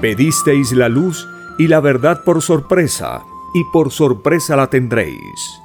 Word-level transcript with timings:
Pedisteis 0.00 0.72
la 0.72 0.88
luz 0.88 1.28
y 1.58 1.68
la 1.68 1.80
verdad 1.80 2.24
por 2.24 2.40
sorpresa, 2.40 3.22
y 3.52 3.64
por 3.64 3.90
sorpresa 3.90 4.56
la 4.56 4.68
tendréis. 4.68 5.60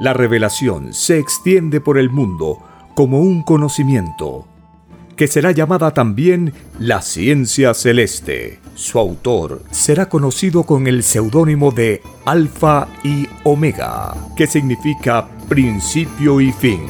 La 0.00 0.12
revelación 0.12 0.92
se 0.92 1.18
extiende 1.18 1.80
por 1.80 1.96
el 1.96 2.10
mundo 2.10 2.58
como 2.94 3.20
un 3.20 3.42
conocimiento, 3.42 4.46
que 5.16 5.26
será 5.26 5.52
llamada 5.52 5.92
también 5.92 6.52
la 6.78 7.00
ciencia 7.00 7.72
celeste. 7.72 8.58
Su 8.74 8.98
autor 8.98 9.62
será 9.70 10.08
conocido 10.08 10.64
con 10.64 10.86
el 10.86 11.02
seudónimo 11.02 11.70
de 11.70 12.02
Alfa 12.24 12.88
y 13.04 13.26
Omega, 13.44 14.14
que 14.36 14.46
significa 14.46 15.28
principio 15.48 16.40
y 16.40 16.52
fin. 16.52 16.80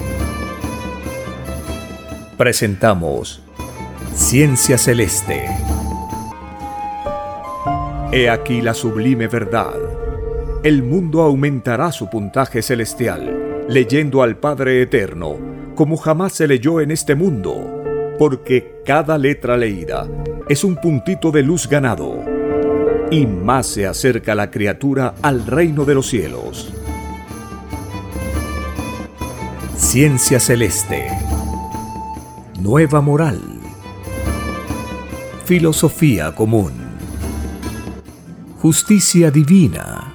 Presentamos 2.36 3.42
Ciencia 4.14 4.78
Celeste. 4.78 5.46
He 8.14 8.28
aquí 8.28 8.60
la 8.60 8.74
sublime 8.74 9.26
verdad. 9.26 9.72
El 10.62 10.82
mundo 10.82 11.22
aumentará 11.22 11.90
su 11.92 12.10
puntaje 12.10 12.60
celestial, 12.60 13.64
leyendo 13.70 14.22
al 14.22 14.36
Padre 14.36 14.82
Eterno, 14.82 15.38
como 15.74 15.96
jamás 15.96 16.34
se 16.34 16.46
leyó 16.46 16.82
en 16.82 16.90
este 16.90 17.14
mundo, 17.14 17.82
porque 18.18 18.82
cada 18.84 19.16
letra 19.16 19.56
leída 19.56 20.06
es 20.46 20.62
un 20.62 20.76
puntito 20.76 21.30
de 21.30 21.42
luz 21.42 21.66
ganado, 21.66 22.22
y 23.10 23.26
más 23.26 23.66
se 23.68 23.86
acerca 23.86 24.34
la 24.34 24.50
criatura 24.50 25.14
al 25.22 25.46
reino 25.46 25.86
de 25.86 25.94
los 25.94 26.06
cielos. 26.06 26.70
Ciencia 29.74 30.38
Celeste. 30.38 31.06
Nueva 32.60 33.00
moral. 33.00 33.40
Filosofía 35.46 36.34
común 36.34 36.81
justicia 38.62 39.32
divina. 39.32 40.14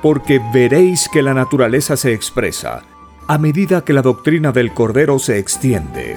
Porque 0.00 0.40
veréis 0.54 1.08
que 1.12 1.22
la 1.22 1.34
naturaleza 1.34 1.96
se 1.96 2.12
expresa 2.12 2.84
a 3.26 3.36
medida 3.36 3.84
que 3.84 3.92
la 3.92 4.02
doctrina 4.02 4.52
del 4.52 4.72
Cordero 4.72 5.18
se 5.18 5.38
extiende. 5.38 6.16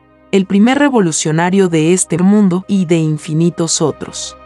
el 0.31 0.45
primer 0.45 0.79
revolucionario 0.79 1.67
de 1.67 1.91
este 1.91 2.17
mundo 2.17 2.63
y 2.67 2.85
de 2.85 2.95
infinitos 2.95 3.81
otros. 3.81 4.37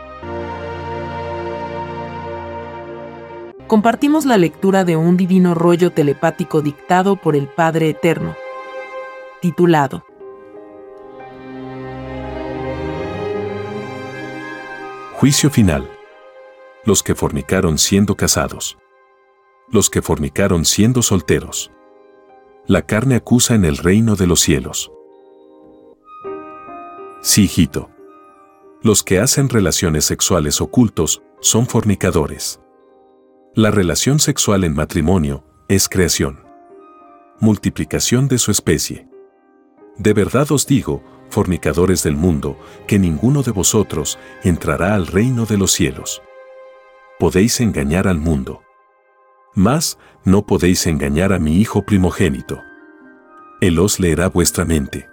Compartimos 3.67 4.25
la 4.25 4.37
lectura 4.37 4.83
de 4.83 4.95
un 4.95 5.15
divino 5.15 5.53
rollo 5.53 5.91
telepático 5.91 6.61
dictado 6.61 7.15
por 7.15 7.35
el 7.35 7.47
Padre 7.47 7.89
Eterno, 7.89 8.35
titulado 9.41 10.03
Juicio 15.13 15.49
final. 15.49 15.89
Los 16.83 17.01
que 17.01 17.15
fornicaron 17.15 17.77
siendo 17.77 18.15
casados. 18.15 18.77
Los 19.69 19.89
que 19.89 20.01
fornicaron 20.01 20.65
siendo 20.65 21.01
solteros. 21.01 21.71
La 22.67 22.81
carne 22.83 23.15
acusa 23.15 23.55
en 23.55 23.65
el 23.65 23.77
reino 23.77 24.15
de 24.15 24.27
los 24.27 24.41
cielos. 24.41 24.91
Sí, 27.25 27.45
hijito. 27.45 27.89
Los 28.83 29.01
que 29.01 29.19
hacen 29.19 29.49
relaciones 29.49 30.05
sexuales 30.05 30.61
ocultos 30.61 31.23
son 31.41 31.65
fornicadores. 31.65 32.61
La 33.55 33.71
relación 33.71 34.19
sexual 34.19 34.63
en 34.63 34.75
matrimonio 34.75 35.43
es 35.67 35.89
creación. 35.89 36.43
Multiplicación 37.39 38.27
de 38.27 38.37
su 38.37 38.51
especie. 38.51 39.09
De 39.97 40.13
verdad 40.13 40.51
os 40.51 40.67
digo, 40.67 41.01
fornicadores 41.31 42.03
del 42.03 42.15
mundo, 42.15 42.59
que 42.85 42.99
ninguno 42.99 43.41
de 43.41 43.49
vosotros 43.49 44.19
entrará 44.43 44.93
al 44.93 45.07
reino 45.07 45.47
de 45.47 45.57
los 45.57 45.71
cielos. 45.71 46.21
Podéis 47.17 47.59
engañar 47.59 48.07
al 48.07 48.19
mundo. 48.19 48.61
Mas 49.55 49.97
no 50.25 50.45
podéis 50.45 50.85
engañar 50.85 51.33
a 51.33 51.39
mi 51.39 51.57
Hijo 51.57 51.81
primogénito. 51.87 52.61
Él 53.61 53.79
os 53.79 53.99
leerá 53.99 54.29
vuestra 54.29 54.63
mente. 54.63 55.09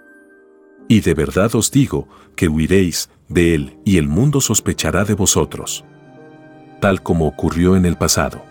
Y 0.87 1.01
de 1.01 1.13
verdad 1.13 1.55
os 1.55 1.71
digo 1.71 2.07
que 2.35 2.47
huiréis 2.47 3.09
de 3.29 3.55
él 3.55 3.77
y 3.85 3.97
el 3.97 4.07
mundo 4.07 4.41
sospechará 4.41 5.05
de 5.05 5.13
vosotros. 5.13 5.85
Tal 6.81 7.01
como 7.01 7.27
ocurrió 7.27 7.75
en 7.75 7.85
el 7.85 7.97
pasado. 7.97 8.43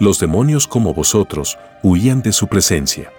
Los 0.00 0.18
demonios 0.20 0.66
como 0.66 0.94
vosotros 0.94 1.58
huían 1.82 2.22
de 2.22 2.32
su 2.32 2.48
presencia. 2.48 3.12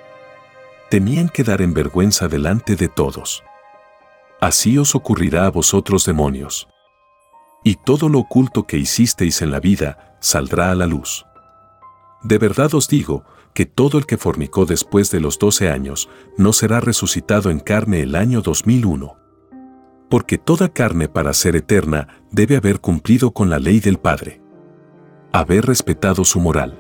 Temían 0.90 1.30
quedar 1.30 1.62
en 1.62 1.74
vergüenza 1.74 2.28
delante 2.28 2.75
de 2.75 2.88
todos. 2.88 3.44
Así 4.41 4.78
os 4.78 4.96
ocurrirá 4.96 5.46
a 5.46 5.51
vosotros 5.51 6.06
demonios. 6.06 6.68
Y 7.63 7.75
todo 7.75 8.07
lo 8.07 8.19
oculto 8.19 8.66
que 8.66 8.78
hicisteis 8.78 9.41
en 9.41 9.51
la 9.51 9.59
vida 9.59 10.18
saldrá 10.22 10.72
a 10.72 10.75
la 10.75 10.86
luz. 10.86 11.25
De 12.24 12.38
verdad 12.38 12.74
os 12.74 12.88
digo 12.88 13.24
que 13.54 13.66
todo 13.66 13.98
el 13.98 14.06
que 14.06 14.18
fornicó 14.18 14.66
después 14.66 15.12
de 15.12 15.20
los 15.20 15.40
12 15.40 15.70
años 15.70 16.10
no 16.38 16.54
será 16.54 16.80
resucitado 16.80 17.50
en 17.50 17.60
carne 17.60 18.02
el 18.02 18.16
año 18.16 18.42
2001. 18.42 19.18
Porque 20.10 20.38
toda 20.38 20.70
carne 20.70 21.08
para 21.08 21.34
ser 21.34 21.56
eterna 21.56 22.24
debe 22.32 22.56
haber 22.56 22.80
cumplido 22.80 23.32
con 23.32 23.50
la 23.50 23.60
ley 23.60 23.80
del 23.80 24.00
Padre. 24.00 24.42
Haber 25.32 25.66
respetado 25.66 26.26
su 26.26 26.40
moral. 26.40 26.80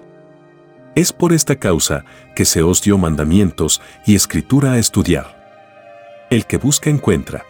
Es 0.95 1.13
por 1.13 1.33
esta 1.33 1.57
causa 1.57 2.05
que 2.35 2.45
se 2.45 2.63
os 2.63 2.81
dio 2.81 2.97
mandamientos 2.97 3.81
y 4.05 4.15
escritura 4.15 4.73
a 4.73 4.79
estudiar. 4.79 6.27
El 6.29 6.45
que 6.45 6.57
busca 6.57 6.89
encuentra. 6.89 7.45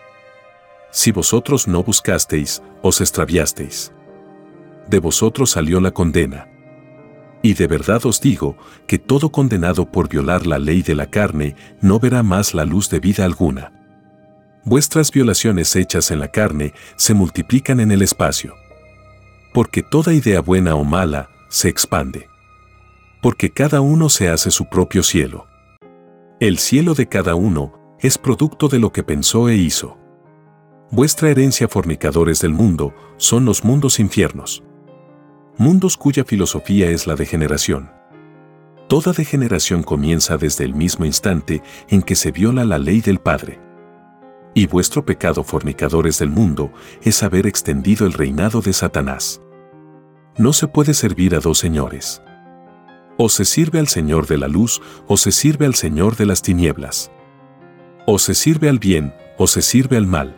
Si 0.91 1.11
vosotros 1.11 1.67
no 1.67 1.83
buscasteis, 1.83 2.61
os 2.81 2.99
extraviasteis. 2.99 3.93
De 4.87 4.99
vosotros 4.99 5.51
salió 5.51 5.79
la 5.79 5.91
condena 5.91 6.47
y 7.41 7.53
de 7.53 7.67
verdad 7.67 8.05
os 8.05 8.19
digo 8.19 8.57
que 8.85 8.97
todo 8.97 9.31
condenado 9.31 9.89
por 9.89 10.09
violar 10.09 10.45
la 10.45 10.59
ley 10.59 10.81
de 10.81 10.95
la 10.95 11.09
carne 11.09 11.55
no 11.81 11.99
verá 11.99 12.21
más 12.21 12.53
la 12.53 12.65
luz 12.65 12.89
de 12.89 12.99
vida 12.99 13.23
alguna. 13.23 13.71
Vuestras 14.65 15.11
violaciones 15.11 15.75
hechas 15.75 16.11
en 16.11 16.19
la 16.19 16.27
carne 16.29 16.73
se 16.97 17.13
multiplican 17.13 17.79
en 17.79 17.91
el 17.91 18.01
espacio. 18.01 18.55
Porque 19.53 19.81
toda 19.81 20.13
idea 20.13 20.41
buena 20.41 20.75
o 20.75 20.83
mala 20.83 21.29
se 21.49 21.69
expande. 21.69 22.27
Porque 23.21 23.51
cada 23.51 23.81
uno 23.81 24.09
se 24.09 24.29
hace 24.29 24.51
su 24.51 24.65
propio 24.65 25.01
cielo. 25.01 25.47
El 26.39 26.57
cielo 26.57 26.93
de 26.93 27.07
cada 27.07 27.35
uno 27.35 27.97
es 27.99 28.17
producto 28.17 28.67
de 28.67 28.79
lo 28.79 28.91
que 28.91 29.03
pensó 29.03 29.49
e 29.49 29.55
hizo. 29.55 29.97
Vuestra 30.91 31.29
herencia 31.29 31.67
fornicadores 31.67 32.41
del 32.41 32.53
mundo 32.53 32.93
son 33.17 33.45
los 33.45 33.63
mundos 33.63 33.99
infiernos 33.99 34.63
mundos 35.59 35.97
cuya 35.97 36.23
filosofía 36.23 36.89
es 36.89 37.05
la 37.05 37.15
degeneración. 37.15 37.91
Toda 38.87 39.11
degeneración 39.11 39.83
comienza 39.83 40.37
desde 40.37 40.63
el 40.63 40.73
mismo 40.73 41.05
instante 41.05 41.61
en 41.89 42.01
que 42.01 42.15
se 42.15 42.31
viola 42.31 42.63
la 42.63 42.79
ley 42.79 43.01
del 43.01 43.19
Padre. 43.19 43.59
Y 44.53 44.67
vuestro 44.67 45.05
pecado 45.05 45.43
fornicadores 45.43 46.17
del 46.17 46.29
mundo 46.29 46.71
es 47.03 47.23
haber 47.23 47.45
extendido 47.45 48.07
el 48.07 48.13
reinado 48.13 48.61
de 48.61 48.71
Satanás. 48.71 49.41
No 50.37 50.53
se 50.53 50.69
puede 50.69 50.93
servir 50.93 51.35
a 51.35 51.39
dos 51.39 51.59
señores. 51.59 52.21
O 53.17 53.27
se 53.27 53.43
sirve 53.43 53.79
al 53.79 53.89
Señor 53.89 54.27
de 54.27 54.37
la 54.37 54.47
luz 54.47 54.81
o 55.07 55.17
se 55.17 55.33
sirve 55.33 55.65
al 55.65 55.75
Señor 55.75 56.15
de 56.15 56.25
las 56.25 56.41
tinieblas. 56.41 57.11
O 58.07 58.17
se 58.17 58.33
sirve 58.33 58.69
al 58.69 58.79
bien 58.79 59.13
o 59.37 59.45
se 59.45 59.61
sirve 59.61 59.97
al 59.97 60.07
mal. 60.07 60.37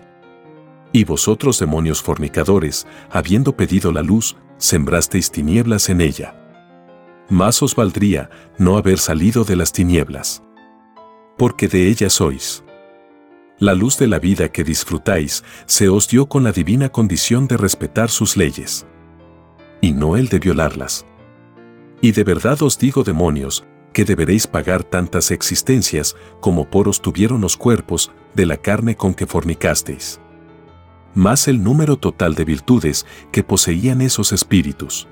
Y 0.92 1.04
vosotros 1.04 1.60
demonios 1.60 2.02
fornicadores, 2.02 2.88
habiendo 3.12 3.56
pedido 3.56 3.92
la 3.92 4.02
luz, 4.02 4.36
sembrasteis 4.62 5.32
tinieblas 5.32 5.90
en 5.90 6.02
ella. 6.02 6.36
Más 7.30 7.64
os 7.64 7.76
valdría 7.76 8.30
no 8.60 8.78
haber 8.78 9.00
salido 9.00 9.44
de 9.44 9.56
las 9.56 9.74
tinieblas. 9.74 10.44
Porque 11.38 11.68
de 11.68 11.88
ellas 11.88 12.14
sois. 12.14 12.64
La 13.58 13.74
luz 13.74 13.98
de 13.98 14.08
la 14.08 14.20
vida 14.20 14.50
que 14.50 14.64
disfrutáis 14.64 15.44
se 15.66 15.90
os 15.90 16.08
dio 16.08 16.28
con 16.28 16.44
la 16.44 16.52
divina 16.52 16.90
condición 16.90 17.48
de 17.48 17.58
respetar 17.58 18.10
sus 18.10 18.38
leyes, 18.38 18.86
y 19.82 19.94
no 19.94 20.16
el 20.16 20.30
de 20.30 20.40
violarlas. 20.40 21.06
Y 22.02 22.12
de 22.12 22.24
verdad 22.24 22.62
os 22.62 22.78
digo, 22.78 23.04
demonios, 23.04 23.66
que 23.94 24.06
deberéis 24.06 24.46
pagar 24.48 24.84
tantas 24.84 25.32
existencias 25.32 26.16
como 26.40 26.70
poros 26.70 27.02
tuvieron 27.02 27.42
los 27.42 27.58
cuerpos 27.58 28.12
de 28.36 28.46
la 28.46 28.58
carne 28.58 28.96
con 28.96 29.14
que 29.14 29.28
fornicasteis. 29.28 30.20
Más 31.14 31.48
el 31.48 31.64
número 31.64 31.98
total 31.98 32.36
de 32.36 32.46
virtudes 32.46 33.06
que 33.32 33.44
poseían 33.44 34.02
esos 34.02 34.32
espíritus. 34.32 35.08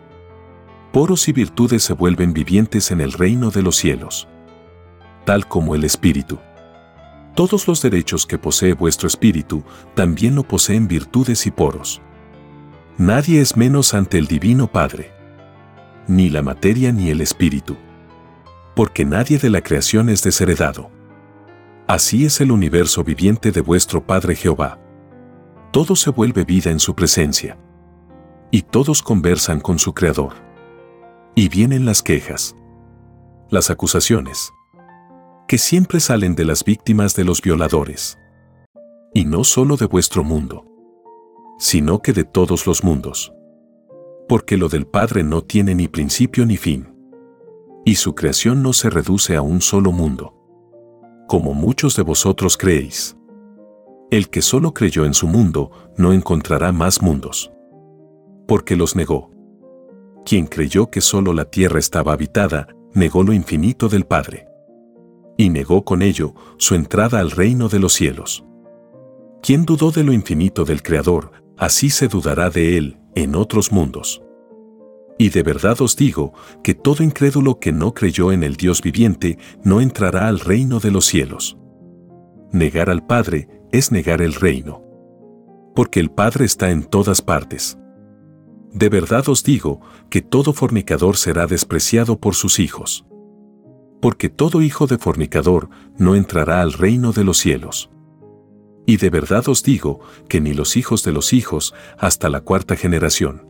Poros 0.91 1.27
y 1.27 1.33
virtudes 1.33 1.83
se 1.83 1.93
vuelven 1.93 2.33
vivientes 2.33 2.91
en 2.91 3.01
el 3.01 3.11
reino 3.11 3.51
de 3.51 3.61
los 3.61 3.75
cielos. 3.75 4.27
Tal 5.25 5.47
como 5.47 5.75
el 5.75 5.83
espíritu. 5.83 6.39
Todos 7.35 7.67
los 7.67 7.81
derechos 7.81 8.25
que 8.25 8.37
posee 8.37 8.73
vuestro 8.73 9.07
espíritu 9.07 9.63
también 9.93 10.35
lo 10.35 10.43
poseen 10.43 10.87
virtudes 10.87 11.45
y 11.45 11.51
poros. 11.51 12.01
Nadie 12.97 13.41
es 13.41 13.55
menos 13.55 13.93
ante 13.93 14.17
el 14.17 14.27
Divino 14.27 14.67
Padre. 14.67 15.11
Ni 16.07 16.29
la 16.29 16.41
materia 16.41 16.91
ni 16.91 17.09
el 17.09 17.21
espíritu 17.21 17.77
porque 18.79 19.03
nadie 19.03 19.37
de 19.37 19.49
la 19.49 19.61
creación 19.61 20.07
es 20.07 20.23
desheredado. 20.23 20.89
Así 21.85 22.23
es 22.23 22.39
el 22.39 22.49
universo 22.49 23.03
viviente 23.03 23.51
de 23.51 23.59
vuestro 23.59 24.01
Padre 24.01 24.37
Jehová. 24.37 24.79
Todo 25.71 25.95
se 25.95 26.09
vuelve 26.09 26.43
vida 26.43 26.71
en 26.71 26.79
su 26.79 26.95
presencia. 26.95 27.57
Y 28.51 28.63
todos 28.63 29.01
conversan 29.03 29.59
con 29.59 29.79
su 29.79 29.93
Creador. 29.93 30.33
Y 31.35 31.49
vienen 31.49 31.85
las 31.85 32.01
quejas. 32.01 32.55
Las 33.49 33.69
acusaciones. 33.69 34.51
Que 35.47 35.57
siempre 35.57 35.99
salen 35.99 36.35
de 36.35 36.45
las 36.45 36.63
víctimas 36.63 37.15
de 37.15 37.23
los 37.23 37.41
violadores. 37.41 38.17
Y 39.13 39.25
no 39.25 39.43
solo 39.43 39.77
de 39.77 39.85
vuestro 39.85 40.23
mundo. 40.23 40.65
Sino 41.59 42.01
que 42.01 42.13
de 42.13 42.23
todos 42.23 42.65
los 42.67 42.83
mundos. 42.83 43.33
Porque 44.27 44.57
lo 44.57 44.69
del 44.69 44.85
Padre 44.85 45.23
no 45.23 45.43
tiene 45.43 45.75
ni 45.75 45.87
principio 45.87 46.45
ni 46.45 46.57
fin 46.57 46.99
y 47.89 47.95
su 47.95 48.13
creación 48.13 48.61
no 48.61 48.73
se 48.73 48.89
reduce 48.89 49.35
a 49.35 49.41
un 49.41 49.61
solo 49.61 49.91
mundo. 49.91 50.35
Como 51.27 51.55
muchos 51.55 51.95
de 51.95 52.03
vosotros 52.03 52.55
creéis. 52.55 53.17
El 54.11 54.29
que 54.29 54.41
solo 54.41 54.73
creyó 54.73 55.05
en 55.05 55.13
su 55.13 55.27
mundo 55.27 55.71
no 55.95 56.13
encontrará 56.13 56.71
más 56.71 57.01
mundos. 57.01 57.51
Porque 58.47 58.75
los 58.75 58.95
negó. 58.95 59.29
Quien 60.25 60.47
creyó 60.47 60.89
que 60.89 61.01
solo 61.01 61.33
la 61.33 61.45
tierra 61.45 61.77
estaba 61.77 62.13
habitada, 62.13 62.67
negó 62.93 63.23
lo 63.23 63.33
infinito 63.33 63.87
del 63.87 64.05
Padre. 64.05 64.47
Y 65.37 65.49
negó 65.49 65.85
con 65.85 66.01
ello 66.01 66.33
su 66.57 66.73
entrada 66.73 67.19
al 67.19 67.29
reino 67.29 67.69
de 67.69 67.79
los 67.79 67.93
cielos. 67.93 68.43
Quien 69.43 69.65
dudó 69.65 69.91
de 69.91 70.03
lo 70.03 70.11
infinito 70.11 70.65
del 70.65 70.81
Creador, 70.81 71.31
así 71.55 71.91
se 71.91 72.07
dudará 72.07 72.49
de 72.49 72.77
él 72.77 72.97
en 73.15 73.35
otros 73.35 73.71
mundos. 73.71 74.23
Y 75.19 75.29
de 75.29 75.43
verdad 75.43 75.79
os 75.81 75.95
digo 75.95 76.33
que 76.63 76.73
todo 76.73 77.03
incrédulo 77.03 77.59
que 77.59 77.71
no 77.71 77.93
creyó 77.93 78.31
en 78.31 78.43
el 78.43 78.55
Dios 78.55 78.81
viviente 78.81 79.37
no 79.63 79.81
entrará 79.81 80.27
al 80.27 80.39
reino 80.39 80.79
de 80.79 80.91
los 80.91 81.05
cielos. 81.05 81.57
Negar 82.51 82.89
al 82.89 83.05
Padre 83.05 83.58
es 83.71 83.91
negar 83.91 84.21
el 84.21 84.33
reino. 84.33 84.83
Porque 85.75 85.99
el 85.99 86.11
Padre 86.11 86.45
está 86.45 86.71
en 86.71 86.83
todas 86.83 87.21
partes. 87.21 87.77
De 88.73 88.89
verdad 88.89 89.27
os 89.29 89.43
digo 89.43 89.81
que 90.09 90.21
todo 90.21 90.53
fornicador 90.53 91.17
será 91.17 91.47
despreciado 91.47 92.19
por 92.19 92.35
sus 92.35 92.59
hijos. 92.59 93.05
Porque 94.01 94.29
todo 94.29 94.61
hijo 94.61 94.87
de 94.87 94.97
fornicador 94.97 95.69
no 95.97 96.15
entrará 96.15 96.61
al 96.61 96.73
reino 96.73 97.11
de 97.11 97.23
los 97.23 97.37
cielos. 97.37 97.89
Y 98.85 98.97
de 98.97 99.09
verdad 99.09 99.47
os 99.49 99.63
digo 99.63 99.99
que 100.27 100.41
ni 100.41 100.53
los 100.53 100.77
hijos 100.77 101.03
de 101.03 101.11
los 101.11 101.33
hijos 101.33 101.73
hasta 101.97 102.29
la 102.29 102.41
cuarta 102.41 102.75
generación 102.75 103.49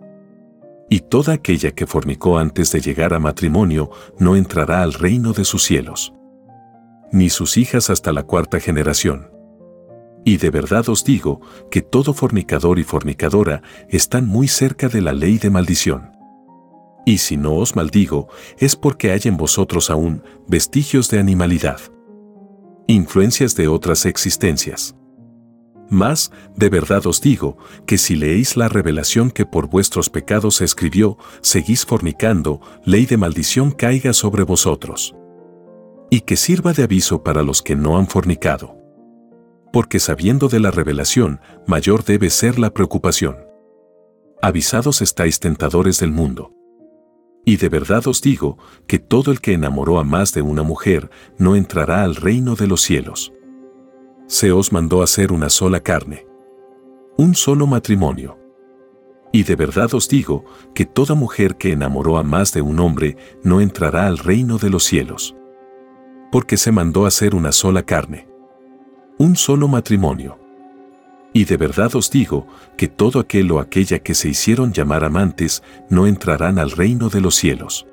y 0.90 1.02
toda 1.02 1.34
aquella 1.34 1.72
que 1.72 1.86
fornicó 1.86 2.40
antes 2.40 2.72
de 2.72 2.82
llegar 2.82 3.14
a 3.14 3.20
matrimonio 3.20 3.92
no 4.18 4.36
entrará 4.36 4.82
al 4.82 4.94
reino 4.94 5.34
de 5.34 5.46
sus 5.46 5.64
cielos. 5.64 6.14
Ni 7.12 7.30
sus 7.30 7.58
hijas 7.58 7.90
hasta 7.90 8.12
la 8.12 8.24
cuarta 8.24 8.60
generación. 8.60 9.30
Y 10.26 10.38
de 10.38 10.50
verdad 10.50 10.90
os 10.90 11.04
digo 11.04 11.42
que 11.72 11.82
todo 11.82 12.14
fornicador 12.14 12.80
y 12.80 12.84
fornicadora 12.84 13.62
están 13.90 14.28
muy 14.28 14.48
cerca 14.48 14.90
de 14.90 15.02
la 15.02 15.14
ley 15.14 15.38
de 15.38 15.50
maldición. 15.50 16.12
Y 17.06 17.20
si 17.20 17.38
no 17.38 17.56
os 17.56 17.76
maldigo, 17.76 18.28
es 18.60 18.76
porque 18.76 19.12
hay 19.12 19.22
en 19.24 19.38
vosotros 19.38 19.90
aún 19.90 20.22
vestigios 20.48 21.10
de 21.10 21.20
animalidad. 21.20 21.80
Influencias 22.88 23.56
de 23.56 23.68
otras 23.68 24.06
existencias. 24.06 24.96
Mas, 25.90 26.32
de 26.56 26.70
verdad 26.70 27.08
os 27.08 27.20
digo, 27.20 27.58
que 27.88 27.98
si 27.98 28.16
leéis 28.16 28.56
la 28.56 28.70
revelación 28.70 29.32
que 29.32 29.46
por 29.46 29.68
vuestros 29.70 30.10
pecados 30.10 30.62
escribió, 30.62 31.18
seguís 31.42 31.86
fornicando, 31.86 32.62
ley 32.86 33.08
de 33.08 33.18
maldición 33.18 33.72
caiga 33.72 34.14
sobre 34.14 34.44
vosotros. 34.44 35.16
Y 36.12 36.22
que 36.22 36.36
sirva 36.36 36.74
de 36.74 36.84
aviso 36.84 37.24
para 37.24 37.42
los 37.42 37.64
que 37.64 37.76
no 37.76 37.98
han 37.98 38.08
fornicado. 38.08 38.79
Porque 39.72 40.00
sabiendo 40.00 40.48
de 40.48 40.60
la 40.60 40.72
revelación, 40.72 41.40
mayor 41.68 42.04
debe 42.04 42.30
ser 42.30 42.60
la 42.60 42.72
preocupación. 42.72 43.38
Avisados 44.42 45.02
estáis 45.02 45.40
tentadores 45.40 46.00
del 46.00 46.12
mundo. 46.12 46.54
Y 47.46 47.58
de 47.58 47.70
verdad 47.70 48.08
os 48.08 48.22
digo 48.22 48.58
que 48.88 49.00
todo 49.00 49.32
el 49.32 49.42
que 49.42 49.54
enamoró 49.54 50.00
a 50.00 50.04
más 50.04 50.34
de 50.34 50.42
una 50.42 50.64
mujer 50.64 51.10
no 51.38 51.56
entrará 51.56 52.04
al 52.04 52.16
reino 52.16 52.56
de 52.56 52.68
los 52.68 52.82
cielos 52.82 53.34
se 54.30 54.52
os 54.52 54.72
mandó 54.72 55.02
hacer 55.02 55.32
una 55.32 55.50
sola 55.50 55.80
carne. 55.80 56.28
Un 57.18 57.34
solo 57.34 57.66
matrimonio. 57.66 58.38
Y 59.34 59.42
de 59.42 59.56
verdad 59.56 59.92
os 59.96 60.08
digo 60.08 60.46
que 60.76 60.86
toda 60.86 61.16
mujer 61.16 61.58
que 61.58 61.72
enamoró 61.72 62.20
a 62.20 62.24
más 62.24 62.54
de 62.54 62.62
un 62.62 62.80
hombre 62.80 63.18
no 63.44 63.60
entrará 63.60 64.06
al 64.06 64.20
reino 64.20 64.60
de 64.60 64.70
los 64.70 64.84
cielos. 64.84 65.36
Porque 66.32 66.58
se 66.58 66.72
mandó 66.72 67.08
hacer 67.08 67.34
una 67.34 67.52
sola 67.52 67.82
carne. 67.82 68.29
Un 69.22 69.36
solo 69.36 69.68
matrimonio. 69.68 70.40
Y 71.34 71.44
de 71.44 71.58
verdad 71.58 71.94
os 71.98 72.10
digo 72.10 72.48
que 72.78 72.88
todo 72.88 73.20
aquel 73.20 73.52
o 73.52 73.60
aquella 73.60 74.00
que 74.00 74.16
se 74.16 74.30
hicieron 74.30 74.72
llamar 74.72 75.04
amantes 75.04 75.62
no 75.90 76.08
entrarán 76.08 76.58
al 76.58 76.72
reino 76.72 77.10
de 77.10 77.20
los 77.20 77.36
cielos. 77.36 77.86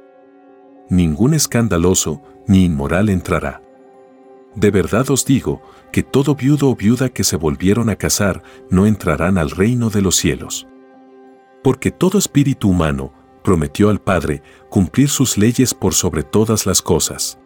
Ningún 0.88 1.34
escandaloso 1.34 2.22
ni 2.46 2.64
inmoral 2.64 3.08
entrará. 3.08 3.60
De 4.54 4.70
verdad 4.70 5.10
os 5.10 5.24
digo 5.26 5.62
que 5.90 6.04
todo 6.04 6.36
viudo 6.36 6.70
o 6.70 6.76
viuda 6.76 7.08
que 7.08 7.24
se 7.24 7.34
volvieron 7.34 7.90
a 7.90 7.96
casar 7.96 8.44
no 8.70 8.86
entrarán 8.86 9.36
al 9.36 9.50
reino 9.50 9.90
de 9.90 10.02
los 10.02 10.14
cielos. 10.14 10.68
Porque 11.64 11.90
todo 11.90 12.18
espíritu 12.18 12.68
humano 12.68 13.12
prometió 13.42 13.90
al 13.90 14.00
Padre 14.00 14.44
cumplir 14.70 15.08
sus 15.08 15.36
leyes 15.36 15.74
por 15.74 15.92
sobre 15.92 16.22
todas 16.22 16.66
las 16.66 16.82
cosas. 16.82 17.40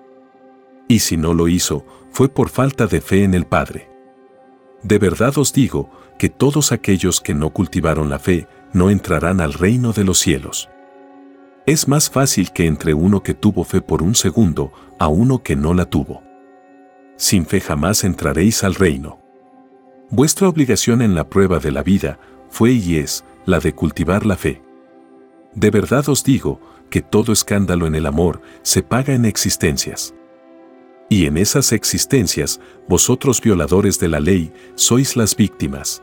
Y 0.86 0.98
si 0.98 1.16
no 1.16 1.32
lo 1.32 1.48
hizo, 1.48 1.86
fue 2.10 2.28
por 2.28 2.48
falta 2.48 2.86
de 2.86 3.00
fe 3.00 3.24
en 3.24 3.34
el 3.34 3.46
Padre. 3.46 3.90
De 4.82 4.98
verdad 4.98 5.36
os 5.38 5.52
digo 5.52 5.90
que 6.18 6.28
todos 6.28 6.72
aquellos 6.72 7.20
que 7.20 7.34
no 7.34 7.50
cultivaron 7.50 8.08
la 8.08 8.18
fe 8.18 8.46
no 8.72 8.90
entrarán 8.90 9.40
al 9.40 9.52
reino 9.52 9.92
de 9.92 10.04
los 10.04 10.18
cielos. 10.18 10.68
Es 11.66 11.88
más 11.88 12.10
fácil 12.10 12.52
que 12.52 12.66
entre 12.66 12.94
uno 12.94 13.22
que 13.22 13.34
tuvo 13.34 13.64
fe 13.64 13.80
por 13.80 14.02
un 14.02 14.14
segundo 14.14 14.72
a 14.98 15.08
uno 15.08 15.42
que 15.42 15.56
no 15.56 15.74
la 15.74 15.84
tuvo 15.86 16.22
sin 17.20 17.44
fe 17.44 17.60
jamás 17.60 18.02
entraréis 18.04 18.64
al 18.64 18.74
reino. 18.74 19.20
Vuestra 20.08 20.48
obligación 20.48 21.02
en 21.02 21.14
la 21.14 21.28
prueba 21.28 21.58
de 21.58 21.70
la 21.70 21.82
vida 21.82 22.18
fue 22.48 22.72
y 22.72 22.96
es 22.96 23.24
la 23.44 23.60
de 23.60 23.74
cultivar 23.74 24.24
la 24.24 24.36
fe. 24.36 24.62
De 25.54 25.70
verdad 25.70 26.08
os 26.08 26.24
digo 26.24 26.60
que 26.88 27.02
todo 27.02 27.34
escándalo 27.34 27.86
en 27.86 27.94
el 27.94 28.06
amor 28.06 28.40
se 28.62 28.82
paga 28.82 29.12
en 29.12 29.26
existencias. 29.26 30.14
Y 31.12 31.26
en 31.26 31.36
esas 31.36 31.72
existencias, 31.72 32.60
vosotros 32.88 33.40
violadores 33.40 33.98
de 33.98 34.06
la 34.08 34.20
ley, 34.20 34.52
sois 34.76 35.16
las 35.16 35.34
víctimas. 35.34 36.02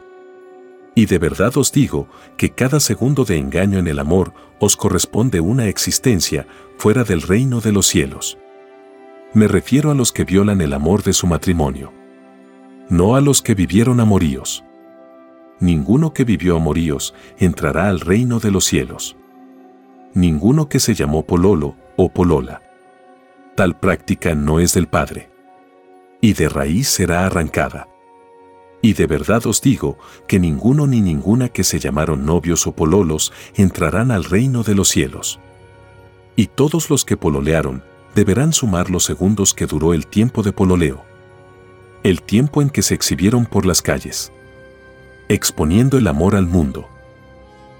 Y 0.95 1.05
de 1.05 1.17
verdad 1.17 1.55
os 1.55 1.71
digo 1.71 2.09
que 2.35 2.49
cada 2.49 2.81
segundo 2.81 3.23
de 3.23 3.37
engaño 3.37 3.79
en 3.79 3.87
el 3.87 3.99
amor 3.99 4.33
os 4.59 4.75
corresponde 4.75 5.39
una 5.39 5.67
existencia 5.67 6.45
fuera 6.77 7.05
del 7.05 7.21
reino 7.21 7.61
de 7.61 7.71
los 7.71 7.87
cielos. 7.87 8.37
Me 9.33 9.47
refiero 9.47 9.91
a 9.91 9.95
los 9.95 10.11
que 10.11 10.25
violan 10.25 10.59
el 10.59 10.73
amor 10.73 11.03
de 11.03 11.13
su 11.13 11.25
matrimonio. 11.25 11.93
No 12.89 13.15
a 13.15 13.21
los 13.21 13.41
que 13.41 13.55
vivieron 13.55 14.01
amoríos. 14.01 14.65
Ninguno 15.61 16.13
que 16.13 16.25
vivió 16.25 16.57
amoríos 16.57 17.13
entrará 17.37 17.87
al 17.87 18.01
reino 18.01 18.41
de 18.41 18.51
los 18.51 18.65
cielos. 18.65 19.15
Ninguno 20.13 20.67
que 20.67 20.81
se 20.81 20.95
llamó 20.95 21.25
Pololo 21.25 21.77
o 21.95 22.09
Polola. 22.09 22.66
Tal 23.57 23.75
práctica 23.75 24.35
no 24.35 24.59
es 24.59 24.75
del 24.75 24.85
Padre. 24.85 25.31
Y 26.21 26.33
de 26.33 26.47
raíz 26.47 26.89
será 26.89 27.25
arrancada. 27.25 27.87
Y 28.83 28.93
de 28.93 29.07
verdad 29.07 29.47
os 29.47 29.61
digo 29.61 29.97
que 30.27 30.37
ninguno 30.37 30.85
ni 30.85 31.01
ninguna 31.01 31.49
que 31.49 31.63
se 31.63 31.79
llamaron 31.79 32.23
novios 32.23 32.67
o 32.67 32.73
pololos 32.73 33.33
entrarán 33.55 34.11
al 34.11 34.25
reino 34.25 34.61
de 34.61 34.75
los 34.75 34.89
cielos. 34.89 35.39
Y 36.35 36.45
todos 36.45 36.91
los 36.91 37.03
que 37.03 37.17
pololearon 37.17 37.81
deberán 38.13 38.53
sumar 38.53 38.91
los 38.91 39.05
segundos 39.05 39.55
que 39.55 39.65
duró 39.65 39.95
el 39.95 40.05
tiempo 40.05 40.43
de 40.43 40.53
pololeo. 40.53 41.03
el 42.03 42.21
tiempo 42.21 42.61
en 42.61 42.69
que 42.69 42.83
se 42.83 42.93
exhibieron 42.93 43.47
por 43.47 43.65
las 43.65 43.81
calles, 43.81 44.31
exponiendo 45.29 45.97
el 45.97 46.05
amor 46.05 46.35
al 46.35 46.45
mundo. 46.45 46.87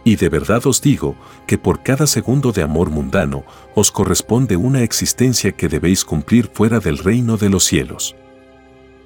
Y 0.07 0.15
de 0.15 0.29
verdad 0.29 0.65
os 0.67 0.81
digo 0.81 1.17
que 1.47 1.57
por 1.57 1.83
cada 1.83 2.07
segundo 2.07 2.53
de 2.53 2.63
amor 2.63 2.89
mundano 2.89 3.43
os 3.75 3.91
corresponde 3.91 4.55
una 4.55 4.81
existencia 4.81 5.51
que 5.51 5.67
debéis 5.67 6.05
cumplir 6.05 6.47
fuera 6.47 6.79
del 6.79 6.97
reino 6.97 7.35
de 7.35 7.49
los 7.49 7.65
cielos. 7.65 8.15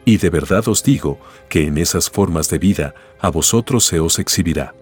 Y 0.05 0.17
de 0.17 0.29
verdad 0.29 0.67
os 0.67 0.83
digo 0.83 1.17
que 1.49 1.65
en 1.65 1.79
esas 1.79 2.11
formas 2.11 2.51
de 2.51 2.59
vida 2.59 2.93
a 3.19 3.31
vosotros 3.31 3.83
se 3.83 3.99
os 3.99 4.19
exhibirá. 4.19 4.75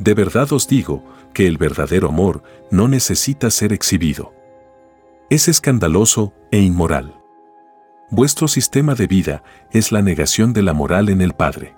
De 0.00 0.14
verdad 0.14 0.52
os 0.52 0.66
digo 0.66 1.04
que 1.32 1.46
el 1.46 1.58
verdadero 1.58 2.08
amor 2.08 2.42
no 2.72 2.88
necesita 2.88 3.52
ser 3.52 3.72
exhibido. 3.72 4.34
Es 5.30 5.46
escandaloso 5.46 6.32
e 6.50 6.58
inmoral. 6.58 7.14
Vuestro 8.10 8.48
sistema 8.48 8.96
de 8.96 9.06
vida 9.06 9.44
es 9.70 9.92
la 9.92 10.02
negación 10.02 10.52
de 10.54 10.62
la 10.62 10.72
moral 10.72 11.08
en 11.08 11.20
el 11.20 11.34
Padre. 11.34 11.76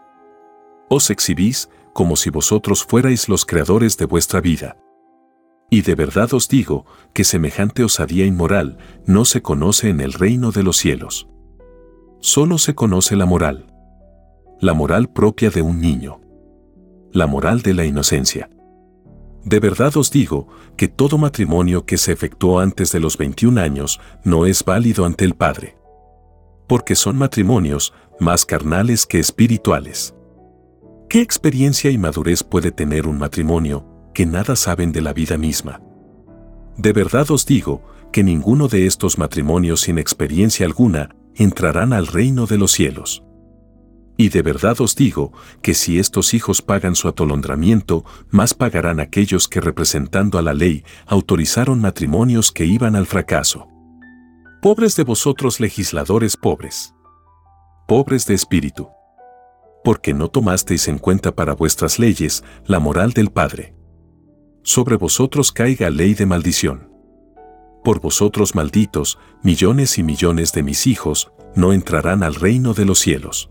Os 0.89 1.11
exhibís 1.11 1.69
como 1.93 2.17
si 2.17 2.31
vosotros 2.31 2.85
fuerais 2.85 3.29
los 3.29 3.45
creadores 3.45 3.97
de 3.97 4.07
vuestra 4.07 4.41
vida. 4.41 4.77
Y 5.71 5.83
de 5.83 5.95
verdad 5.95 6.35
os 6.35 6.49
digo 6.49 6.85
que 7.15 7.25
semejante 7.25 7.83
osadía 7.83 8.27
inmoral 8.27 8.79
no 9.07 9.25
se 9.25 9.41
conoce 9.41 9.89
en 9.89 10.01
el 10.01 10.13
reino 10.13 10.53
de 10.53 10.63
los 10.63 10.77
cielos. 10.77 11.29
Solo 12.21 12.59
se 12.59 12.75
conoce 12.75 13.17
la 13.17 13.27
moral. 13.27 13.73
La 14.61 14.75
moral 14.75 15.11
propia 15.11 15.51
de 15.51 15.63
un 15.63 15.81
niño. 15.81 16.21
La 17.11 17.27
moral 17.27 17.63
de 17.63 17.75
la 17.75 17.85
inocencia. 17.85 18.51
De 19.45 19.59
verdad 19.59 19.97
os 19.97 20.11
digo 20.11 20.47
que 20.77 20.89
todo 20.89 21.19
matrimonio 21.19 21.85
que 21.85 21.99
se 21.99 22.13
efectuó 22.13 22.61
antes 22.61 22.93
de 22.93 23.01
los 23.01 23.19
21 23.19 23.61
años 23.61 24.01
no 24.25 24.47
es 24.47 24.65
válido 24.65 25.05
ante 25.05 25.25
el 25.25 25.35
Padre. 25.35 25.77
Porque 26.69 26.95
son 26.95 27.17
matrimonios 27.17 27.93
más 28.21 28.45
carnales 28.45 29.05
que 29.05 29.19
espirituales. 29.19 30.15
¿Qué 31.13 31.21
experiencia 31.21 31.91
y 31.91 31.99
madurez 31.99 32.43
puede 32.43 32.71
tener 32.71 33.07
un 33.07 33.19
matrimonio 33.19 33.85
que 34.15 34.25
nada 34.25 34.57
saben 34.57 34.93
de 34.93 35.03
la 35.03 35.13
vida 35.13 35.37
misma? 35.37 35.83
De 36.79 36.95
verdad 36.95 37.31
os 37.31 37.45
digo 37.45 37.83
que 38.15 38.25
ninguno 38.25 38.67
de 38.67 38.87
estos 38.87 39.19
matrimonios 39.19 39.83
sin 39.83 39.99
experiencia 39.99 40.65
alguna 40.65 41.15
entrarán 41.35 41.93
al 41.93 42.07
reino 42.07 42.47
de 42.47 42.57
los 42.57 42.73
cielos. 42.73 43.23
Y 44.17 44.31
de 44.31 44.41
verdad 44.41 44.81
os 44.81 44.97
digo 44.97 45.35
que 45.61 45.75
si 45.75 45.99
estos 45.99 46.33
hijos 46.33 46.63
pagan 46.63 46.97
su 46.97 47.09
atolondramiento, 47.09 48.07
más 48.31 48.55
pagarán 48.55 48.99
aquellos 48.99 49.49
que 49.49 49.61
representando 49.61 50.39
a 50.39 50.43
la 50.43 50.55
ley 50.55 50.83
autorizaron 51.07 51.79
matrimonios 51.79 52.51
que 52.53 52.65
iban 52.65 52.97
al 52.97 53.05
fracaso. 53.05 53.69
Pobres 54.63 54.97
de 54.97 55.05
vosotros 55.05 55.61
legisladores 55.61 56.39
pobres. 56.39 56.95
Pobres 57.87 58.25
de 58.25 58.33
espíritu. 58.33 58.89
Porque 59.85 60.15
no 60.15 60.29
tomasteis 60.29 60.89
en 60.89 60.99
cuenta 60.99 61.35
para 61.35 61.55
vuestras 61.55 61.99
leyes 61.99 62.45
la 62.67 62.79
moral 62.79 63.13
del 63.13 63.31
Padre. 63.31 63.75
Sobre 64.63 64.97
vosotros 64.97 65.51
caiga 65.51 65.91
ley 65.91 66.15
de 66.15 66.27
maldición. 66.27 66.89
Por 67.83 68.01
vosotros 68.01 68.55
malditos, 68.55 69.19
millones 69.43 69.99
y 69.99 70.05
millones 70.05 70.53
de 70.53 70.63
mis 70.63 70.87
hijos 70.87 71.33
no 71.57 71.73
entrarán 71.73 72.23
al 72.23 72.37
reino 72.37 72.75
de 72.75 72.85
los 72.85 73.01
cielos. 73.01 73.51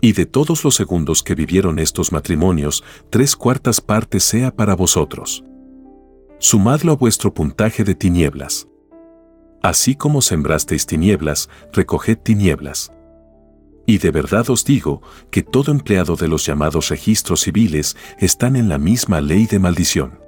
Y 0.00 0.12
de 0.12 0.26
todos 0.26 0.64
los 0.64 0.74
segundos 0.74 1.22
que 1.22 1.34
vivieron 1.34 1.78
estos 1.78 2.12
matrimonios, 2.12 2.84
tres 3.10 3.36
cuartas 3.36 3.80
partes 3.80 4.24
sea 4.24 4.54
para 4.54 4.74
vosotros. 4.74 5.44
Sumadlo 6.38 6.92
a 6.92 6.96
vuestro 6.96 7.32
puntaje 7.32 7.84
de 7.84 7.94
tinieblas. 7.94 8.68
Así 9.62 9.96
como 9.96 10.22
sembrasteis 10.22 10.86
tinieblas, 10.86 11.48
recoged 11.72 12.18
tinieblas. 12.18 12.92
Y 13.88 13.96
de 13.96 14.10
verdad 14.10 14.50
os 14.50 14.66
digo 14.66 15.00
que 15.30 15.42
todo 15.42 15.72
empleado 15.72 16.14
de 16.14 16.28
los 16.28 16.44
llamados 16.44 16.90
registros 16.90 17.40
civiles 17.40 17.96
están 18.18 18.54
en 18.54 18.68
la 18.68 18.76
misma 18.76 19.22
ley 19.22 19.46
de 19.46 19.58
maldición. 19.58 20.20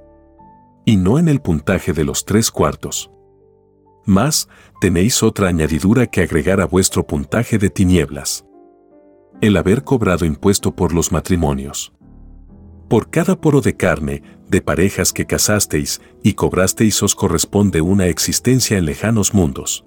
Y 0.87 0.97
no 0.97 1.19
en 1.19 1.29
el 1.29 1.43
puntaje 1.43 1.93
de 1.93 2.05
los 2.05 2.25
tres 2.25 2.51
cuartos. 2.51 3.11
Más, 4.07 4.49
tenéis 4.81 5.23
otra 5.23 5.49
añadidura 5.49 6.07
que 6.07 6.23
agregar 6.23 6.63
a 6.63 6.65
vuestro 6.65 7.07
puntaje 7.07 7.59
de 7.59 7.69
tinieblas 7.69 8.47
el 9.43 9.57
haber 9.57 9.85
cobrado 9.85 10.25
impuesto 10.25 10.75
por 10.75 10.95
los 10.95 11.13
matrimonios. 11.13 11.93
Por 12.89 13.11
cada 13.11 13.41
poro 13.41 13.61
de 13.61 13.75
carne, 13.75 14.23
de 14.49 14.61
parejas 14.61 15.13
que 15.13 15.27
casasteis 15.27 16.01
y 16.23 16.35
cobrasteis 16.35 17.03
os 17.03 17.15
corresponde 17.15 17.81
una 17.81 18.07
existencia 18.07 18.77
en 18.77 18.85
lejanos 18.85 19.33
mundos, 19.33 19.87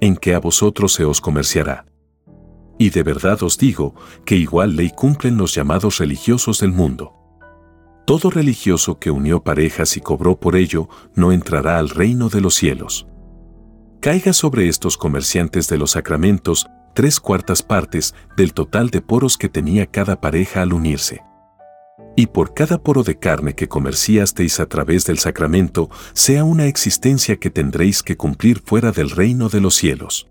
en 0.00 0.16
que 0.16 0.34
a 0.34 0.40
vosotros 0.40 0.92
se 0.92 1.04
os 1.04 1.20
comerciará. 1.20 1.89
Y 2.80 2.88
de 2.88 3.02
verdad 3.02 3.42
os 3.42 3.58
digo 3.58 3.94
que 4.24 4.36
igual 4.36 4.74
ley 4.74 4.88
cumplen 4.88 5.36
los 5.36 5.54
llamados 5.54 5.98
religiosos 5.98 6.60
del 6.60 6.72
mundo. 6.72 7.12
Todo 8.06 8.30
religioso 8.30 8.98
que 8.98 9.10
unió 9.10 9.44
parejas 9.44 9.98
y 9.98 10.00
cobró 10.00 10.40
por 10.40 10.56
ello 10.56 10.88
no 11.14 11.30
entrará 11.30 11.78
al 11.78 11.90
reino 11.90 12.30
de 12.30 12.40
los 12.40 12.54
cielos. 12.54 13.06
Caiga 14.00 14.32
sobre 14.32 14.66
estos 14.70 14.96
comerciantes 14.96 15.68
de 15.68 15.76
los 15.76 15.90
sacramentos 15.90 16.68
tres 16.94 17.20
cuartas 17.20 17.62
partes 17.62 18.14
del 18.34 18.54
total 18.54 18.88
de 18.88 19.02
poros 19.02 19.36
que 19.36 19.50
tenía 19.50 19.84
cada 19.84 20.18
pareja 20.18 20.62
al 20.62 20.72
unirse. 20.72 21.20
Y 22.16 22.28
por 22.28 22.54
cada 22.54 22.82
poro 22.82 23.02
de 23.02 23.18
carne 23.18 23.54
que 23.54 23.68
comerciasteis 23.68 24.58
a 24.58 24.64
través 24.64 25.04
del 25.04 25.18
sacramento, 25.18 25.90
sea 26.14 26.44
una 26.44 26.64
existencia 26.64 27.36
que 27.36 27.50
tendréis 27.50 28.02
que 28.02 28.16
cumplir 28.16 28.62
fuera 28.64 28.90
del 28.90 29.10
reino 29.10 29.50
de 29.50 29.60
los 29.60 29.74
cielos. 29.74 30.30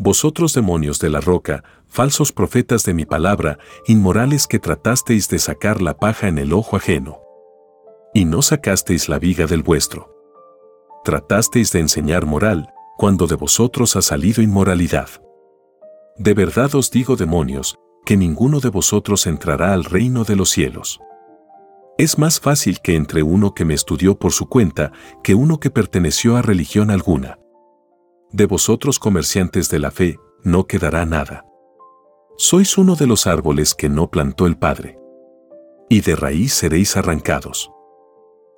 Vosotros 0.00 0.54
demonios 0.54 1.00
de 1.00 1.10
la 1.10 1.20
roca, 1.20 1.64
falsos 1.88 2.30
profetas 2.30 2.84
de 2.84 2.94
mi 2.94 3.04
palabra, 3.04 3.58
inmorales 3.88 4.46
que 4.46 4.60
tratasteis 4.60 5.28
de 5.28 5.40
sacar 5.40 5.82
la 5.82 5.98
paja 5.98 6.28
en 6.28 6.38
el 6.38 6.52
ojo 6.52 6.76
ajeno. 6.76 7.18
Y 8.14 8.24
no 8.24 8.40
sacasteis 8.40 9.08
la 9.08 9.18
viga 9.18 9.46
del 9.46 9.64
vuestro. 9.64 10.14
Tratasteis 11.04 11.72
de 11.72 11.80
enseñar 11.80 12.26
moral, 12.26 12.72
cuando 12.96 13.26
de 13.26 13.34
vosotros 13.34 13.96
ha 13.96 14.02
salido 14.02 14.40
inmoralidad. 14.40 15.08
De 16.16 16.32
verdad 16.32 16.76
os 16.76 16.92
digo 16.92 17.16
demonios, 17.16 17.76
que 18.06 18.16
ninguno 18.16 18.60
de 18.60 18.70
vosotros 18.70 19.26
entrará 19.26 19.72
al 19.72 19.82
reino 19.82 20.22
de 20.22 20.36
los 20.36 20.50
cielos. 20.50 21.00
Es 21.98 22.18
más 22.18 22.38
fácil 22.38 22.78
que 22.80 22.94
entre 22.94 23.24
uno 23.24 23.52
que 23.52 23.64
me 23.64 23.74
estudió 23.74 24.16
por 24.16 24.30
su 24.30 24.48
cuenta 24.48 24.92
que 25.24 25.34
uno 25.34 25.58
que 25.58 25.70
perteneció 25.70 26.36
a 26.36 26.42
religión 26.42 26.92
alguna. 26.92 27.40
De 28.32 28.46
vosotros 28.46 28.98
comerciantes 28.98 29.68
de 29.70 29.78
la 29.78 29.90
fe, 29.90 30.18
no 30.44 30.66
quedará 30.66 31.06
nada. 31.06 31.44
Sois 32.36 32.78
uno 32.78 32.94
de 32.94 33.06
los 33.06 33.26
árboles 33.26 33.74
que 33.74 33.88
no 33.88 34.10
plantó 34.10 34.46
el 34.46 34.56
Padre. 34.56 34.98
Y 35.88 36.02
de 36.02 36.16
raíz 36.16 36.52
seréis 36.52 36.96
arrancados. 36.96 37.70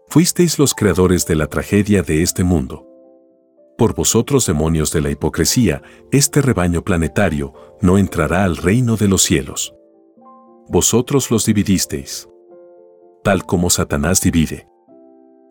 Fuisteis 0.08 0.58
los 0.58 0.74
creadores 0.74 1.26
de 1.26 1.36
la 1.36 1.46
tragedia 1.46 2.02
de 2.02 2.22
este 2.22 2.44
mundo 2.44 2.90
por 3.80 3.94
vosotros 3.94 4.44
demonios 4.44 4.92
de 4.92 5.00
la 5.00 5.08
hipocresía, 5.08 5.80
este 6.12 6.42
rebaño 6.42 6.84
planetario 6.84 7.54
no 7.80 7.96
entrará 7.96 8.44
al 8.44 8.58
reino 8.58 8.98
de 8.98 9.08
los 9.08 9.22
cielos. 9.22 9.74
Vosotros 10.68 11.30
los 11.30 11.46
dividisteis. 11.46 12.28
Tal 13.24 13.46
como 13.46 13.70
Satanás 13.70 14.20
divide. 14.20 14.68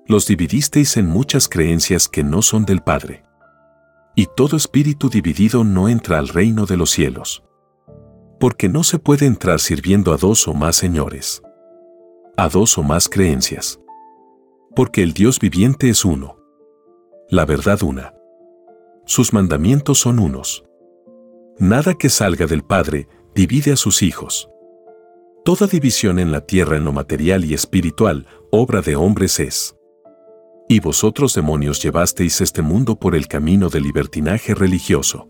Los 0.05 0.27
dividisteis 0.27 0.95
en 0.97 1.07
muchas 1.07 1.49
creencias 1.49 2.07
que 2.07 2.23
no 2.23 2.43
son 2.43 2.65
del 2.65 2.83
Padre. 2.83 3.23
Y 4.19 4.27
todo 4.35 4.57
espíritu 4.57 5.09
dividido 5.09 5.63
no 5.63 5.87
entra 5.87 6.19
al 6.19 6.27
reino 6.27 6.65
de 6.65 6.75
los 6.75 6.89
cielos. 6.89 7.41
Porque 8.37 8.67
no 8.67 8.83
se 8.83 8.99
puede 8.99 9.25
entrar 9.25 9.61
sirviendo 9.61 10.11
a 10.11 10.17
dos 10.17 10.45
o 10.49 10.53
más 10.53 10.75
señores. 10.75 11.41
A 12.35 12.49
dos 12.49 12.77
o 12.77 12.83
más 12.83 13.07
creencias. 13.07 13.79
Porque 14.75 15.03
el 15.03 15.13
Dios 15.13 15.39
viviente 15.39 15.87
es 15.87 16.03
uno. 16.03 16.35
La 17.29 17.45
verdad 17.45 17.81
una 17.81 18.13
sus 19.05 19.31
mandamientos 19.31 19.99
son 19.99 20.19
unos. 20.19 20.65
Nada 21.57 21.93
que 21.93 22.09
salga 22.09 22.45
del 22.45 22.63
Padre 22.63 23.07
divide 23.33 23.71
a 23.71 23.77
sus 23.77 24.03
hijos. 24.03 24.49
Toda 25.45 25.65
división 25.65 26.19
en 26.19 26.33
la 26.33 26.41
tierra 26.41 26.75
en 26.75 26.83
lo 26.83 26.91
material 26.91 27.45
y 27.45 27.53
espiritual, 27.53 28.27
obra 28.51 28.81
de 28.81 28.97
hombres 28.97 29.39
es. 29.39 29.78
Y 30.71 30.81
vosotros 30.81 31.33
demonios 31.33 31.81
llevasteis 31.81 32.41
este 32.41 32.61
mundo 32.61 32.95
por 32.95 33.15
el 33.15 33.27
camino 33.27 33.69
del 33.69 33.81
libertinaje 33.81 34.53
religioso. 34.53 35.27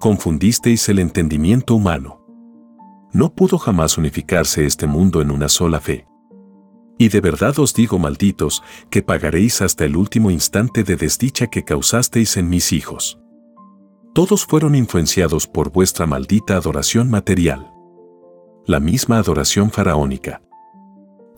Confundisteis 0.00 0.88
el 0.88 1.00
entendimiento 1.00 1.74
humano. 1.74 2.24
No 3.12 3.34
pudo 3.34 3.58
jamás 3.58 3.98
unificarse 3.98 4.64
este 4.64 4.86
mundo 4.86 5.20
en 5.20 5.30
una 5.30 5.50
sola 5.50 5.80
fe. 5.80 6.06
Y 6.96 7.10
de 7.10 7.20
verdad 7.20 7.58
os 7.58 7.74
digo, 7.74 7.98
malditos, 7.98 8.62
que 8.88 9.02
pagaréis 9.02 9.60
hasta 9.60 9.84
el 9.84 9.98
último 9.98 10.30
instante 10.30 10.82
de 10.82 10.96
desdicha 10.96 11.48
que 11.48 11.62
causasteis 11.62 12.38
en 12.38 12.48
mis 12.48 12.72
hijos. 12.72 13.20
Todos 14.14 14.46
fueron 14.46 14.74
influenciados 14.74 15.46
por 15.46 15.70
vuestra 15.70 16.06
maldita 16.06 16.56
adoración 16.56 17.10
material. 17.10 17.70
La 18.64 18.80
misma 18.80 19.18
adoración 19.18 19.70
faraónica. 19.70 20.40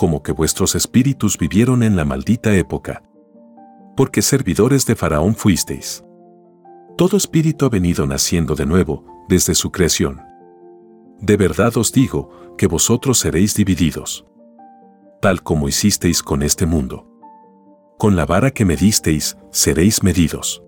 Como 0.00 0.23
que 0.23 0.33
vuestros 0.33 0.76
espíritus 0.76 1.37
vivieron 1.37 1.83
en 1.83 1.95
la 1.95 2.07
maldita 2.07 2.57
época. 2.57 3.02
Porque 3.99 4.23
servidores 4.23 4.87
de 4.87 4.97
Faraón 4.97 5.35
fuisteis. 5.35 6.02
Todo 6.97 7.19
espíritu 7.19 7.66
ha 7.66 7.69
venido 7.69 8.07
naciendo 8.07 8.54
de 8.54 8.64
nuevo, 8.64 9.04
desde 9.28 9.54
su 9.54 9.71
creación. 9.71 10.23
De 11.21 11.37
verdad 11.37 11.76
os 11.76 11.92
digo 11.92 12.54
que 12.57 12.66
vosotros 12.66 13.19
seréis 13.19 13.54
divididos, 13.54 14.25
tal 15.21 15.42
como 15.42 15.69
hicisteis 15.69 16.23
con 16.23 16.42
este 16.42 16.64
mundo. 16.64 17.07
Con 17.99 18.16
la 18.16 18.25
vara 18.25 18.52
que 18.52 18.64
me 18.64 18.76
disteis, 18.76 19.37
seréis 19.50 20.02
medidos. 20.02 20.62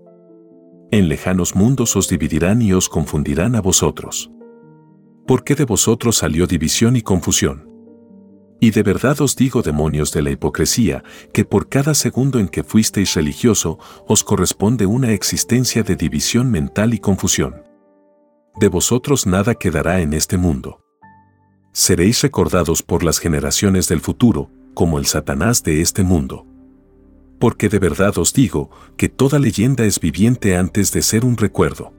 En 0.91 1.09
lejanos 1.09 1.57
mundos 1.57 1.97
os 1.97 2.07
dividirán 2.07 2.61
y 2.61 2.75
os 2.75 2.91
confundirán 2.91 3.55
a 3.55 3.63
vosotros. 3.63 4.31
Porque 5.27 5.55
de 5.55 5.65
vosotros 5.65 6.19
salió 6.19 6.47
división 6.47 6.97
y 6.97 7.01
confusión. 7.01 7.72
Y 8.63 8.71
de 8.71 8.85
verdad 8.85 9.21
os 9.21 9.35
digo, 9.35 9.61
demonios 9.61 10.13
de 10.13 10.23
la 10.23 10.31
hipocresía, 10.31 11.03
que 11.33 11.45
por 11.45 11.69
cada 11.69 11.95
segundo 11.95 12.39
en 12.39 12.47
que 12.47 12.63
fuisteis 12.63 13.13
religioso, 13.15 13.81
os 14.07 14.23
corresponde 14.23 14.87
una 14.87 15.11
existencia 15.11 15.83
de 15.83 15.97
división 15.97 16.49
mental 16.49 16.95
y 16.95 17.01
confusión. 17.01 17.65
De 18.61 18.69
vosotros 18.69 19.27
nada 19.27 19.57
quedará 19.57 20.01
en 20.01 20.13
este 20.13 20.37
mundo. 20.37 20.81
Seréis 21.73 22.23
recordados 22.23 22.85
por 22.85 23.03
las 23.03 23.19
generaciones 23.19 23.89
del 23.89 24.01
futuro, 24.01 24.49
como 24.75 25.01
el 25.01 25.07
Satanás 25.07 25.65
de 25.65 25.81
este 25.83 26.05
mundo 26.05 26.47
porque 27.43 27.69
de 27.69 27.81
verdad 27.81 28.17
os 28.19 28.33
digo 28.33 28.71
que 28.97 29.09
toda 29.09 29.41
leyenda 29.41 29.85
es 29.85 29.99
viviente 29.99 30.57
antes 30.57 30.93
de 30.93 31.03
ser 31.03 31.25
un 31.25 31.37
recuerdo. 31.37 31.93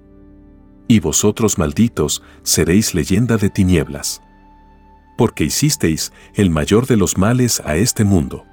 Y 0.87 1.01
vosotros 1.01 1.57
malditos 1.57 2.23
seréis 2.43 2.93
leyenda 2.93 3.35
de 3.35 3.49
tinieblas. 3.49 4.21
Porque 5.17 5.43
hicisteis 5.43 6.11
el 6.33 6.49
mayor 6.49 6.87
de 6.87 6.97
los 6.97 7.17
males 7.17 7.61
a 7.65 7.75
este 7.75 8.03
mundo. 8.03 8.45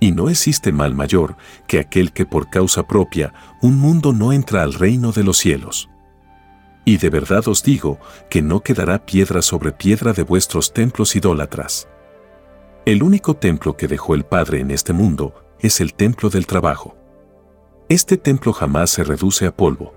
Y 0.00 0.12
no 0.12 0.28
existe 0.28 0.72
mal 0.72 0.94
mayor 0.94 1.36
que 1.66 1.78
aquel 1.78 2.12
que 2.12 2.26
por 2.26 2.50
causa 2.50 2.86
propia 2.86 3.32
un 3.60 3.78
mundo 3.78 4.12
no 4.12 4.32
entra 4.32 4.62
al 4.62 4.74
reino 4.74 5.12
de 5.12 5.24
los 5.24 5.38
cielos. 5.38 5.88
Y 6.84 6.96
de 6.96 7.10
verdad 7.10 7.46
os 7.46 7.62
digo 7.62 8.00
que 8.28 8.42
no 8.42 8.60
quedará 8.60 9.06
piedra 9.06 9.42
sobre 9.42 9.70
piedra 9.70 10.12
de 10.12 10.24
vuestros 10.24 10.72
templos 10.72 11.14
idólatras. 11.14 11.88
El 12.84 13.04
único 13.04 13.36
templo 13.36 13.76
que 13.76 13.86
dejó 13.86 14.16
el 14.16 14.24
Padre 14.24 14.58
en 14.58 14.72
este 14.72 14.92
mundo 14.92 15.34
es 15.60 15.80
el 15.80 15.94
templo 15.94 16.28
del 16.28 16.46
trabajo. 16.46 16.96
Este 17.88 18.16
templo 18.16 18.52
jamás 18.52 18.90
se 18.90 19.04
reduce 19.04 19.46
a 19.46 19.54
polvo. 19.54 19.94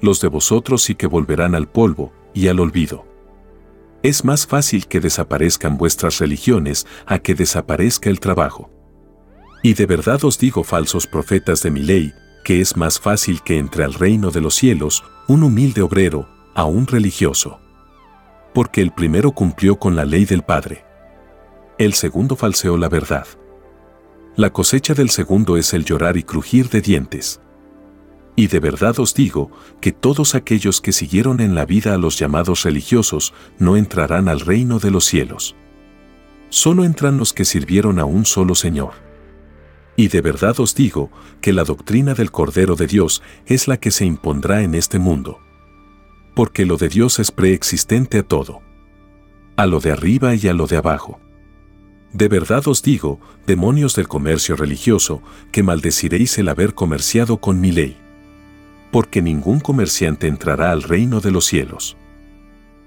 Los 0.00 0.20
de 0.20 0.26
vosotros 0.26 0.82
sí 0.82 0.96
que 0.96 1.06
volverán 1.06 1.54
al 1.54 1.68
polvo 1.68 2.12
y 2.34 2.48
al 2.48 2.58
olvido. 2.58 3.06
Es 4.04 4.22
más 4.22 4.46
fácil 4.46 4.86
que 4.86 5.00
desaparezcan 5.00 5.78
vuestras 5.78 6.18
religiones 6.18 6.86
a 7.06 7.20
que 7.20 7.34
desaparezca 7.34 8.10
el 8.10 8.20
trabajo. 8.20 8.70
Y 9.62 9.72
de 9.72 9.86
verdad 9.86 10.22
os 10.26 10.38
digo, 10.38 10.62
falsos 10.62 11.06
profetas 11.06 11.62
de 11.62 11.70
mi 11.70 11.80
ley, 11.80 12.12
que 12.44 12.60
es 12.60 12.76
más 12.76 13.00
fácil 13.00 13.40
que 13.42 13.56
entre 13.56 13.82
al 13.82 13.94
reino 13.94 14.30
de 14.30 14.42
los 14.42 14.56
cielos 14.56 15.02
un 15.26 15.42
humilde 15.42 15.80
obrero 15.80 16.28
a 16.54 16.64
un 16.64 16.86
religioso. 16.86 17.60
Porque 18.52 18.82
el 18.82 18.92
primero 18.92 19.32
cumplió 19.32 19.78
con 19.78 19.96
la 19.96 20.04
ley 20.04 20.26
del 20.26 20.42
Padre. 20.42 20.84
El 21.78 21.94
segundo 21.94 22.36
falseó 22.36 22.76
la 22.76 22.90
verdad. 22.90 23.26
La 24.36 24.50
cosecha 24.50 24.92
del 24.92 25.08
segundo 25.08 25.56
es 25.56 25.72
el 25.72 25.86
llorar 25.86 26.18
y 26.18 26.24
crujir 26.24 26.68
de 26.68 26.82
dientes. 26.82 27.40
Y 28.36 28.48
de 28.48 28.58
verdad 28.58 28.98
os 28.98 29.14
digo 29.14 29.50
que 29.80 29.92
todos 29.92 30.34
aquellos 30.34 30.80
que 30.80 30.92
siguieron 30.92 31.40
en 31.40 31.54
la 31.54 31.66
vida 31.66 31.94
a 31.94 31.98
los 31.98 32.18
llamados 32.18 32.64
religiosos 32.64 33.32
no 33.58 33.76
entrarán 33.76 34.28
al 34.28 34.40
reino 34.40 34.80
de 34.80 34.90
los 34.90 35.04
cielos. 35.04 35.54
Solo 36.48 36.84
entran 36.84 37.16
los 37.16 37.32
que 37.32 37.44
sirvieron 37.44 37.98
a 37.98 38.04
un 38.04 38.24
solo 38.24 38.54
Señor. 38.54 38.92
Y 39.96 40.08
de 40.08 40.20
verdad 40.20 40.58
os 40.58 40.74
digo 40.74 41.10
que 41.40 41.52
la 41.52 41.62
doctrina 41.62 42.14
del 42.14 42.32
Cordero 42.32 42.74
de 42.74 42.88
Dios 42.88 43.22
es 43.46 43.68
la 43.68 43.76
que 43.76 43.92
se 43.92 44.04
impondrá 44.04 44.62
en 44.62 44.74
este 44.74 44.98
mundo. 44.98 45.38
Porque 46.34 46.66
lo 46.66 46.76
de 46.76 46.88
Dios 46.88 47.20
es 47.20 47.30
preexistente 47.30 48.18
a 48.18 48.22
todo. 48.24 48.62
A 49.56 49.66
lo 49.66 49.78
de 49.78 49.92
arriba 49.92 50.34
y 50.34 50.48
a 50.48 50.52
lo 50.52 50.66
de 50.66 50.76
abajo. 50.76 51.20
De 52.12 52.26
verdad 52.26 52.66
os 52.66 52.82
digo, 52.82 53.20
demonios 53.46 53.94
del 53.94 54.08
comercio 54.08 54.56
religioso, 54.56 55.22
que 55.52 55.62
maldeciréis 55.62 56.38
el 56.38 56.48
haber 56.48 56.74
comerciado 56.74 57.38
con 57.38 57.60
mi 57.60 57.70
ley. 57.70 58.03
Porque 58.94 59.20
ningún 59.20 59.58
comerciante 59.58 60.28
entrará 60.28 60.70
al 60.70 60.84
reino 60.84 61.18
de 61.18 61.32
los 61.32 61.46
cielos. 61.46 61.96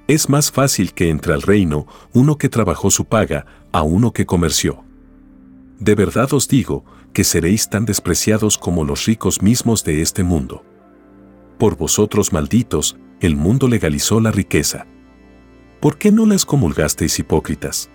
Es 0.08 0.30
más 0.30 0.54
fácil 0.54 0.94
que 0.94 1.10
entre 1.10 1.34
al 1.34 1.42
reino 1.42 1.86
uno 2.14 2.38
que 2.38 2.48
trabajó 2.48 2.90
su 2.90 3.04
paga 3.04 3.46
a 3.74 3.82
uno 3.82 4.14
que 4.14 4.26
comerció. 4.26 4.86
De 5.80 5.96
verdad 5.96 6.32
os 6.32 6.48
digo 6.48 6.86
que 7.12 7.26
seréis 7.26 7.70
tan 7.70 7.84
despreciados 7.84 8.58
como 8.58 8.86
los 8.86 9.06
ricos 9.06 9.42
mismos 9.42 9.84
de 9.84 10.02
este 10.02 10.24
mundo. 10.24 10.64
Por 11.58 11.76
vosotros 11.76 12.32
malditos, 12.32 12.98
el 13.20 13.36
mundo 13.36 13.68
legalizó 13.68 14.22
la 14.22 14.32
riqueza. 14.32 14.88
¿Por 15.82 15.98
qué 15.98 16.14
no 16.14 16.26
las 16.26 16.46
comulgasteis 16.46 17.20
hipócritas? 17.20 17.90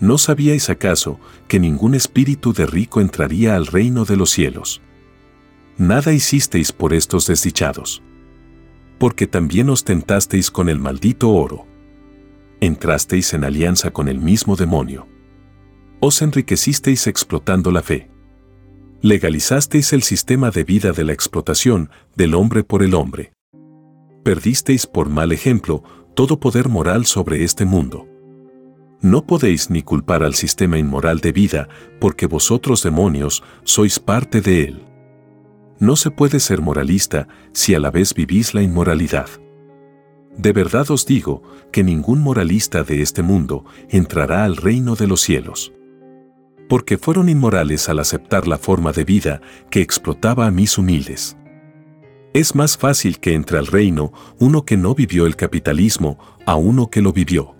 ¿No 0.00 0.16
sabíais 0.16 0.70
acaso 0.70 1.20
que 1.48 1.60
ningún 1.60 1.94
espíritu 1.94 2.54
de 2.54 2.64
rico 2.64 3.02
entraría 3.02 3.56
al 3.56 3.66
reino 3.66 4.06
de 4.06 4.16
los 4.16 4.30
cielos? 4.30 4.80
Nada 5.80 6.12
hicisteis 6.12 6.72
por 6.72 6.92
estos 6.92 7.26
desdichados. 7.26 8.02
Porque 8.98 9.26
también 9.26 9.70
os 9.70 9.82
tentasteis 9.82 10.50
con 10.50 10.68
el 10.68 10.78
maldito 10.78 11.30
oro. 11.30 11.66
Entrasteis 12.60 13.32
en 13.32 13.44
alianza 13.44 13.90
con 13.90 14.06
el 14.08 14.20
mismo 14.20 14.56
demonio. 14.56 15.08
Os 15.98 16.20
enriquecisteis 16.20 17.06
explotando 17.06 17.70
la 17.70 17.82
fe. 17.82 18.10
Legalizasteis 19.00 19.94
el 19.94 20.02
sistema 20.02 20.50
de 20.50 20.64
vida 20.64 20.92
de 20.92 21.02
la 21.02 21.14
explotación 21.14 21.88
del 22.14 22.34
hombre 22.34 22.62
por 22.62 22.82
el 22.82 22.92
hombre. 22.92 23.32
Perdisteis 24.22 24.86
por 24.86 25.08
mal 25.08 25.32
ejemplo 25.32 25.82
todo 26.14 26.38
poder 26.38 26.68
moral 26.68 27.06
sobre 27.06 27.42
este 27.42 27.64
mundo 27.64 28.06
no 29.02 29.26
podéis 29.26 29.70
ni 29.70 29.80
culpar 29.80 30.22
al 30.22 30.34
sistema 30.34 30.76
inmoral 30.76 31.20
de 31.20 31.32
vida, 31.32 31.68
porque 32.00 32.26
vosotros 32.26 32.82
demonios 32.82 33.42
sois 33.64 33.98
parte 33.98 34.42
de 34.42 34.64
él. 34.64 34.89
No 35.80 35.96
se 35.96 36.10
puede 36.10 36.40
ser 36.40 36.60
moralista 36.60 37.26
si 37.52 37.74
a 37.74 37.80
la 37.80 37.90
vez 37.90 38.12
vivís 38.14 38.52
la 38.52 38.62
inmoralidad. 38.62 39.28
De 40.36 40.52
verdad 40.52 40.90
os 40.90 41.06
digo 41.06 41.42
que 41.72 41.82
ningún 41.82 42.20
moralista 42.20 42.84
de 42.84 43.00
este 43.00 43.22
mundo 43.22 43.64
entrará 43.88 44.44
al 44.44 44.56
reino 44.56 44.94
de 44.94 45.06
los 45.06 45.22
cielos. 45.22 45.72
Porque 46.68 46.98
fueron 46.98 47.30
inmorales 47.30 47.88
al 47.88 47.98
aceptar 47.98 48.46
la 48.46 48.58
forma 48.58 48.92
de 48.92 49.04
vida 49.04 49.40
que 49.70 49.80
explotaba 49.80 50.46
a 50.46 50.50
mis 50.50 50.76
humildes. 50.76 51.38
Es 52.34 52.54
más 52.54 52.76
fácil 52.76 53.18
que 53.18 53.34
entre 53.34 53.58
al 53.58 53.66
reino 53.66 54.12
uno 54.38 54.64
que 54.66 54.76
no 54.76 54.94
vivió 54.94 55.26
el 55.26 55.34
capitalismo 55.34 56.18
a 56.46 56.56
uno 56.56 56.90
que 56.90 57.00
lo 57.00 57.12
vivió. 57.12 57.56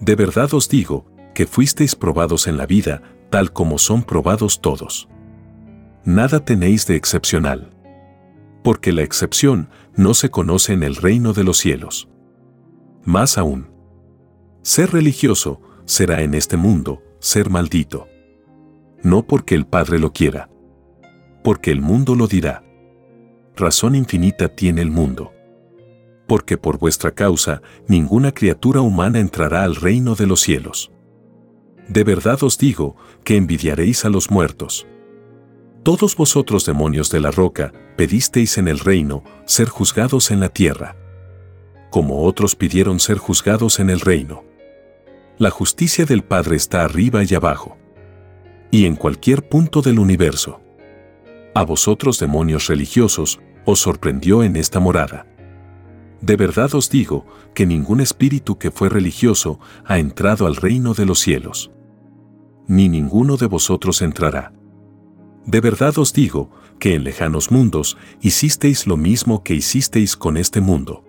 De 0.00 0.16
verdad 0.16 0.52
os 0.52 0.68
digo, 0.68 1.06
que 1.32 1.46
fuisteis 1.46 1.94
probados 1.94 2.48
en 2.48 2.56
la 2.56 2.66
vida, 2.66 3.02
tal 3.30 3.52
como 3.52 3.78
son 3.78 4.02
probados 4.02 4.60
todos. 4.60 5.08
Nada 6.04 6.44
tenéis 6.44 6.86
de 6.86 6.96
excepcional. 6.96 7.70
Porque 8.62 8.92
la 8.92 9.02
excepción 9.02 9.68
no 9.96 10.14
se 10.14 10.30
conoce 10.30 10.72
en 10.72 10.82
el 10.82 10.96
reino 10.96 11.32
de 11.32 11.44
los 11.44 11.58
cielos. 11.58 12.08
Más 13.04 13.38
aún, 13.38 13.68
ser 14.62 14.92
religioso 14.92 15.60
será 15.84 16.22
en 16.22 16.34
este 16.34 16.56
mundo 16.56 17.02
ser 17.18 17.50
maldito. 17.50 18.06
No 19.02 19.26
porque 19.26 19.54
el 19.54 19.66
Padre 19.66 19.98
lo 19.98 20.12
quiera, 20.12 20.50
porque 21.42 21.70
el 21.70 21.80
mundo 21.80 22.14
lo 22.14 22.26
dirá. 22.26 22.62
Razón 23.56 23.94
infinita 23.94 24.48
tiene 24.48 24.82
el 24.82 24.90
mundo 24.90 25.32
porque 26.30 26.56
por 26.56 26.78
vuestra 26.78 27.10
causa 27.10 27.60
ninguna 27.88 28.30
criatura 28.30 28.82
humana 28.82 29.18
entrará 29.18 29.64
al 29.64 29.74
reino 29.74 30.14
de 30.14 30.28
los 30.28 30.40
cielos. 30.40 30.92
De 31.88 32.04
verdad 32.04 32.40
os 32.44 32.56
digo 32.56 32.94
que 33.24 33.36
envidiaréis 33.36 34.04
a 34.04 34.10
los 34.10 34.30
muertos. 34.30 34.86
Todos 35.82 36.14
vosotros 36.14 36.66
demonios 36.66 37.10
de 37.10 37.20
la 37.20 37.30
roca, 37.30 37.72
pedisteis 37.96 38.58
en 38.58 38.68
el 38.68 38.78
reino 38.78 39.24
ser 39.46 39.70
juzgados 39.70 40.30
en 40.30 40.38
la 40.38 40.50
tierra, 40.50 40.96
como 41.90 42.24
otros 42.24 42.54
pidieron 42.54 43.00
ser 43.00 43.16
juzgados 43.16 43.80
en 43.80 43.88
el 43.88 44.00
reino. 44.00 44.44
La 45.38 45.48
justicia 45.48 46.04
del 46.04 46.22
Padre 46.22 46.56
está 46.56 46.84
arriba 46.84 47.22
y 47.26 47.34
abajo, 47.34 47.78
y 48.70 48.84
en 48.84 48.94
cualquier 48.94 49.48
punto 49.48 49.80
del 49.80 49.98
universo. 49.98 50.60
A 51.54 51.64
vosotros 51.64 52.18
demonios 52.18 52.66
religiosos, 52.66 53.40
os 53.64 53.80
sorprendió 53.80 54.42
en 54.42 54.56
esta 54.56 54.80
morada. 54.80 55.26
De 56.20 56.36
verdad 56.36 56.74
os 56.74 56.90
digo 56.90 57.24
que 57.54 57.64
ningún 57.64 58.02
espíritu 58.02 58.58
que 58.58 58.70
fue 58.70 58.90
religioso 58.90 59.58
ha 59.86 59.98
entrado 59.98 60.46
al 60.46 60.56
reino 60.56 60.92
de 60.92 61.06
los 61.06 61.20
cielos. 61.20 61.70
Ni 62.68 62.90
ninguno 62.90 63.38
de 63.38 63.46
vosotros 63.46 64.02
entrará. 64.02 64.52
De 65.50 65.60
verdad 65.60 65.98
os 65.98 66.12
digo 66.12 66.48
que 66.78 66.94
en 66.94 67.02
lejanos 67.02 67.50
mundos 67.50 67.96
hicisteis 68.20 68.86
lo 68.86 68.96
mismo 68.96 69.42
que 69.42 69.54
hicisteis 69.54 70.16
con 70.16 70.36
este 70.36 70.60
mundo. 70.60 71.04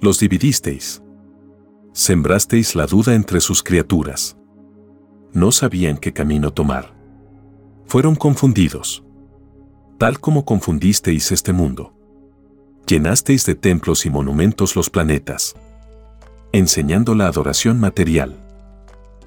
Los 0.00 0.18
dividisteis. 0.18 1.00
Sembrasteis 1.92 2.74
la 2.74 2.86
duda 2.86 3.14
entre 3.14 3.40
sus 3.40 3.62
criaturas. 3.62 4.36
No 5.32 5.52
sabían 5.52 5.98
qué 5.98 6.12
camino 6.12 6.52
tomar. 6.52 6.94
Fueron 7.86 8.16
confundidos. 8.16 9.04
Tal 9.98 10.18
como 10.18 10.44
confundisteis 10.44 11.30
este 11.30 11.52
mundo 11.52 11.94
llenasteis 12.86 13.46
de 13.46 13.54
templos 13.54 14.04
y 14.04 14.10
monumentos 14.10 14.76
los 14.76 14.90
planetas, 14.90 15.54
enseñando 16.52 17.14
la 17.14 17.26
adoración 17.26 17.80
material, 17.80 18.36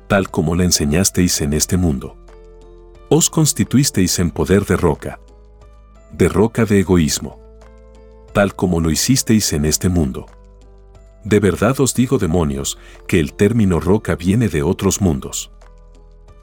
tal 0.07 0.29
como 0.29 0.55
la 0.55 0.63
enseñasteis 0.63 1.41
en 1.41 1.53
este 1.53 1.77
mundo. 1.77 2.16
Os 3.09 3.29
constituisteis 3.29 4.19
en 4.19 4.31
poder 4.31 4.65
de 4.65 4.75
roca, 4.75 5.21
de 6.11 6.27
roca 6.27 6.65
de 6.65 6.81
egoísmo, 6.81 7.39
tal 8.33 8.53
como 8.53 8.81
lo 8.81 8.91
hicisteis 8.91 9.53
en 9.53 9.63
este 9.63 9.87
mundo. 9.87 10.25
De 11.23 11.39
verdad 11.39 11.79
os 11.79 11.93
digo, 11.93 12.17
demonios, 12.17 12.77
que 13.07 13.21
el 13.21 13.33
término 13.33 13.79
roca 13.79 14.17
viene 14.17 14.49
de 14.49 14.61
otros 14.61 14.99
mundos. 14.99 15.51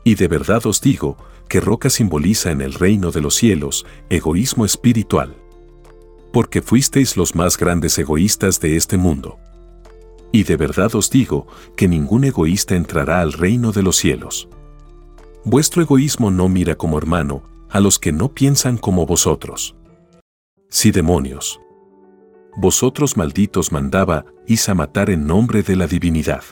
Y 0.04 0.14
de 0.14 0.26
verdad 0.26 0.64
os 0.64 0.80
digo 0.80 1.18
que 1.48 1.60
roca 1.60 1.90
simboliza 1.90 2.50
en 2.50 2.62
el 2.62 2.72
reino 2.72 3.10
de 3.10 3.20
los 3.20 3.34
cielos 3.34 3.84
egoísmo 4.08 4.64
espiritual. 4.64 5.36
Porque 6.32 6.62
fuisteis 6.62 7.18
los 7.18 7.34
más 7.34 7.58
grandes 7.58 7.98
egoístas 7.98 8.58
de 8.60 8.78
este 8.78 8.96
mundo. 8.96 9.38
Y 10.32 10.44
de 10.44 10.56
verdad 10.56 10.94
os 10.94 11.10
digo 11.10 11.46
que 11.76 11.88
ningún 11.88 12.24
egoísta 12.24 12.74
entrará 12.74 13.20
al 13.20 13.34
reino 13.34 13.70
de 13.70 13.82
los 13.82 13.96
cielos. 13.96 14.48
Vuestro 15.46 15.82
egoísmo 15.82 16.30
no 16.30 16.48
mira 16.48 16.74
como 16.74 16.96
hermano 16.96 17.42
a 17.68 17.80
los 17.80 17.98
que 17.98 18.12
no 18.12 18.32
piensan 18.32 18.78
como 18.78 19.04
vosotros. 19.04 19.76
Sí, 20.70 20.90
demonios. 20.90 21.60
Vosotros 22.56 23.16
malditos 23.16 23.70
mandaba 23.70 24.24
a 24.66 24.74
matar 24.74 25.10
en 25.10 25.26
nombre 25.26 25.62
de 25.62 25.76
la 25.76 25.86
divinidad. 25.86 26.44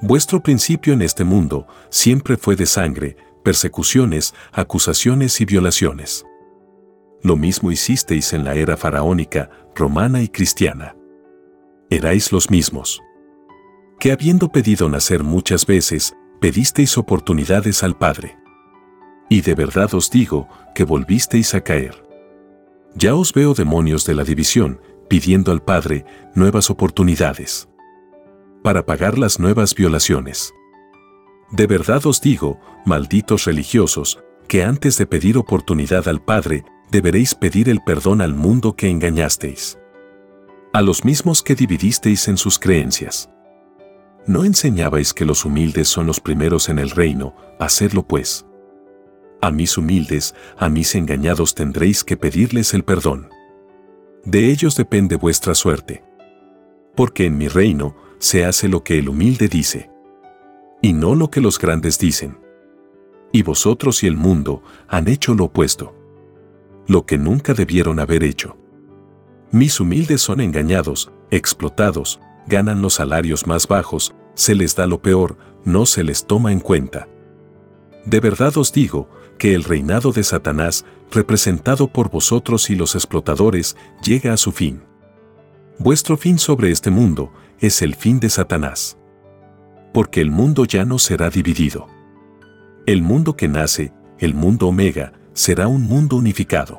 Vuestro 0.00 0.42
principio 0.42 0.94
en 0.94 1.02
este 1.02 1.24
mundo 1.24 1.66
siempre 1.90 2.36
fue 2.36 2.56
de 2.56 2.66
sangre, 2.66 3.16
persecuciones, 3.44 4.34
acusaciones 4.52 5.40
y 5.40 5.44
violaciones. 5.44 6.24
Lo 7.22 7.36
mismo 7.36 7.70
hicisteis 7.70 8.32
en 8.32 8.44
la 8.44 8.54
era 8.54 8.76
faraónica, 8.76 9.50
romana 9.74 10.22
y 10.22 10.28
cristiana. 10.28 10.96
Erais 11.90 12.32
los 12.32 12.50
mismos. 12.50 13.02
Que 14.00 14.12
habiendo 14.12 14.48
pedido 14.48 14.88
nacer 14.88 15.22
muchas 15.22 15.66
veces, 15.66 16.14
pedisteis 16.42 16.98
oportunidades 16.98 17.84
al 17.84 17.96
Padre. 17.96 18.36
Y 19.28 19.42
de 19.42 19.54
verdad 19.54 19.94
os 19.94 20.10
digo 20.10 20.48
que 20.74 20.82
volvisteis 20.82 21.54
a 21.54 21.60
caer. 21.60 22.04
Ya 22.96 23.14
os 23.14 23.32
veo 23.32 23.54
demonios 23.54 24.04
de 24.06 24.16
la 24.16 24.24
división, 24.24 24.80
pidiendo 25.08 25.52
al 25.52 25.62
Padre 25.62 26.04
nuevas 26.34 26.68
oportunidades 26.68 27.68
para 28.64 28.84
pagar 28.84 29.18
las 29.18 29.38
nuevas 29.38 29.74
violaciones. 29.74 30.52
De 31.52 31.66
verdad 31.68 32.06
os 32.06 32.20
digo, 32.20 32.60
malditos 32.86 33.44
religiosos, 33.44 34.18
que 34.48 34.64
antes 34.64 34.98
de 34.98 35.06
pedir 35.06 35.38
oportunidad 35.38 36.08
al 36.08 36.24
Padre, 36.24 36.64
deberéis 36.90 37.36
pedir 37.36 37.68
el 37.68 37.80
perdón 37.84 38.20
al 38.20 38.34
mundo 38.34 38.74
que 38.74 38.88
engañasteis. 38.88 39.78
A 40.72 40.82
los 40.82 41.04
mismos 41.04 41.42
que 41.42 41.54
dividisteis 41.54 42.26
en 42.26 42.36
sus 42.36 42.58
creencias. 42.58 43.28
¿No 44.26 44.44
enseñabais 44.44 45.12
que 45.12 45.24
los 45.24 45.44
humildes 45.44 45.88
son 45.88 46.06
los 46.06 46.20
primeros 46.20 46.68
en 46.68 46.78
el 46.78 46.90
reino? 46.90 47.34
Hacedlo 47.58 48.06
pues. 48.06 48.46
A 49.40 49.50
mis 49.50 49.76
humildes, 49.76 50.34
a 50.56 50.68
mis 50.68 50.94
engañados 50.94 51.54
tendréis 51.54 52.04
que 52.04 52.16
pedirles 52.16 52.74
el 52.74 52.84
perdón. 52.84 53.28
De 54.24 54.50
ellos 54.50 54.76
depende 54.76 55.16
vuestra 55.16 55.54
suerte. 55.54 56.04
Porque 56.94 57.26
en 57.26 57.36
mi 57.36 57.48
reino 57.48 57.96
se 58.18 58.44
hace 58.44 58.68
lo 58.68 58.84
que 58.84 58.98
el 58.98 59.08
humilde 59.08 59.48
dice 59.48 59.92
y 60.82 60.92
no 60.92 61.14
lo 61.14 61.30
que 61.30 61.40
los 61.40 61.58
grandes 61.58 61.98
dicen. 61.98 62.38
Y 63.30 63.42
vosotros 63.42 64.02
y 64.02 64.08
el 64.08 64.16
mundo 64.16 64.62
han 64.88 65.08
hecho 65.08 65.32
lo 65.34 65.44
opuesto. 65.44 65.96
Lo 66.86 67.06
que 67.06 67.16
nunca 67.16 67.54
debieron 67.54 68.00
haber 68.00 68.24
hecho. 68.24 68.58
Mis 69.52 69.80
humildes 69.80 70.20
son 70.20 70.40
engañados, 70.40 71.12
explotados, 71.30 72.20
ganan 72.46 72.82
los 72.82 72.94
salarios 72.94 73.46
más 73.46 73.66
bajos, 73.68 74.14
se 74.34 74.54
les 74.54 74.74
da 74.74 74.86
lo 74.86 75.00
peor, 75.00 75.36
no 75.64 75.86
se 75.86 76.04
les 76.04 76.26
toma 76.26 76.52
en 76.52 76.60
cuenta. 76.60 77.08
De 78.04 78.20
verdad 78.20 78.56
os 78.56 78.72
digo 78.72 79.08
que 79.38 79.54
el 79.54 79.64
reinado 79.64 80.12
de 80.12 80.24
Satanás, 80.24 80.84
representado 81.10 81.88
por 81.88 82.10
vosotros 82.10 82.70
y 82.70 82.76
los 82.76 82.94
explotadores, 82.94 83.76
llega 84.04 84.32
a 84.32 84.36
su 84.36 84.52
fin. 84.52 84.82
Vuestro 85.78 86.16
fin 86.16 86.38
sobre 86.38 86.70
este 86.70 86.90
mundo 86.90 87.32
es 87.60 87.82
el 87.82 87.94
fin 87.94 88.20
de 88.20 88.28
Satanás 88.28 88.96
porque 89.92 90.20
el 90.20 90.30
mundo 90.30 90.64
ya 90.64 90.84
no 90.84 90.98
será 90.98 91.30
dividido. 91.30 91.86
El 92.86 93.02
mundo 93.02 93.36
que 93.36 93.48
nace, 93.48 93.92
el 94.18 94.34
mundo 94.34 94.68
omega, 94.68 95.12
será 95.34 95.68
un 95.68 95.82
mundo 95.82 96.16
unificado. 96.16 96.78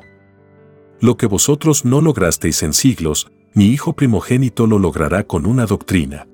Lo 1.00 1.16
que 1.16 1.26
vosotros 1.26 1.84
no 1.84 2.00
lograsteis 2.00 2.62
en 2.62 2.72
siglos, 2.72 3.30
mi 3.54 3.66
Hijo 3.66 3.94
primogénito 3.94 4.66
lo 4.66 4.78
logrará 4.78 5.24
con 5.24 5.46
una 5.46 5.66
doctrina. 5.66 6.26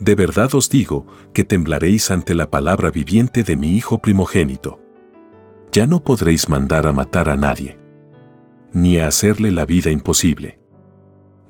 De 0.00 0.14
verdad 0.14 0.54
os 0.54 0.68
digo 0.68 1.06
que 1.32 1.44
temblaréis 1.44 2.10
ante 2.10 2.34
la 2.34 2.50
palabra 2.50 2.90
viviente 2.90 3.42
de 3.44 3.56
mi 3.56 3.76
Hijo 3.76 3.98
primogénito. 3.98 4.80
Ya 5.70 5.86
no 5.86 6.02
podréis 6.02 6.48
mandar 6.48 6.86
a 6.86 6.92
matar 6.92 7.28
a 7.28 7.36
nadie, 7.36 7.78
ni 8.72 8.98
a 8.98 9.06
hacerle 9.06 9.52
la 9.52 9.64
vida 9.64 9.90
imposible, 9.90 10.58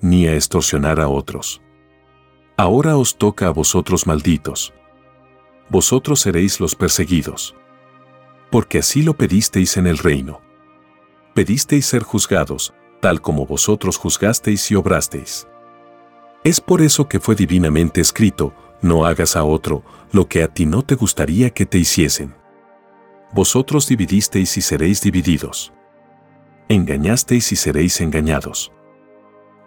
ni 0.00 0.26
a 0.26 0.34
extorsionar 0.34 1.00
a 1.00 1.08
otros 1.08 1.62
Ahora 2.56 2.96
os 2.96 3.16
toca 3.16 3.46
a 3.46 3.50
vosotros 3.50 4.06
malditos. 4.06 4.74
Vosotros 5.70 6.20
seréis 6.20 6.60
los 6.60 6.74
perseguidos. 6.74 7.56
Porque 8.50 8.78
así 8.78 9.02
lo 9.02 9.14
pedisteis 9.14 9.78
en 9.78 9.86
el 9.86 9.96
reino. 9.96 10.42
Pedisteis 11.34 11.86
ser 11.86 12.02
juzgados, 12.02 12.74
tal 13.02 13.20
como 13.20 13.46
vosotros 13.46 13.96
juzgasteis 13.96 14.70
y 14.70 14.76
obrasteis. 14.76 15.48
Es 16.44 16.60
por 16.60 16.80
eso 16.80 17.08
que 17.08 17.18
fue 17.18 17.34
divinamente 17.34 18.00
escrito, 18.00 18.54
no 18.80 19.04
hagas 19.04 19.34
a 19.34 19.42
otro 19.42 19.82
lo 20.12 20.28
que 20.28 20.44
a 20.44 20.48
ti 20.48 20.66
no 20.66 20.82
te 20.82 20.94
gustaría 20.94 21.50
que 21.50 21.66
te 21.66 21.78
hiciesen. 21.78 22.32
Vosotros 23.32 23.88
dividisteis 23.88 24.56
y 24.56 24.60
seréis 24.60 25.02
divididos. 25.02 25.72
Engañasteis 26.68 27.50
y 27.50 27.56
seréis 27.56 28.00
engañados. 28.00 28.70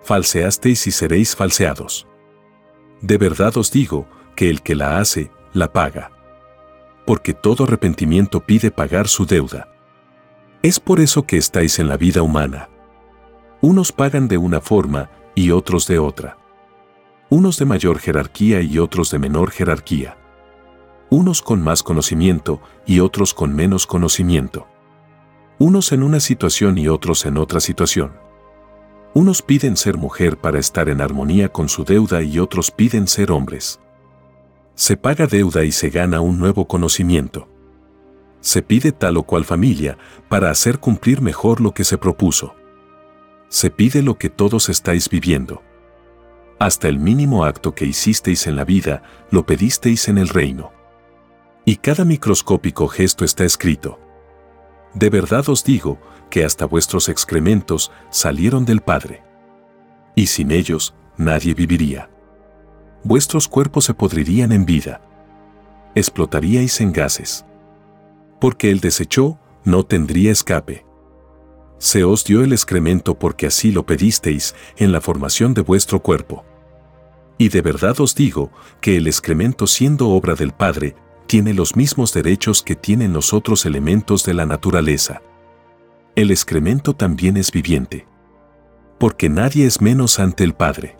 Falseasteis 0.01 0.87
y 0.87 0.91
seréis 0.91 1.35
falseados. 1.35 2.07
De 3.01 3.17
verdad 3.17 3.57
os 3.57 3.69
digo, 3.69 4.07
que 4.37 4.49
el 4.49 4.61
que 4.61 4.75
la 4.75 4.99
hace, 4.99 5.29
la 5.51 5.73
paga. 5.73 6.09
Porque 7.05 7.33
todo 7.33 7.65
arrepentimiento 7.65 8.39
pide 8.45 8.71
pagar 8.71 9.09
su 9.09 9.25
deuda. 9.25 9.67
Es 10.61 10.79
por 10.79 11.01
eso 11.01 11.23
que 11.23 11.35
estáis 11.35 11.79
en 11.79 11.89
la 11.89 11.97
vida 11.97 12.21
humana. 12.21 12.69
Unos 13.65 13.91
pagan 13.91 14.27
de 14.27 14.37
una 14.37 14.61
forma 14.61 15.09
y 15.33 15.49
otros 15.49 15.87
de 15.87 15.97
otra. 15.97 16.37
Unos 17.31 17.57
de 17.57 17.65
mayor 17.65 17.97
jerarquía 17.97 18.61
y 18.61 18.77
otros 18.77 19.09
de 19.09 19.17
menor 19.17 19.49
jerarquía. 19.49 20.19
Unos 21.09 21.41
con 21.41 21.63
más 21.63 21.81
conocimiento 21.81 22.61
y 22.85 22.99
otros 22.99 23.33
con 23.33 23.55
menos 23.55 23.87
conocimiento. 23.87 24.67
Unos 25.57 25.91
en 25.93 26.03
una 26.03 26.19
situación 26.19 26.77
y 26.77 26.87
otros 26.87 27.25
en 27.25 27.39
otra 27.39 27.59
situación. 27.59 28.11
Unos 29.15 29.41
piden 29.41 29.77
ser 29.77 29.97
mujer 29.97 30.37
para 30.37 30.59
estar 30.59 30.87
en 30.87 31.01
armonía 31.01 31.51
con 31.51 31.67
su 31.67 31.83
deuda 31.83 32.21
y 32.21 32.37
otros 32.37 32.69
piden 32.69 33.07
ser 33.07 33.31
hombres. 33.31 33.79
Se 34.75 34.95
paga 34.95 35.25
deuda 35.25 35.63
y 35.63 35.71
se 35.71 35.89
gana 35.89 36.21
un 36.21 36.37
nuevo 36.37 36.67
conocimiento. 36.67 37.47
Se 38.41 38.61
pide 38.61 38.91
tal 38.91 39.17
o 39.17 39.23
cual 39.23 39.43
familia 39.43 39.97
para 40.29 40.51
hacer 40.51 40.77
cumplir 40.77 41.19
mejor 41.19 41.61
lo 41.61 41.73
que 41.73 41.83
se 41.83 41.97
propuso. 41.97 42.53
Se 43.49 43.69
pide 43.69 44.01
lo 44.01 44.17
que 44.17 44.29
todos 44.29 44.69
estáis 44.69 45.09
viviendo. 45.09 45.61
Hasta 46.59 46.87
el 46.87 46.99
mínimo 46.99 47.45
acto 47.45 47.75
que 47.75 47.85
hicisteis 47.85 48.47
en 48.47 48.55
la 48.55 48.65
vida, 48.65 49.03
lo 49.29 49.45
pedisteis 49.45 50.07
en 50.07 50.17
el 50.17 50.29
reino. 50.29 50.71
Y 51.65 51.77
cada 51.77 52.05
microscópico 52.05 52.87
gesto 52.87 53.25
está 53.25 53.43
escrito. 53.43 53.99
De 54.93 55.09
verdad 55.09 55.49
os 55.49 55.63
digo 55.63 55.99
que 56.29 56.45
hasta 56.45 56.65
vuestros 56.65 57.09
excrementos 57.09 57.91
salieron 58.09 58.65
del 58.65 58.81
Padre. 58.81 59.23
Y 60.15 60.27
sin 60.27 60.51
ellos, 60.51 60.95
nadie 61.17 61.53
viviría. 61.53 62.09
Vuestros 63.03 63.47
cuerpos 63.47 63.85
se 63.85 63.93
podrirían 63.93 64.51
en 64.51 64.65
vida. 64.65 65.01
Explotaríais 65.93 66.79
en 66.81 66.93
gases. 66.93 67.45
Porque 68.39 68.71
el 68.71 68.79
desechó, 68.79 69.37
no 69.63 69.83
tendría 69.85 70.31
escape. 70.31 70.84
Se 71.77 72.03
os 72.03 72.23
dio 72.23 72.43
el 72.43 72.53
excremento 72.53 73.17
porque 73.17 73.47
así 73.47 73.71
lo 73.71 73.85
pedisteis 73.85 74.55
en 74.77 74.91
la 74.91 75.01
formación 75.01 75.53
de 75.53 75.61
vuestro 75.61 76.01
cuerpo. 76.01 76.45
Y 77.37 77.49
de 77.49 77.61
verdad 77.61 77.99
os 77.99 78.15
digo 78.15 78.51
que 78.81 78.97
el 78.97 79.07
excremento 79.07 79.67
siendo 79.67 80.09
obra 80.09 80.35
del 80.35 80.51
Padre, 80.51 80.95
tiene 81.27 81.53
los 81.53 81.75
mismos 81.75 82.13
derechos 82.13 82.61
que 82.61 82.75
tienen 82.75 83.11
los 83.11 83.33
otros 83.33 83.65
elementos 83.65 84.23
de 84.23 84.33
la 84.33 84.45
naturaleza. 84.45 85.21
El 86.15 86.31
excremento 86.31 86.95
también 86.95 87.35
es 87.35 87.51
viviente. 87.51 88.07
Porque 88.99 89.27
nadie 89.27 89.65
es 89.65 89.81
menos 89.81 90.19
ante 90.19 90.43
el 90.43 90.53
Padre. 90.53 90.97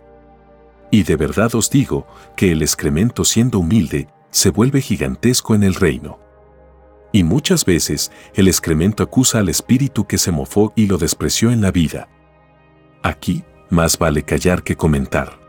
Y 0.90 1.04
de 1.04 1.16
verdad 1.16 1.54
os 1.54 1.70
digo 1.70 2.06
que 2.36 2.52
el 2.52 2.62
excremento 2.62 3.24
siendo 3.24 3.60
humilde, 3.60 4.08
se 4.30 4.50
vuelve 4.50 4.82
gigantesco 4.82 5.54
en 5.54 5.62
el 5.62 5.74
reino. 5.74 6.18
Y 7.16 7.24
muchas 7.24 7.64
veces 7.64 8.12
el 8.34 8.46
excremento 8.46 9.02
acusa 9.02 9.38
al 9.38 9.48
espíritu 9.48 10.06
que 10.06 10.18
se 10.18 10.32
mofó 10.32 10.74
y 10.76 10.86
lo 10.86 10.98
despreció 10.98 11.50
en 11.50 11.62
la 11.62 11.70
vida. 11.70 12.10
Aquí, 13.02 13.42
más 13.70 13.96
vale 13.96 14.22
callar 14.22 14.62
que 14.62 14.76
comentar. 14.76 15.40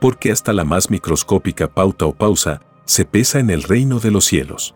Porque 0.00 0.32
hasta 0.32 0.52
la 0.52 0.64
más 0.64 0.90
microscópica 0.90 1.68
pauta 1.72 2.06
o 2.06 2.12
pausa 2.12 2.62
se 2.84 3.04
pesa 3.04 3.38
en 3.38 3.50
el 3.50 3.62
reino 3.62 4.00
de 4.00 4.10
los 4.10 4.24
cielos. 4.24 4.74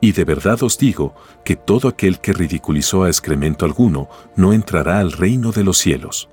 Y 0.00 0.12
de 0.12 0.24
verdad 0.24 0.62
os 0.62 0.78
digo 0.78 1.14
que 1.44 1.56
todo 1.56 1.88
aquel 1.88 2.18
que 2.18 2.32
ridiculizó 2.32 3.02
a 3.02 3.08
excremento 3.08 3.66
alguno 3.66 4.08
no 4.34 4.54
entrará 4.54 4.98
al 4.98 5.12
reino 5.12 5.52
de 5.52 5.62
los 5.62 5.76
cielos. 5.76 6.30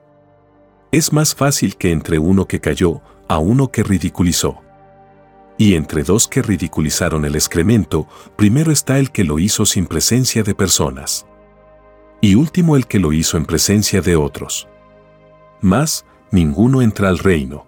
Es 0.94 1.12
más 1.12 1.36
fácil 1.36 1.76
que 1.76 1.92
entre 1.92 2.18
uno 2.18 2.46
que 2.46 2.62
cayó 2.62 3.02
a 3.28 3.40
uno 3.40 3.72
que 3.72 3.84
ridiculizó. 3.84 4.62
Y 5.60 5.76
entre 5.76 6.04
dos 6.04 6.30
que 6.30 6.42
ridiculizaron 6.42 7.26
el 7.26 7.36
excremento, 7.36 8.08
primero 8.38 8.72
está 8.72 8.98
el 8.98 9.12
que 9.12 9.26
lo 9.26 9.40
hizo 9.40 9.66
sin 9.66 9.88
presencia 9.88 10.42
de 10.42 10.56
personas. 10.56 11.28
Y 12.22 12.36
último 12.36 12.78
el 12.78 12.88
que 12.88 12.98
lo 12.98 13.12
hizo 13.12 13.36
en 13.36 13.46
presencia 13.46 14.00
de 14.00 14.16
otros. 14.16 14.70
Más, 15.60 16.06
ninguno 16.32 16.82
entra 16.82 17.10
al 17.10 17.18
reino. 17.18 17.68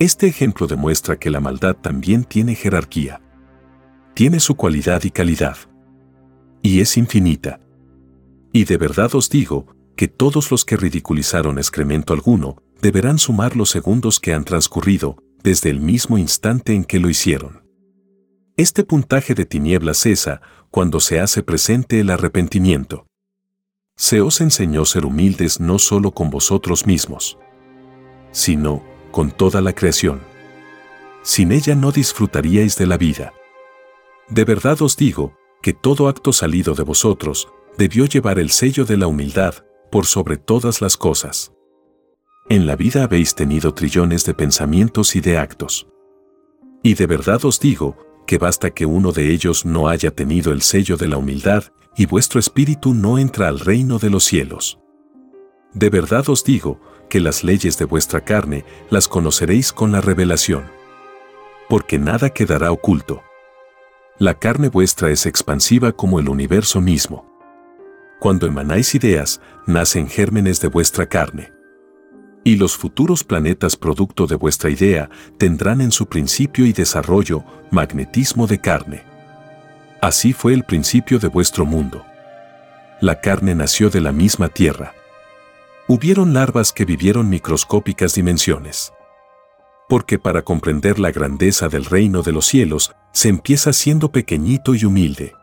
Este 0.00 0.26
ejemplo 0.26 0.66
demuestra 0.66 1.20
que 1.20 1.30
la 1.30 1.38
maldad 1.38 1.76
también 1.76 2.24
tiene 2.24 2.56
jerarquía. 2.56 3.22
Tiene 4.14 4.40
su 4.40 4.56
cualidad 4.56 5.04
y 5.04 5.12
calidad. 5.12 5.56
Y 6.62 6.80
es 6.80 6.96
infinita. 6.96 7.60
Y 8.52 8.64
de 8.64 8.76
verdad 8.76 9.14
os 9.14 9.30
digo 9.30 9.68
que 9.94 10.08
todos 10.08 10.50
los 10.50 10.64
que 10.64 10.76
ridiculizaron 10.76 11.58
excremento 11.58 12.12
alguno 12.12 12.60
deberán 12.82 13.18
sumar 13.18 13.54
los 13.54 13.70
segundos 13.70 14.18
que 14.18 14.34
han 14.34 14.42
transcurrido 14.42 15.22
desde 15.42 15.70
el 15.70 15.80
mismo 15.80 16.18
instante 16.18 16.74
en 16.74 16.84
que 16.84 16.98
lo 16.98 17.08
hicieron. 17.08 17.62
Este 18.56 18.84
puntaje 18.84 19.34
de 19.34 19.44
tinieblas 19.44 19.98
cesa 19.98 20.40
cuando 20.70 21.00
se 21.00 21.20
hace 21.20 21.42
presente 21.42 22.00
el 22.00 22.10
arrepentimiento. 22.10 23.06
Se 23.96 24.20
os 24.20 24.40
enseñó 24.40 24.84
ser 24.84 25.04
humildes 25.04 25.60
no 25.60 25.78
solo 25.78 26.12
con 26.12 26.30
vosotros 26.30 26.86
mismos, 26.86 27.38
sino 28.32 28.82
con 29.10 29.30
toda 29.30 29.60
la 29.60 29.72
creación. 29.72 30.20
Sin 31.22 31.52
ella 31.52 31.74
no 31.74 31.92
disfrutaríais 31.92 32.76
de 32.76 32.86
la 32.86 32.96
vida. 32.96 33.32
De 34.28 34.44
verdad 34.44 34.80
os 34.82 34.96
digo 34.96 35.34
que 35.62 35.72
todo 35.72 36.08
acto 36.08 36.32
salido 36.32 36.74
de 36.74 36.82
vosotros 36.82 37.48
debió 37.76 38.06
llevar 38.06 38.38
el 38.38 38.50
sello 38.50 38.84
de 38.84 38.96
la 38.96 39.06
humildad 39.06 39.54
por 39.90 40.06
sobre 40.06 40.36
todas 40.36 40.80
las 40.80 40.96
cosas. 40.96 41.52
En 42.50 42.66
la 42.66 42.76
vida 42.76 43.04
habéis 43.04 43.34
tenido 43.34 43.74
trillones 43.74 44.24
de 44.24 44.32
pensamientos 44.32 45.16
y 45.16 45.20
de 45.20 45.36
actos. 45.36 45.86
Y 46.82 46.94
de 46.94 47.06
verdad 47.06 47.44
os 47.44 47.60
digo 47.60 47.98
que 48.26 48.38
basta 48.38 48.70
que 48.70 48.86
uno 48.86 49.12
de 49.12 49.30
ellos 49.34 49.66
no 49.66 49.88
haya 49.88 50.12
tenido 50.12 50.52
el 50.52 50.62
sello 50.62 50.96
de 50.96 51.08
la 51.08 51.18
humildad 51.18 51.64
y 51.94 52.06
vuestro 52.06 52.40
espíritu 52.40 52.94
no 52.94 53.18
entra 53.18 53.48
al 53.48 53.60
reino 53.60 53.98
de 53.98 54.08
los 54.08 54.24
cielos. 54.24 54.78
De 55.74 55.90
verdad 55.90 56.26
os 56.30 56.42
digo 56.42 56.80
que 57.10 57.20
las 57.20 57.44
leyes 57.44 57.76
de 57.76 57.84
vuestra 57.84 58.24
carne 58.24 58.64
las 58.88 59.08
conoceréis 59.08 59.70
con 59.70 59.92
la 59.92 60.00
revelación. 60.00 60.64
Porque 61.68 61.98
nada 61.98 62.30
quedará 62.30 62.72
oculto. 62.72 63.22
La 64.18 64.38
carne 64.38 64.70
vuestra 64.70 65.10
es 65.10 65.26
expansiva 65.26 65.92
como 65.92 66.18
el 66.18 66.30
universo 66.30 66.80
mismo. 66.80 67.30
Cuando 68.20 68.46
emanáis 68.46 68.94
ideas, 68.94 69.42
nacen 69.66 70.08
gérmenes 70.08 70.62
de 70.62 70.68
vuestra 70.68 71.06
carne. 71.06 71.57
Y 72.48 72.56
los 72.56 72.78
futuros 72.78 73.24
planetas 73.24 73.76
producto 73.76 74.26
de 74.26 74.34
vuestra 74.34 74.70
idea 74.70 75.10
tendrán 75.36 75.82
en 75.82 75.92
su 75.92 76.06
principio 76.06 76.64
y 76.64 76.72
desarrollo 76.72 77.44
magnetismo 77.70 78.46
de 78.46 78.58
carne. 78.58 79.04
Así 80.00 80.32
fue 80.32 80.54
el 80.54 80.64
principio 80.64 81.18
de 81.18 81.28
vuestro 81.28 81.66
mundo. 81.66 82.06
La 83.02 83.20
carne 83.20 83.54
nació 83.54 83.90
de 83.90 84.00
la 84.00 84.12
misma 84.12 84.48
tierra. 84.48 84.94
Hubieron 85.88 86.32
larvas 86.32 86.72
que 86.72 86.86
vivieron 86.86 87.28
microscópicas 87.28 88.14
dimensiones. 88.14 88.94
Porque 89.86 90.18
para 90.18 90.40
comprender 90.40 90.98
la 90.98 91.10
grandeza 91.10 91.68
del 91.68 91.84
reino 91.84 92.22
de 92.22 92.32
los 92.32 92.46
cielos, 92.46 92.94
se 93.12 93.28
empieza 93.28 93.74
siendo 93.74 94.10
pequeñito 94.10 94.74
y 94.74 94.86
humilde 94.86 95.34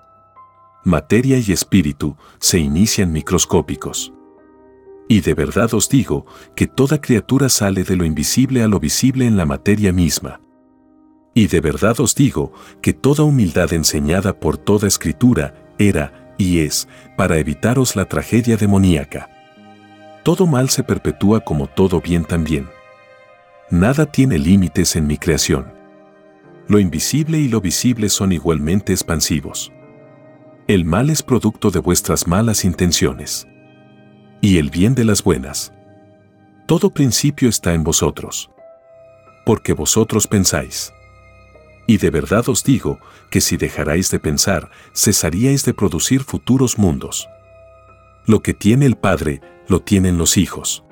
materia 0.85 1.39
y 1.39 1.51
espíritu 1.51 2.15
se 2.39 2.59
inician 2.59 3.11
microscópicos. 3.11 4.13
Y 5.07 5.21
de 5.21 5.33
verdad 5.33 5.73
os 5.73 5.87
digo 5.87 6.25
que 6.55 6.67
toda 6.67 6.99
criatura 6.99 7.49
sale 7.49 7.83
de 7.83 7.95
lo 7.95 8.05
invisible 8.05 8.63
a 8.63 8.67
lo 8.67 8.79
visible 8.79 9.25
en 9.27 9.37
la 9.37 9.45
materia 9.45 9.91
misma. 9.93 10.41
Y 11.33 11.47
de 11.47 11.61
verdad 11.61 11.99
os 11.99 12.15
digo 12.15 12.53
que 12.81 12.93
toda 12.93 13.23
humildad 13.23 13.73
enseñada 13.73 14.39
por 14.39 14.57
toda 14.57 14.87
escritura 14.87 15.73
era 15.77 16.33
y 16.37 16.59
es 16.59 16.87
para 17.17 17.37
evitaros 17.37 17.95
la 17.95 18.05
tragedia 18.05 18.57
demoníaca. 18.57 19.29
Todo 20.23 20.47
mal 20.47 20.69
se 20.69 20.83
perpetúa 20.83 21.41
como 21.41 21.67
todo 21.67 22.01
bien 22.01 22.25
también. 22.25 22.67
Nada 23.69 24.05
tiene 24.05 24.39
límites 24.39 24.95
en 24.95 25.07
mi 25.07 25.17
creación. 25.17 25.73
Lo 26.67 26.79
invisible 26.79 27.37
y 27.37 27.47
lo 27.47 27.61
visible 27.61 28.09
son 28.09 28.31
igualmente 28.31 28.91
expansivos. 28.91 29.71
El 30.67 30.83
mal 30.83 31.11
es 31.11 31.21
producto 31.21 31.69
de 31.69 31.79
vuestras 31.79 32.27
malas 32.27 32.65
intenciones. 32.65 33.47
Y 34.41 34.57
el 34.57 34.69
bien 34.69 34.95
de 34.95 35.05
las 35.05 35.23
buenas. 35.23 35.73
Todo 36.65 36.89
principio 36.89 37.49
está 37.49 37.73
en 37.73 37.83
vosotros. 37.83 38.51
Porque 39.45 39.73
vosotros 39.73 40.27
pensáis. 40.27 40.91
Y 41.87 41.97
de 41.97 42.09
verdad 42.09 42.49
os 42.49 42.63
digo 42.63 42.99
que 43.29 43.41
si 43.41 43.57
dejarais 43.57 44.09
de 44.09 44.19
pensar, 44.19 44.71
cesaríais 44.93 45.65
de 45.65 45.73
producir 45.73 46.23
futuros 46.23 46.77
mundos. 46.77 47.27
Lo 48.25 48.41
que 48.41 48.53
tiene 48.53 48.85
el 48.85 48.95
Padre, 48.95 49.41
lo 49.67 49.81
tienen 49.81 50.17
los 50.17 50.37
hijos. 50.37 50.83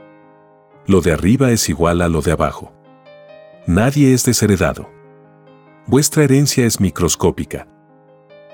Lo 0.86 1.02
de 1.02 1.14
arriba 1.14 1.52
es 1.52 1.70
igual 1.70 2.02
a 2.02 2.10
lo 2.10 2.22
de 2.22 2.32
abajo. 2.32 2.74
Nadie 3.66 4.14
es 4.14 4.26
desheredado. 4.26 4.90
Vuestra 5.88 6.24
herencia 6.24 6.66
es 6.66 6.80
microscópica 6.80 7.68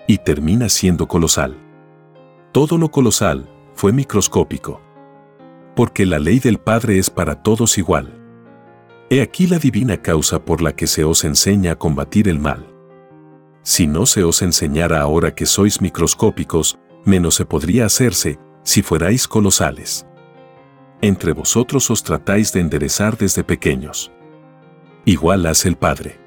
y 0.08 0.20
termina 0.20 0.70
siendo 0.70 1.08
colosal. 1.08 1.58
Todo 2.52 2.78
lo 2.78 2.90
colosal 2.90 3.50
fue 3.80 3.94
microscópico. 3.94 4.82
Porque 5.74 6.06
la 6.06 6.20
ley 6.20 6.40
del 6.40 6.58
Padre 6.58 7.00
es 7.00 7.10
para 7.10 7.44
todos 7.44 7.78
igual. 7.78 8.14
He 9.10 9.22
aquí 9.22 9.48
la 9.48 9.58
divina 9.58 10.02
causa 10.02 10.44
por 10.44 10.62
la 10.62 10.76
que 10.76 10.86
se 10.86 11.06
os 11.06 11.24
enseña 11.24 11.72
a 11.72 11.76
combatir 11.78 12.28
el 12.28 12.40
mal. 12.40 12.68
Si 13.64 13.88
no 13.88 14.06
se 14.06 14.26
os 14.26 14.42
enseñara 14.42 15.00
ahora 15.00 15.34
que 15.34 15.46
sois 15.46 15.80
microscópicos, 15.80 16.78
menos 17.06 17.36
se 17.36 17.46
podría 17.46 17.86
hacerse 17.86 18.38
si 18.64 18.82
fuerais 18.82 19.30
colosales. 19.30 20.06
Entre 21.00 21.32
vosotros 21.32 21.90
os 21.90 22.04
tratáis 22.04 22.52
de 22.52 22.60
enderezar 22.60 23.18
desde 23.18 23.46
pequeños. 23.46 24.12
Igual 25.06 25.46
hace 25.46 25.70
el 25.70 25.78
Padre. 25.78 26.20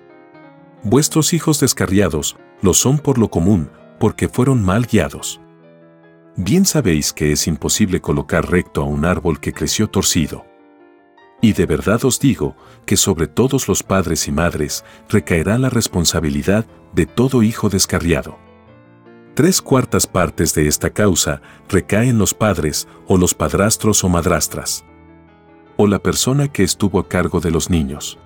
Vuestros 0.85 1.35
hijos 1.35 1.61
descarriados 1.61 2.38
lo 2.62 2.73
son 2.73 2.99
por 2.99 3.19
lo 3.19 3.29
común, 3.29 3.69
porque 3.99 4.31
fueron 4.31 4.65
mal 4.65 4.87
guiados. 4.87 5.42
Bien 6.37 6.64
sabéis 6.64 7.12
que 7.12 7.31
es 7.31 7.47
imposible 7.47 8.01
colocar 8.01 8.51
recto 8.51 8.81
a 8.81 8.85
un 8.85 9.05
árbol 9.05 9.38
que 9.38 9.53
creció 9.53 9.88
torcido. 9.88 10.47
Y 11.42 11.53
de 11.53 11.66
verdad 11.66 12.03
os 12.07 12.18
digo 12.21 12.57
que 12.87 12.97
sobre 12.97 13.27
todos 13.27 13.68
los 13.68 13.83
padres 13.83 14.29
y 14.29 14.33
madres 14.33 14.83
recaerá 15.11 15.59
la 15.59 15.68
responsabilidad 15.68 16.64
de 16.95 17.05
todo 17.05 17.42
hijo 17.42 17.68
descarriado. 17.68 18.38
Tres 19.35 19.61
cuartas 19.61 20.07
partes 20.07 20.55
de 20.55 20.68
esta 20.68 20.88
causa 20.88 21.42
recaen 21.68 22.16
los 22.16 22.33
padres 22.33 22.88
o 23.07 23.18
los 23.18 23.35
padrastros 23.35 24.03
o 24.03 24.09
madrastras. 24.09 24.87
O 25.77 25.87
la 25.87 25.99
persona 25.99 26.49
que 26.49 26.62
estuvo 26.62 26.99
a 26.99 27.09
cargo 27.09 27.40
de 27.40 27.51
los 27.51 27.68
niños. 27.68 28.18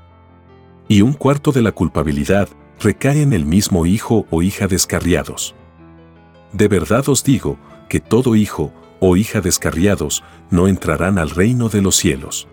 Y 0.87 1.03
un 1.03 1.13
cuarto 1.13 1.51
de 1.51 1.63
la 1.63 1.73
culpabilidad 1.73 2.49
recae 2.79 3.23
en 3.23 3.33
el 3.33 3.47
mismo 3.47 3.85
hijo 3.85 4.27
o 4.31 4.43
hija 4.43 4.69
descarriados. 4.69 5.57
De 6.53 6.69
verdad 6.69 7.09
os 7.09 7.25
digo 7.25 7.59
que 7.89 8.01
todo 8.01 8.37
hijo 8.37 8.73
o 9.01 9.17
hija 9.17 9.41
descarriados 9.41 10.25
no 10.51 10.69
entrarán 10.69 11.19
al 11.19 11.31
reino 11.31 11.69
de 11.69 11.83
los 11.83 11.97
cielos. 11.97 12.49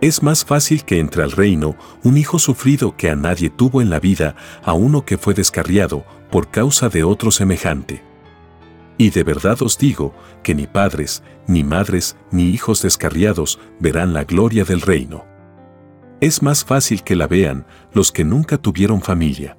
Es 0.00 0.22
más 0.22 0.44
fácil 0.44 0.84
que 0.84 0.98
entre 0.98 1.22
al 1.22 1.30
reino 1.30 1.76
un 2.02 2.16
hijo 2.16 2.38
sufrido 2.38 2.96
que 2.96 3.10
a 3.10 3.16
nadie 3.16 3.50
tuvo 3.50 3.80
en 3.80 3.90
la 3.90 4.00
vida 4.00 4.34
a 4.64 4.72
uno 4.72 5.04
que 5.04 5.18
fue 5.18 5.34
descarriado 5.34 6.04
por 6.30 6.50
causa 6.50 6.88
de 6.88 7.04
otro 7.04 7.30
semejante. 7.30 8.02
Y 8.98 9.10
de 9.10 9.22
verdad 9.22 9.62
os 9.62 9.78
digo 9.78 10.14
que 10.42 10.54
ni 10.54 10.66
padres, 10.66 11.22
ni 11.46 11.62
madres, 11.62 12.16
ni 12.30 12.50
hijos 12.50 12.82
descarriados 12.82 13.60
verán 13.78 14.12
la 14.12 14.24
gloria 14.24 14.64
del 14.64 14.80
reino 14.80 15.32
es 16.22 16.40
más 16.40 16.64
fácil 16.64 17.02
que 17.02 17.16
la 17.16 17.26
vean 17.26 17.66
los 17.92 18.12
que 18.12 18.24
nunca 18.24 18.56
tuvieron 18.56 19.02
familia. 19.02 19.56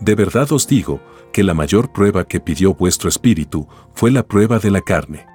De 0.00 0.14
verdad 0.14 0.50
os 0.52 0.66
digo 0.66 1.00
que 1.32 1.42
la 1.42 1.54
mayor 1.54 1.92
prueba 1.92 2.26
que 2.26 2.40
pidió 2.40 2.74
vuestro 2.74 3.08
espíritu 3.08 3.68
fue 3.92 4.10
la 4.10 4.26
prueba 4.26 4.58
de 4.58 4.70
la 4.70 4.80
carne. 4.80 5.26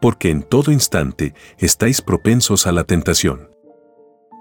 Porque 0.00 0.30
en 0.30 0.42
todo 0.42 0.70
instante 0.70 1.34
estáis 1.58 2.02
propensos 2.02 2.66
a 2.66 2.72
la 2.72 2.84
tentación. 2.84 3.50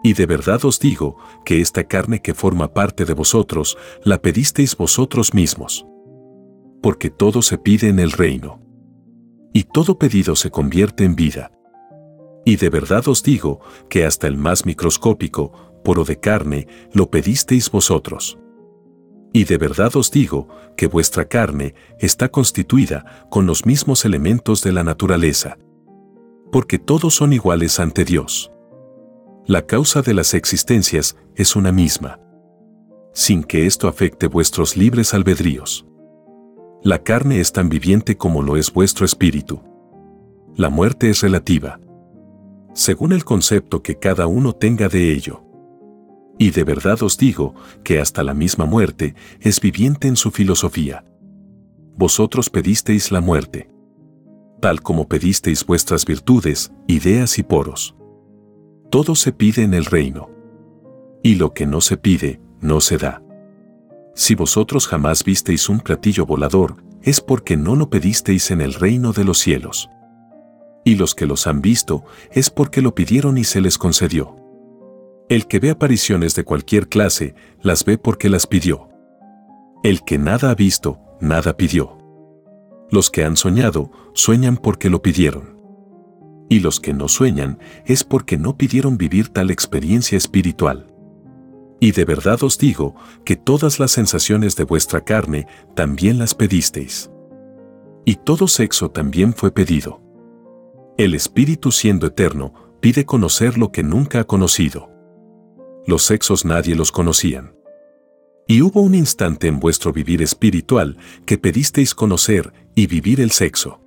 Y 0.04 0.14
de 0.14 0.26
verdad 0.26 0.64
os 0.66 0.80
digo 0.80 1.18
que 1.46 1.62
esta 1.62 1.86
carne 1.86 2.22
que 2.22 2.34
forma 2.34 2.74
parte 2.74 3.06
de 3.06 3.14
vosotros, 3.14 3.78
la 4.04 4.22
pedisteis 4.22 4.76
vosotros 4.76 5.34
mismos. 5.34 5.86
Porque 6.82 7.10
todo 7.10 7.42
se 7.42 7.58
pide 7.58 7.90
en 7.90 8.00
el 8.00 8.12
reino. 8.12 8.62
Y 9.54 9.64
todo 9.64 9.98
pedido 9.98 10.36
se 10.36 10.52
convierte 10.52 11.04
en 11.04 11.16
vida. 11.16 11.52
Y 12.46 12.56
de 12.56 12.70
verdad 12.70 13.08
os 13.08 13.24
digo 13.24 13.60
que 13.90 14.06
hasta 14.06 14.28
el 14.28 14.38
más 14.38 14.66
microscópico, 14.66 15.82
poro 15.84 16.04
de 16.04 16.20
carne, 16.20 16.68
lo 16.94 17.10
pedisteis 17.10 17.70
vosotros. 17.70 18.38
Y 19.32 19.44
de 19.44 19.58
verdad 19.58 19.96
os 19.96 20.10
digo 20.12 20.48
que 20.76 20.88
vuestra 20.88 21.26
carne 21.26 21.76
está 22.00 22.30
constituida 22.30 23.28
con 23.30 23.46
los 23.46 23.66
mismos 23.66 24.06
elementos 24.06 24.64
de 24.64 24.72
la 24.72 24.84
naturaleza. 24.84 25.58
Porque 26.52 26.80
todos 26.80 27.16
son 27.16 27.34
iguales 27.34 27.80
ante 27.80 28.06
Dios. 28.06 28.52
La 29.46 29.66
causa 29.66 30.02
de 30.02 30.14
las 30.14 30.34
existencias 30.34 31.16
es 31.36 31.56
una 31.56 31.72
misma. 31.72 32.20
Sin 33.14 33.44
que 33.44 33.66
esto 33.66 33.88
afecte 33.88 34.28
vuestros 34.28 34.78
libres 34.78 35.14
albedríos. 35.14 35.86
La 36.82 37.04
carne 37.04 37.40
es 37.40 37.52
tan 37.52 37.68
viviente 37.70 38.16
como 38.16 38.42
lo 38.42 38.58
es 38.58 38.72
vuestro 38.72 39.06
espíritu. 39.06 39.62
La 40.56 40.70
muerte 40.70 41.10
es 41.10 41.22
relativa. 41.22 41.80
Según 42.74 43.12
el 43.12 43.26
concepto 43.26 43.84
que 43.84 43.98
cada 43.98 44.28
uno 44.28 44.54
tenga 44.54 44.88
de 44.88 45.12
ello. 45.12 45.44
Y 46.42 46.52
de 46.52 46.64
verdad 46.64 47.04
os 47.04 47.18
digo 47.18 47.54
que 47.84 48.00
hasta 48.00 48.24
la 48.24 48.34
misma 48.34 48.66
muerte 48.66 49.14
es 49.42 49.60
viviente 49.60 50.08
en 50.08 50.16
su 50.16 50.32
filosofía. 50.32 51.04
Vosotros 51.98 52.50
pedisteis 52.50 53.12
la 53.12 53.20
muerte. 53.20 53.70
Tal 54.62 54.82
como 54.82 55.10
pedisteis 55.10 55.66
vuestras 55.66 56.06
virtudes, 56.06 56.72
ideas 56.88 57.38
y 57.40 57.44
poros. 57.44 57.94
Todo 58.90 59.16
se 59.16 59.34
pide 59.34 59.64
en 59.64 59.74
el 59.74 59.84
reino. 59.84 60.30
Y 61.22 61.36
lo 61.36 61.54
que 61.54 61.66
no 61.66 61.82
se 61.82 61.98
pide, 61.98 62.40
no 62.62 62.80
se 62.80 62.98
da. 62.98 63.22
Si 64.16 64.34
vosotros 64.34 64.88
jamás 64.88 65.26
visteis 65.26 65.68
un 65.68 65.82
platillo 65.82 66.26
volador, 66.26 66.78
es 67.02 67.20
porque 67.20 67.58
no 67.58 67.76
lo 67.76 67.90
pedisteis 67.90 68.50
en 68.52 68.62
el 68.62 68.76
reino 68.76 69.12
de 69.12 69.26
los 69.26 69.40
cielos. 69.40 69.90
Y 70.86 70.96
los 70.96 71.16
que 71.16 71.26
los 71.26 71.48
han 71.48 71.62
visto, 71.62 72.06
es 72.32 72.50
porque 72.50 72.82
lo 72.82 72.96
pidieron 72.96 73.38
y 73.38 73.44
se 73.44 73.60
les 73.60 73.78
concedió. 73.78 74.39
El 75.30 75.46
que 75.46 75.60
ve 75.60 75.70
apariciones 75.70 76.34
de 76.34 76.44
cualquier 76.44 76.90
clase, 76.90 77.36
las 77.62 77.86
ve 77.86 78.00
porque 78.00 78.30
las 78.30 78.48
pidió. 78.48 78.90
El 79.84 80.04
que 80.04 80.18
nada 80.18 80.50
ha 80.50 80.56
visto, 80.56 81.00
nada 81.22 81.56
pidió. 81.56 82.00
Los 82.90 83.12
que 83.12 83.24
han 83.24 83.38
soñado, 83.38 83.92
sueñan 84.16 84.58
porque 84.58 84.90
lo 84.90 85.04
pidieron. 85.04 85.56
Y 86.50 86.62
los 86.62 86.80
que 86.80 86.96
no 86.96 87.08
sueñan, 87.08 87.60
es 87.86 88.04
porque 88.04 88.40
no 88.40 88.58
pidieron 88.58 88.98
vivir 88.98 89.30
tal 89.30 89.52
experiencia 89.52 90.18
espiritual. 90.18 90.88
Y 91.80 91.92
de 91.92 92.06
verdad 92.06 92.42
os 92.42 92.58
digo 92.58 92.96
que 93.24 93.36
todas 93.36 93.80
las 93.80 93.92
sensaciones 93.92 94.56
de 94.56 94.64
vuestra 94.64 95.02
carne 95.02 95.46
también 95.76 96.18
las 96.18 96.34
pedisteis. 96.34 97.12
Y 98.04 98.16
todo 98.16 98.48
sexo 98.48 98.90
también 98.90 99.36
fue 99.36 99.52
pedido. 99.52 100.02
El 100.98 101.14
Espíritu 101.14 101.72
siendo 101.72 102.08
eterno, 102.08 102.52
pide 102.80 103.06
conocer 103.06 103.60
lo 103.60 103.72
que 103.72 103.84
nunca 103.84 104.22
ha 104.22 104.24
conocido 104.24 104.99
los 105.90 106.04
sexos 106.04 106.46
nadie 106.46 106.76
los 106.76 106.92
conocían. 106.92 107.56
Y 108.48 108.62
hubo 108.62 108.82
un 108.82 108.96
instante 108.96 109.48
en 109.48 109.60
vuestro 109.60 109.92
vivir 109.92 110.22
espiritual 110.22 110.98
que 111.26 111.38
pedisteis 111.38 111.94
conocer 111.94 112.54
y 112.76 112.88
vivir 112.88 113.20
el 113.20 113.32
sexo. 113.32 113.82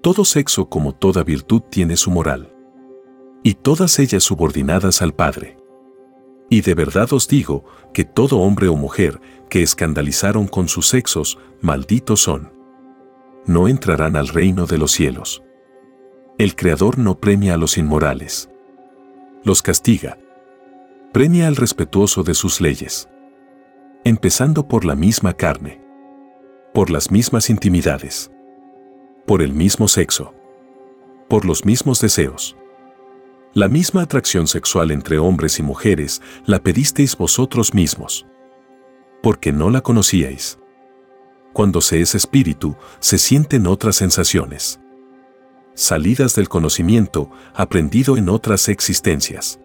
Todo 0.00 0.24
sexo 0.24 0.68
como 0.68 0.94
toda 0.94 1.24
virtud 1.24 1.62
tiene 1.70 1.96
su 1.96 2.10
moral. 2.10 2.54
Y 3.42 3.54
todas 3.54 3.98
ellas 3.98 4.22
subordinadas 4.22 5.02
al 5.02 5.12
Padre. 5.12 5.56
Y 6.50 6.60
de 6.60 6.74
verdad 6.74 7.12
os 7.12 7.28
digo 7.28 7.64
que 7.92 8.04
todo 8.04 8.38
hombre 8.38 8.68
o 8.68 8.76
mujer 8.76 9.20
que 9.50 9.62
escandalizaron 9.62 10.46
con 10.46 10.68
sus 10.68 10.86
sexos, 10.86 11.38
malditos 11.60 12.20
son. 12.20 12.52
No 13.44 13.66
entrarán 13.68 14.16
al 14.16 14.28
reino 14.28 14.66
de 14.66 14.78
los 14.78 14.92
cielos. 14.92 15.42
El 16.38 16.54
Creador 16.54 16.98
no 16.98 17.18
premia 17.18 17.54
a 17.54 17.56
los 17.56 17.76
inmorales. 17.76 18.50
Los 19.44 19.62
castiga, 19.62 20.18
premia 21.12 21.48
al 21.48 21.56
respetuoso 21.56 22.22
de 22.22 22.34
sus 22.34 22.60
leyes. 22.60 23.08
Empezando 24.04 24.68
por 24.68 24.84
la 24.84 24.94
misma 24.94 25.32
carne. 25.32 25.80
Por 26.74 26.90
las 26.90 27.10
mismas 27.10 27.48
intimidades. 27.48 28.30
Por 29.26 29.40
el 29.40 29.54
mismo 29.54 29.88
sexo. 29.88 30.34
Por 31.28 31.46
los 31.46 31.64
mismos 31.64 32.00
deseos. 32.00 32.56
La 33.54 33.68
misma 33.68 34.02
atracción 34.02 34.46
sexual 34.46 34.90
entre 34.90 35.18
hombres 35.18 35.58
y 35.58 35.62
mujeres 35.62 36.20
la 36.44 36.58
pedisteis 36.58 37.16
vosotros 37.16 37.72
mismos. 37.72 38.26
Porque 39.22 39.50
no 39.50 39.70
la 39.70 39.80
conocíais. 39.80 40.58
Cuando 41.54 41.80
se 41.80 42.02
es 42.02 42.14
espíritu, 42.14 42.76
se 43.00 43.16
sienten 43.16 43.66
otras 43.66 43.96
sensaciones. 43.96 44.78
Salidas 45.74 46.34
del 46.34 46.50
conocimiento 46.50 47.30
aprendido 47.54 48.18
en 48.18 48.28
otras 48.28 48.68
existencias 48.68 49.58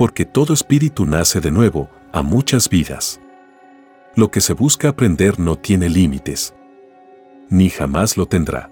porque 0.00 0.24
todo 0.24 0.54
espíritu 0.54 1.04
nace 1.04 1.42
de 1.42 1.50
nuevo, 1.50 1.90
a 2.10 2.22
muchas 2.22 2.70
vidas. 2.70 3.20
Lo 4.16 4.30
que 4.30 4.40
se 4.40 4.54
busca 4.54 4.88
aprender 4.88 5.38
no 5.38 5.56
tiene 5.56 5.90
límites, 5.90 6.54
ni 7.50 7.68
jamás 7.68 8.16
lo 8.16 8.24
tendrá. 8.24 8.70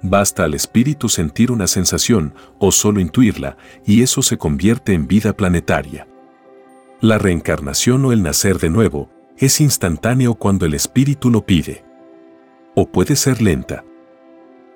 Basta 0.00 0.44
al 0.44 0.54
espíritu 0.54 1.10
sentir 1.10 1.52
una 1.52 1.66
sensación 1.66 2.32
o 2.58 2.72
solo 2.72 3.00
intuirla 3.00 3.58
y 3.84 4.00
eso 4.00 4.22
se 4.22 4.38
convierte 4.38 4.94
en 4.94 5.06
vida 5.06 5.34
planetaria. 5.36 6.08
La 7.02 7.18
reencarnación 7.18 8.02
o 8.06 8.12
el 8.12 8.22
nacer 8.22 8.60
de 8.60 8.70
nuevo 8.70 9.10
es 9.36 9.60
instantáneo 9.60 10.36
cuando 10.36 10.64
el 10.64 10.72
espíritu 10.72 11.28
lo 11.28 11.44
pide. 11.44 11.84
O 12.74 12.86
puede 12.86 13.14
ser 13.16 13.42
lenta. 13.42 13.84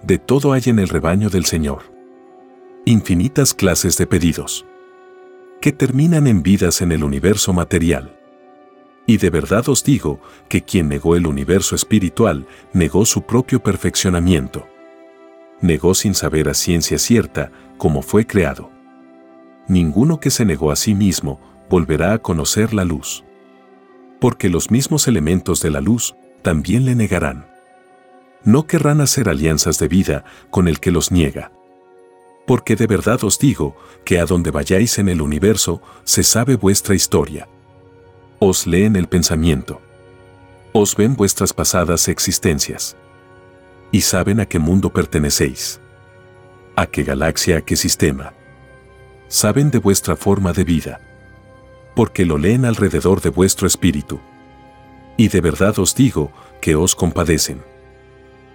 De 0.02 0.18
todo 0.18 0.52
hay 0.52 0.64
en 0.66 0.78
el 0.78 0.90
rebaño 0.90 1.30
del 1.30 1.46
Señor. 1.46 1.84
Infinitas 2.84 3.54
clases 3.54 3.96
de 3.96 4.06
pedidos 4.06 4.66
que 5.64 5.72
terminan 5.72 6.26
en 6.26 6.42
vidas 6.42 6.82
en 6.82 6.92
el 6.92 7.02
universo 7.02 7.54
material. 7.54 8.20
Y 9.06 9.16
de 9.16 9.30
verdad 9.30 9.66
os 9.70 9.82
digo 9.82 10.20
que 10.46 10.60
quien 10.60 10.90
negó 10.90 11.16
el 11.16 11.26
universo 11.26 11.74
espiritual 11.74 12.46
negó 12.74 13.06
su 13.06 13.22
propio 13.22 13.62
perfeccionamiento. 13.62 14.68
Negó 15.62 15.94
sin 15.94 16.12
saber 16.14 16.50
a 16.50 16.52
ciencia 16.52 16.98
cierta 16.98 17.50
cómo 17.78 18.02
fue 18.02 18.26
creado. 18.26 18.70
Ninguno 19.66 20.20
que 20.20 20.30
se 20.30 20.44
negó 20.44 20.70
a 20.70 20.76
sí 20.76 20.94
mismo 20.94 21.40
volverá 21.70 22.12
a 22.12 22.18
conocer 22.18 22.74
la 22.74 22.84
luz. 22.84 23.24
Porque 24.20 24.50
los 24.50 24.70
mismos 24.70 25.08
elementos 25.08 25.62
de 25.62 25.70
la 25.70 25.80
luz 25.80 26.14
también 26.42 26.84
le 26.84 26.94
negarán. 26.94 27.46
No 28.42 28.66
querrán 28.66 29.00
hacer 29.00 29.30
alianzas 29.30 29.78
de 29.78 29.88
vida 29.88 30.24
con 30.50 30.68
el 30.68 30.78
que 30.78 30.90
los 30.90 31.10
niega 31.10 31.53
porque 32.46 32.76
de 32.76 32.86
verdad 32.86 33.22
os 33.24 33.38
digo 33.38 33.76
que 34.04 34.18
a 34.18 34.26
donde 34.26 34.50
vayáis 34.50 34.98
en 34.98 35.08
el 35.08 35.22
universo 35.22 35.80
se 36.04 36.22
sabe 36.22 36.56
vuestra 36.56 36.94
historia. 36.94 37.48
Os 38.38 38.66
leen 38.66 38.96
el 38.96 39.08
pensamiento. 39.08 39.80
Os 40.72 40.96
ven 40.96 41.16
vuestras 41.16 41.52
pasadas 41.52 42.08
existencias. 42.08 42.96
Y 43.92 44.02
saben 44.02 44.40
a 44.40 44.46
qué 44.46 44.58
mundo 44.58 44.90
pertenecéis. 44.90 45.80
A 46.76 46.86
qué 46.86 47.04
galaxia, 47.04 47.58
a 47.58 47.60
qué 47.62 47.76
sistema. 47.76 48.34
Saben 49.28 49.70
de 49.70 49.78
vuestra 49.78 50.16
forma 50.16 50.52
de 50.52 50.64
vida. 50.64 51.00
Porque 51.94 52.26
lo 52.26 52.36
leen 52.36 52.64
alrededor 52.64 53.22
de 53.22 53.30
vuestro 53.30 53.66
espíritu. 53.66 54.20
Y 55.16 55.28
de 55.28 55.40
verdad 55.40 55.78
os 55.78 55.94
digo 55.94 56.32
que 56.60 56.74
os 56.74 56.94
compadecen. 56.94 57.62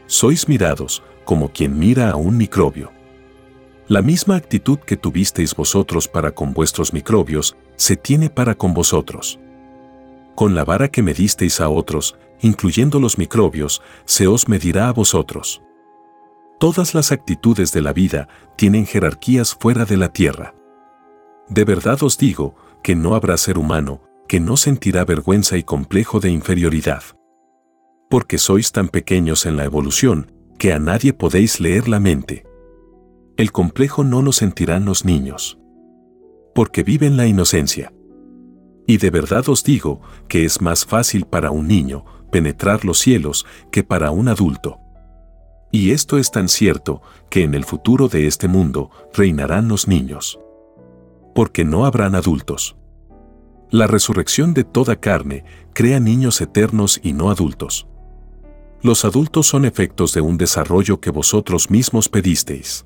Sois 0.07 0.47
mirados 0.47 1.01
como 1.23 1.49
quien 1.49 1.79
mira 1.79 2.09
a 2.11 2.15
un 2.15 2.37
microbio 2.37 2.91
la 3.89 4.03
misma 4.03 4.35
actitud 4.35 4.77
que 4.77 4.97
tuvisteis 4.97 5.55
vosotros 5.55 6.07
para 6.07 6.31
con 6.31 6.53
vuestros 6.53 6.93
microbios, 6.93 7.57
se 7.75 7.97
tiene 7.97 8.29
para 8.29 8.53
con 8.53 8.75
vosotros. 8.75 9.39
Con 10.35 10.53
la 10.53 10.63
vara 10.63 10.89
que 10.89 11.01
medisteis 11.01 11.59
a 11.59 11.69
otros, 11.69 12.15
incluyendo 12.39 12.99
los 12.99 13.17
microbios, 13.17 13.81
se 14.05 14.27
os 14.27 14.47
medirá 14.47 14.89
a 14.89 14.93
vosotros. 14.93 15.63
Todas 16.59 16.93
las 16.93 17.11
actitudes 17.11 17.71
de 17.71 17.81
la 17.81 17.91
vida 17.91 18.27
tienen 18.57 18.85
jerarquías 18.85 19.55
fuera 19.59 19.85
de 19.85 19.97
la 19.97 20.13
tierra. 20.13 20.53
De 21.47 21.65
verdad 21.65 22.03
os 22.03 22.15
digo 22.19 22.55
que 22.83 22.95
no 22.95 23.15
habrá 23.15 23.37
ser 23.37 23.57
humano 23.57 24.03
que 24.27 24.39
no 24.39 24.55
sentirá 24.55 25.03
vergüenza 25.03 25.57
y 25.57 25.63
complejo 25.63 26.19
de 26.19 26.29
inferioridad. 26.29 27.01
Porque 28.07 28.37
sois 28.37 28.71
tan 28.71 28.87
pequeños 28.87 29.47
en 29.47 29.57
la 29.57 29.65
evolución 29.65 30.31
que 30.59 30.73
a 30.73 30.77
nadie 30.77 31.11
podéis 31.11 31.59
leer 31.59 31.89
la 31.89 31.99
mente 31.99 32.48
el 33.39 33.53
complejo 33.53 34.03
no 34.03 34.21
lo 34.21 34.33
sentirán 34.33 34.83
los 34.83 35.05
niños. 35.05 35.57
Porque 36.53 36.83
viven 36.83 37.15
la 37.15 37.25
inocencia. 37.25 37.93
Y 38.85 38.97
de 38.97 39.11
verdad 39.11 39.47
os 39.47 39.63
digo 39.63 40.01
que 40.27 40.43
es 40.43 40.59
más 40.59 40.85
fácil 40.85 41.23
para 41.23 41.49
un 41.49 41.65
niño 41.65 42.03
penetrar 42.33 42.83
los 42.83 42.99
cielos 42.99 43.45
que 43.71 43.81
para 43.81 44.11
un 44.11 44.27
adulto. 44.27 44.79
Y 45.71 45.91
esto 45.91 46.17
es 46.17 46.31
tan 46.31 46.49
cierto 46.49 47.01
que 47.29 47.43
en 47.43 47.55
el 47.55 47.63
futuro 47.63 48.09
de 48.09 48.27
este 48.27 48.49
mundo 48.49 48.91
reinarán 49.13 49.69
los 49.69 49.87
niños. 49.87 50.37
Porque 51.33 51.63
no 51.63 51.85
habrán 51.85 52.15
adultos. 52.15 52.75
La 53.71 53.87
resurrección 53.87 54.53
de 54.53 54.65
toda 54.65 54.97
carne 54.97 55.45
crea 55.71 56.01
niños 56.01 56.41
eternos 56.41 56.99
y 57.01 57.13
no 57.13 57.31
adultos. 57.31 57.87
Los 58.81 59.05
adultos 59.05 59.47
son 59.47 59.63
efectos 59.63 60.13
de 60.13 60.19
un 60.19 60.37
desarrollo 60.37 60.99
que 60.99 61.09
vosotros 61.09 61.69
mismos 61.69 62.09
pedisteis 62.09 62.85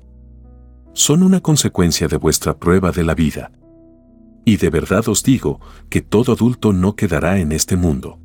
son 0.94 1.24
una 1.24 1.40
consecuencia 1.40 2.06
de 2.06 2.16
vuestra 2.16 2.56
prueba 2.56 2.92
de 2.92 3.02
la 3.02 3.14
vida. 3.14 3.50
Y 4.44 4.56
de 4.56 4.70
verdad 4.70 5.08
os 5.08 5.22
digo 5.22 5.60
que 5.90 6.00
todo 6.00 6.32
adulto 6.32 6.72
no 6.72 6.94
quedará 6.94 7.38
en 7.40 7.52
este 7.52 7.76
mundo. 7.76 8.20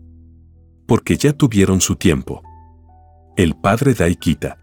Porque 0.85 1.17
ya 1.17 1.33
tuvieron 1.33 1.81
su 1.81 1.95
tiempo. 1.95 2.43
El 3.35 3.55
Padre 3.55 3.93
da 3.93 4.07
y 4.07 4.15
quita. 4.15 4.57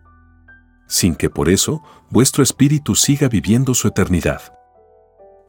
Sin 0.87 1.17
que 1.17 1.31
por 1.31 1.49
eso 1.49 1.83
vuestro 2.11 2.43
espíritu 2.43 2.95
siga 2.95 3.29
viviendo 3.29 3.75
su 3.75 3.89
eternidad. 3.89 4.41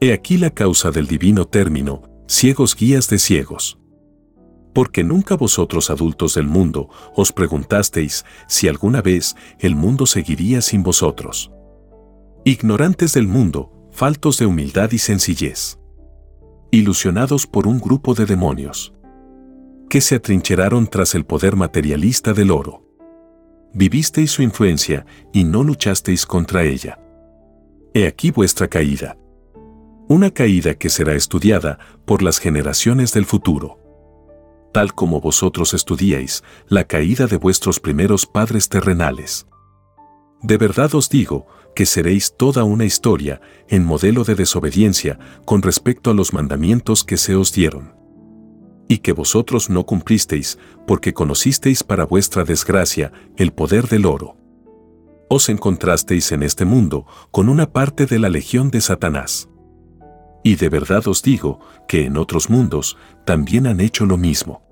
He 0.00 0.12
aquí 0.12 0.36
la 0.36 0.50
causa 0.50 0.90
del 0.90 1.06
divino 1.06 1.44
término, 1.44 2.02
ciegos 2.26 2.74
guías 2.74 3.08
de 3.08 3.18
ciegos. 3.18 3.78
Porque 4.74 5.04
nunca 5.04 5.36
vosotros 5.36 5.90
adultos 5.90 6.34
del 6.34 6.46
mundo 6.46 6.88
os 7.14 7.32
preguntasteis 7.32 8.24
si 8.48 8.66
alguna 8.66 9.00
vez 9.00 9.36
el 9.58 9.76
mundo 9.76 10.06
seguiría 10.06 10.60
sin 10.60 10.82
vosotros. 10.82 11.52
Ignorantes 12.48 13.12
del 13.12 13.28
mundo, 13.28 13.70
faltos 13.92 14.38
de 14.38 14.46
humildad 14.46 14.90
y 14.92 14.96
sencillez. 14.96 15.78
Ilusionados 16.70 17.46
por 17.46 17.66
un 17.66 17.78
grupo 17.78 18.14
de 18.14 18.24
demonios. 18.24 18.94
Que 19.90 20.00
se 20.00 20.14
atrincheraron 20.14 20.86
tras 20.86 21.14
el 21.14 21.26
poder 21.26 21.56
materialista 21.56 22.32
del 22.32 22.50
oro. 22.50 22.86
Vivisteis 23.74 24.30
su 24.30 24.40
influencia 24.40 25.04
y 25.30 25.44
no 25.44 25.62
luchasteis 25.62 26.24
contra 26.24 26.64
ella. 26.64 26.98
He 27.92 28.06
aquí 28.06 28.30
vuestra 28.30 28.66
caída. 28.66 29.18
Una 30.08 30.30
caída 30.30 30.72
que 30.72 30.88
será 30.88 31.12
estudiada 31.12 31.78
por 32.06 32.22
las 32.22 32.38
generaciones 32.38 33.12
del 33.12 33.26
futuro 33.26 33.78
tal 34.72 34.94
como 34.94 35.20
vosotros 35.20 35.74
estudiáis 35.74 36.42
la 36.66 36.84
caída 36.84 37.26
de 37.26 37.36
vuestros 37.36 37.78
primeros 37.78 38.26
padres 38.26 38.70
terrenales. 38.70 39.46
De 40.42 40.56
verdad 40.56 40.94
os 40.94 41.08
digo 41.08 41.46
que 41.78 41.86
seréis 41.86 42.34
toda 42.36 42.64
una 42.64 42.84
historia 42.84 43.40
en 43.68 43.84
modelo 43.84 44.24
de 44.24 44.34
desobediencia 44.34 45.16
con 45.44 45.62
respecto 45.62 46.10
a 46.10 46.12
los 46.12 46.32
mandamientos 46.32 47.04
que 47.04 47.16
se 47.16 47.36
os 47.36 47.52
dieron. 47.52 47.94
Y 48.88 48.98
que 48.98 49.12
vosotros 49.12 49.70
no 49.70 49.86
cumplisteis 49.86 50.58
porque 50.88 51.14
conocisteis 51.14 51.84
para 51.84 52.04
vuestra 52.04 52.42
desgracia 52.42 53.12
el 53.36 53.52
poder 53.52 53.86
del 53.86 54.06
oro. 54.06 54.36
Os 55.30 55.48
encontrasteis 55.48 56.32
en 56.32 56.42
este 56.42 56.64
mundo 56.64 57.06
con 57.30 57.48
una 57.48 57.70
parte 57.70 58.06
de 58.06 58.18
la 58.18 58.28
legión 58.28 58.72
de 58.72 58.80
Satanás. 58.80 59.48
Y 60.42 60.56
de 60.56 60.70
verdad 60.70 61.06
os 61.06 61.22
digo 61.22 61.60
que 61.86 62.06
en 62.06 62.16
otros 62.16 62.50
mundos 62.50 62.96
también 63.24 63.68
han 63.68 63.78
hecho 63.78 64.04
lo 64.04 64.16
mismo. 64.16 64.62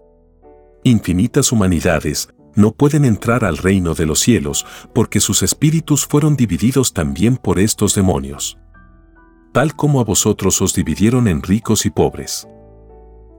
Infinitas 0.83 1.53
humanidades 1.53 2.31
no 2.57 2.73
pueden 2.73 3.05
entrar 3.05 3.45
al 3.45 3.59
reino 3.59 3.95
de 3.95 4.07
los 4.07 4.19
cielos 4.19 4.67
porque 4.95 5.21
sus 5.21 5.43
espíritus 5.43 6.07
fueron 6.07 6.37
divididos 6.37 6.93
también 6.93 7.37
por 7.37 7.61
estos 7.61 7.95
demonios. 7.95 8.59
Tal 9.53 9.77
como 9.77 10.01
a 10.01 10.05
vosotros 10.05 10.61
os 10.61 10.75
dividieron 10.75 11.29
en 11.29 11.43
ricos 11.43 11.87
y 11.87 11.91
pobres. 11.91 12.49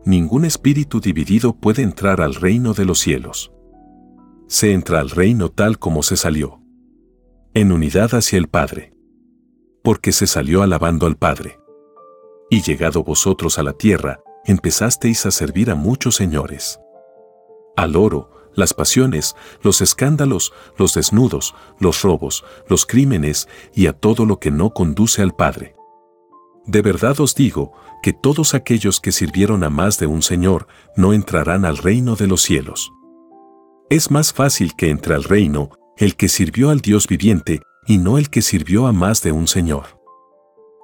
Ningún 0.06 0.46
espíritu 0.46 1.02
dividido 1.02 1.54
puede 1.54 1.82
entrar 1.82 2.22
al 2.22 2.36
reino 2.36 2.74
de 2.74 2.86
los 2.86 3.00
cielos. 3.00 3.52
Se 4.48 4.72
entra 4.72 5.00
al 5.00 5.10
reino 5.10 5.50
tal 5.50 5.80
como 5.80 6.04
se 6.04 6.16
salió. 6.16 6.62
En 7.54 7.72
unidad 7.72 8.14
hacia 8.14 8.38
el 8.38 8.48
Padre. 8.48 8.94
Porque 9.84 10.12
se 10.12 10.28
salió 10.28 10.62
alabando 10.62 11.08
al 11.08 11.18
Padre. 11.18 11.60
Y 12.50 12.62
llegado 12.62 13.04
vosotros 13.04 13.60
a 13.60 13.64
la 13.64 13.74
tierra, 13.74 14.22
empezasteis 14.46 15.26
a 15.26 15.32
servir 15.32 15.70
a 15.70 15.76
muchos 15.76 16.16
señores. 16.16 16.80
Al 17.76 17.96
oro, 17.96 18.37
las 18.58 18.74
pasiones, 18.74 19.36
los 19.62 19.80
escándalos, 19.80 20.52
los 20.78 20.96
desnudos, 20.96 21.56
los 21.80 22.02
robos, 22.02 22.44
los 22.68 22.86
crímenes 22.86 23.48
y 23.74 23.88
a 23.88 23.94
todo 23.94 24.26
lo 24.26 24.40
que 24.40 24.52
no 24.52 24.72
conduce 24.72 25.22
al 25.22 25.34
Padre. 25.34 25.76
De 26.66 26.82
verdad 26.82 27.18
os 27.22 27.34
digo 27.36 27.72
que 28.04 28.12
todos 28.12 28.54
aquellos 28.54 29.00
que 29.00 29.14
sirvieron 29.14 29.64
a 29.64 29.70
más 29.70 30.00
de 30.00 30.08
un 30.08 30.22
Señor 30.22 30.68
no 30.98 31.14
entrarán 31.14 31.64
al 31.64 31.78
reino 31.78 32.16
de 32.16 32.28
los 32.28 32.42
cielos. 32.42 32.92
Es 33.90 34.12
más 34.12 34.34
fácil 34.34 34.76
que 34.76 34.90
entre 34.90 35.14
al 35.14 35.24
reino 35.24 35.70
el 35.96 36.16
que 36.16 36.28
sirvió 36.28 36.72
al 36.72 36.82
Dios 36.82 37.08
viviente 37.08 37.62
y 37.86 38.00
no 38.00 38.18
el 38.18 38.30
que 38.30 38.42
sirvió 38.42 38.88
a 38.88 38.92
más 38.92 39.22
de 39.22 39.32
un 39.32 39.48
Señor. 39.48 40.02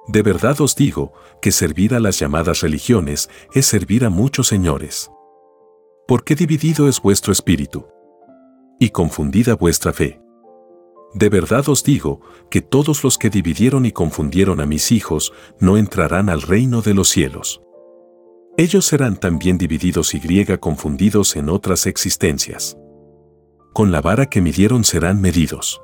De 0.06 0.22
verdad 0.22 0.60
os 0.60 0.76
digo 0.76 1.12
que 1.42 1.50
servir 1.50 1.94
a 1.94 2.00
las 2.00 2.18
llamadas 2.18 2.60
religiones 2.60 3.28
es 3.52 3.66
servir 3.66 4.04
a 4.04 4.10
muchos 4.10 4.46
señores. 4.46 5.10
Porque 6.06 6.34
dividido 6.34 6.86
es 6.86 7.00
vuestro 7.00 7.32
espíritu 7.32 7.86
y 8.78 8.90
confundida 8.90 9.54
vuestra 9.54 9.92
fe. 9.92 10.20
De 11.14 11.30
verdad 11.30 11.66
os 11.68 11.82
digo 11.82 12.20
que 12.50 12.60
todos 12.60 13.04
los 13.04 13.16
que 13.16 13.30
dividieron 13.30 13.86
y 13.86 13.92
confundieron 13.92 14.60
a 14.60 14.66
mis 14.66 14.92
hijos 14.92 15.32
no 15.60 15.78
entrarán 15.78 16.28
al 16.28 16.42
reino 16.42 16.82
de 16.82 16.92
los 16.92 17.08
cielos. 17.08 17.62
Ellos 18.58 18.84
serán 18.84 19.16
también 19.16 19.56
divididos 19.56 20.14
y 20.14 20.18
griega 20.18 20.58
confundidos 20.58 21.36
en 21.36 21.48
otras 21.48 21.86
existencias. 21.86 22.76
Con 23.72 23.90
la 23.90 24.02
vara 24.02 24.26
que 24.26 24.42
midieron 24.42 24.84
serán 24.84 25.20
medidos. 25.22 25.80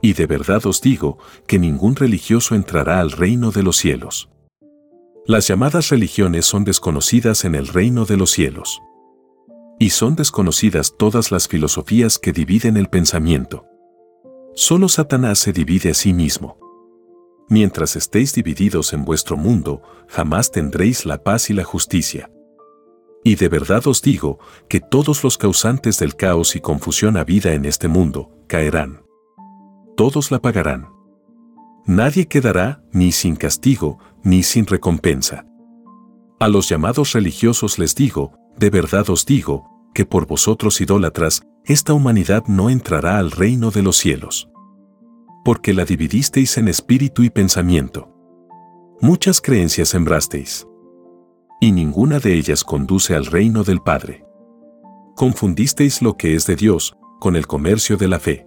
Y 0.00 0.14
de 0.14 0.26
verdad 0.26 0.64
os 0.66 0.80
digo 0.80 1.18
que 1.46 1.58
ningún 1.58 1.96
religioso 1.96 2.54
entrará 2.54 3.00
al 3.00 3.12
reino 3.12 3.50
de 3.50 3.62
los 3.62 3.76
cielos. 3.76 4.30
Las 5.26 5.46
llamadas 5.48 5.90
religiones 5.90 6.46
son 6.46 6.64
desconocidas 6.64 7.44
en 7.44 7.54
el 7.54 7.66
reino 7.66 8.06
de 8.06 8.16
los 8.16 8.30
cielos. 8.30 8.80
Y 9.78 9.90
son 9.90 10.16
desconocidas 10.16 10.96
todas 10.96 11.30
las 11.30 11.48
filosofías 11.48 12.18
que 12.18 12.32
dividen 12.32 12.76
el 12.76 12.88
pensamiento. 12.88 13.64
Solo 14.54 14.88
Satanás 14.88 15.38
se 15.38 15.52
divide 15.52 15.90
a 15.90 15.94
sí 15.94 16.12
mismo. 16.12 16.58
Mientras 17.48 17.96
estéis 17.96 18.34
divididos 18.34 18.92
en 18.92 19.04
vuestro 19.04 19.36
mundo, 19.36 19.82
jamás 20.08 20.50
tendréis 20.50 21.06
la 21.06 21.22
paz 21.22 21.50
y 21.50 21.54
la 21.54 21.64
justicia. 21.64 22.30
Y 23.24 23.36
de 23.36 23.48
verdad 23.48 23.86
os 23.86 24.02
digo 24.02 24.38
que 24.68 24.80
todos 24.80 25.24
los 25.24 25.38
causantes 25.38 25.98
del 25.98 26.16
caos 26.16 26.56
y 26.56 26.60
confusión 26.60 27.16
a 27.16 27.24
vida 27.24 27.54
en 27.54 27.64
este 27.64 27.88
mundo 27.88 28.30
caerán 28.48 29.08
todos 29.98 30.30
la 30.30 30.38
pagarán. 30.38 30.86
Nadie 31.84 32.28
quedará 32.28 32.84
ni 32.92 33.10
sin 33.10 33.34
castigo, 33.34 33.98
ni 34.22 34.44
sin 34.44 34.64
recompensa. 34.64 35.44
A 36.38 36.46
los 36.46 36.68
llamados 36.68 37.14
religiosos 37.14 37.80
les 37.80 37.96
digo, 37.96 38.32
de 38.58 38.70
verdad 38.70 39.08
os 39.10 39.24
digo, 39.24 39.68
que 39.94 40.04
por 40.04 40.26
vosotros 40.26 40.80
idólatras, 40.80 41.42
esta 41.64 41.92
humanidad 41.92 42.44
no 42.46 42.70
entrará 42.70 43.18
al 43.18 43.30
reino 43.30 43.70
de 43.70 43.82
los 43.82 43.96
cielos. 43.96 44.48
Porque 45.44 45.74
la 45.74 45.84
dividisteis 45.84 46.58
en 46.58 46.68
espíritu 46.68 47.22
y 47.22 47.30
pensamiento. 47.30 48.14
Muchas 49.00 49.40
creencias 49.40 49.88
sembrasteis. 49.88 50.66
Y 51.60 51.72
ninguna 51.72 52.20
de 52.20 52.34
ellas 52.34 52.64
conduce 52.64 53.14
al 53.14 53.26
reino 53.26 53.64
del 53.64 53.80
Padre. 53.80 54.24
Confundisteis 55.16 56.02
lo 56.02 56.16
que 56.16 56.34
es 56.34 56.46
de 56.46 56.56
Dios 56.56 56.96
con 57.18 57.34
el 57.34 57.46
comercio 57.46 57.96
de 57.96 58.08
la 58.08 58.20
fe. 58.20 58.46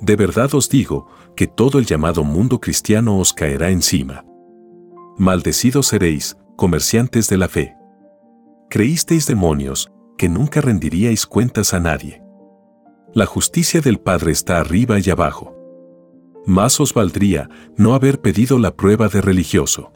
De 0.00 0.16
verdad 0.16 0.54
os 0.54 0.68
digo 0.68 1.06
que 1.36 1.46
todo 1.46 1.78
el 1.78 1.86
llamado 1.86 2.24
mundo 2.24 2.60
cristiano 2.60 3.18
os 3.18 3.32
caerá 3.32 3.70
encima. 3.70 4.24
Maldecidos 5.16 5.88
seréis, 5.88 6.36
comerciantes 6.56 7.28
de 7.28 7.36
la 7.36 7.48
fe. 7.48 7.79
Creísteis 8.70 9.26
demonios, 9.26 9.90
que 10.16 10.28
nunca 10.28 10.60
rendiríais 10.60 11.26
cuentas 11.26 11.74
a 11.74 11.80
nadie. 11.80 12.22
La 13.12 13.26
justicia 13.26 13.80
del 13.80 13.98
Padre 13.98 14.30
está 14.30 14.60
arriba 14.60 15.00
y 15.00 15.10
abajo. 15.10 15.56
Más 16.46 16.78
os 16.78 16.94
valdría 16.94 17.50
no 17.76 17.94
haber 17.94 18.20
pedido 18.20 18.60
la 18.60 18.76
prueba 18.76 19.08
de 19.08 19.22
religioso. 19.22 19.92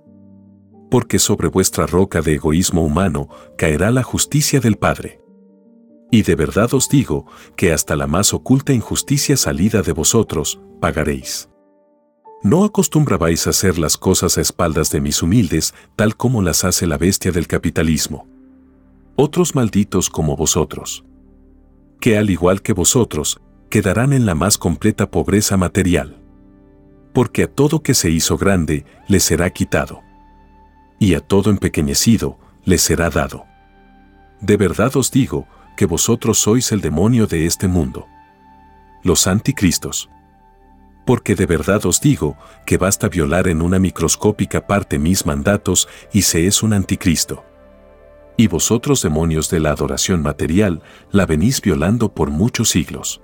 Porque 0.91 1.21
sobre 1.21 1.47
vuestra 1.47 1.87
roca 1.87 2.21
de 2.21 2.35
egoísmo 2.35 2.83
humano 2.83 3.29
caerá 3.57 3.93
la 3.93 4.03
justicia 4.03 4.59
del 4.59 4.77
Padre. 4.77 5.21
Y 6.11 6.23
de 6.23 6.35
verdad 6.35 6.75
os 6.75 6.89
digo 6.89 7.27
que 7.55 7.73
hasta 7.73 7.95
la 7.95 8.09
más 8.09 8.35
oculta 8.35 8.73
injusticia 8.73 9.37
salida 9.37 9.83
de 9.83 9.93
vosotros, 9.93 10.61
pagaréis. 10.81 11.49
No 12.43 12.65
acostumbrabais 12.65 13.47
a 13.47 13.51
hacer 13.51 13.79
las 13.79 13.97
cosas 13.97 14.37
a 14.37 14.41
espaldas 14.41 14.91
de 14.91 15.01
mis 15.01 15.23
humildes, 15.23 15.75
tal 15.95 16.17
como 16.17 16.43
las 16.43 16.65
hace 16.65 16.89
la 16.89 16.99
bestia 16.99 17.31
del 17.31 17.47
capitalismo. 17.47 18.34
Otros 19.17 19.55
malditos 19.55 20.11
como 20.11 20.37
vosotros. 20.37 21.05
Que 22.01 22.19
al 22.19 22.31
igual 22.31 22.63
que 22.63 22.73
vosotros, 22.73 23.41
quedarán 23.71 24.13
en 24.13 24.27
la 24.27 24.35
más 24.35 24.59
completa 24.59 25.09
pobreza 25.09 25.57
material. 25.57 26.21
Porque 27.13 27.45
a 27.45 27.47
todo 27.47 27.81
que 27.81 27.95
se 27.95 28.11
hizo 28.11 28.37
grande, 28.37 28.85
le 29.07 29.21
será 29.21 29.51
quitado. 29.51 30.01
Y 30.99 31.15
a 31.15 31.21
todo 31.21 31.51
empequeñecido, 31.51 32.41
le 32.65 32.77
será 32.77 33.09
dado. 33.09 33.45
De 34.41 34.57
verdad 34.57 34.97
os 34.97 35.13
digo, 35.13 35.47
que 35.77 35.87
vosotros 35.87 36.41
sois 36.41 36.73
el 36.73 36.81
demonio 36.81 37.29
de 37.29 37.47
este 37.47 37.69
mundo. 37.69 38.09
Los 39.05 39.29
anticristos. 39.29 40.11
Porque 41.07 41.37
de 41.37 41.47
verdad 41.47 41.87
os 41.87 42.01
digo 42.01 42.37
que 42.67 42.79
basta 42.79 43.09
violar 43.09 43.47
en 43.47 43.63
una 43.63 43.79
microscópica 43.79 44.67
parte 44.67 44.99
mis 44.99 45.25
mandatos 45.25 45.89
y 46.13 46.23
se 46.23 46.49
es 46.49 46.65
un 46.65 46.73
anticristo. 46.73 47.45
Y 48.37 48.49
vosotros 48.49 49.03
demonios 49.03 49.49
de 49.51 49.61
la 49.61 49.71
adoración 49.71 50.23
material 50.23 50.83
la 51.11 51.27
venís 51.27 51.61
violando 51.61 52.13
por 52.13 52.31
muchos 52.31 52.71
siglos. 52.71 53.21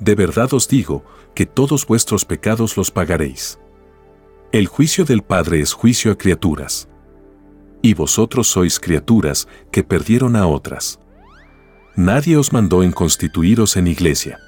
De 0.00 0.14
verdad 0.14 0.52
os 0.54 0.68
digo, 0.68 1.04
que 1.34 1.44
todos 1.44 1.86
vuestros 1.86 2.24
pecados 2.24 2.78
los 2.78 2.90
pagaréis. 2.90 3.58
El 4.52 4.68
juicio 4.68 5.04
del 5.04 5.22
Padre 5.22 5.60
es 5.60 5.74
juicio 5.74 6.10
a 6.10 6.16
criaturas. 6.16 6.88
Y 7.82 7.92
vosotros 7.92 8.48
sois 8.48 8.80
criaturas 8.80 9.46
que 9.70 9.84
perdieron 9.84 10.34
a 10.34 10.46
otras. 10.46 10.98
Nadie 11.94 12.38
os 12.38 12.54
mandó 12.54 12.82
en 12.82 12.92
constituiros 12.92 13.76
en 13.76 13.86
iglesia. 13.86 14.38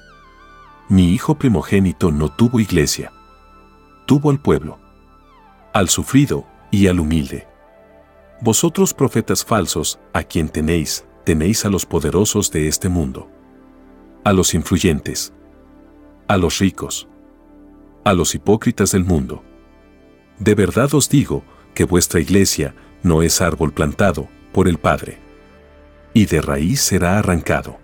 Mi 0.89 1.13
hijo 1.13 1.37
primogénito 1.37 2.11
no 2.11 2.29
tuvo 2.29 2.59
iglesia. 2.59 3.11
Tuvo 4.07 4.31
al 4.31 4.41
pueblo. 4.41 4.79
Al 5.73 5.89
sufrido 5.89 6.47
y 6.71 6.87
al 6.87 6.99
humilde. 6.99 7.48
Vosotros 8.41 8.93
profetas 8.93 9.43
falsos, 9.43 9.99
a 10.13 10.23
quien 10.23 10.47
tenéis, 10.47 11.05
tenéis 11.25 11.65
a 11.65 11.69
los 11.69 11.85
poderosos 11.85 12.51
de 12.51 12.69
este 12.69 12.87
mundo. 12.87 13.29
A 14.23 14.31
los 14.31 14.53
influyentes. 14.53 15.33
A 16.29 16.37
los 16.37 16.59
ricos. 16.59 17.09
A 18.05 18.13
los 18.13 18.33
hipócritas 18.35 18.93
del 18.93 19.03
mundo. 19.03 19.43
De 20.39 20.55
verdad 20.55 20.93
os 20.93 21.09
digo 21.09 21.43
que 21.73 21.83
vuestra 21.83 22.21
iglesia 22.21 22.75
no 23.03 23.23
es 23.23 23.41
árbol 23.41 23.73
plantado 23.73 24.29
por 24.53 24.69
el 24.69 24.77
Padre. 24.77 25.17
Y 26.13 26.25
de 26.25 26.41
raíz 26.41 26.79
será 26.79 27.19
arrancado. 27.19 27.77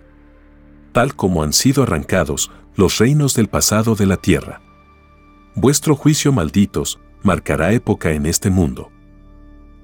Tal 0.92 1.14
como 1.14 1.42
han 1.42 1.52
sido 1.52 1.82
arrancados 1.82 2.50
los 2.76 2.96
reinos 2.96 3.34
del 3.34 3.48
pasado 3.48 3.94
de 3.94 4.06
la 4.06 4.16
tierra. 4.16 4.62
Vuestro 5.54 5.94
juicio 5.96 6.32
malditos 6.32 6.98
marcará 7.22 7.72
época 7.72 8.12
en 8.12 8.24
este 8.24 8.48
mundo 8.48 8.90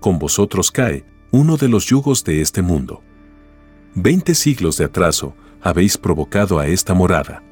con 0.02 0.18
vosotros 0.18 0.70
cae 0.70 1.06
uno 1.30 1.56
de 1.56 1.68
los 1.68 1.86
yugos 1.86 2.24
de 2.24 2.42
este 2.42 2.60
mundo. 2.60 3.02
Veinte 3.94 4.34
siglos 4.34 4.76
de 4.76 4.84
atraso 4.84 5.34
habéis 5.62 5.96
provocado 5.96 6.58
a 6.58 6.66
esta 6.66 6.92
morada, 6.92 7.42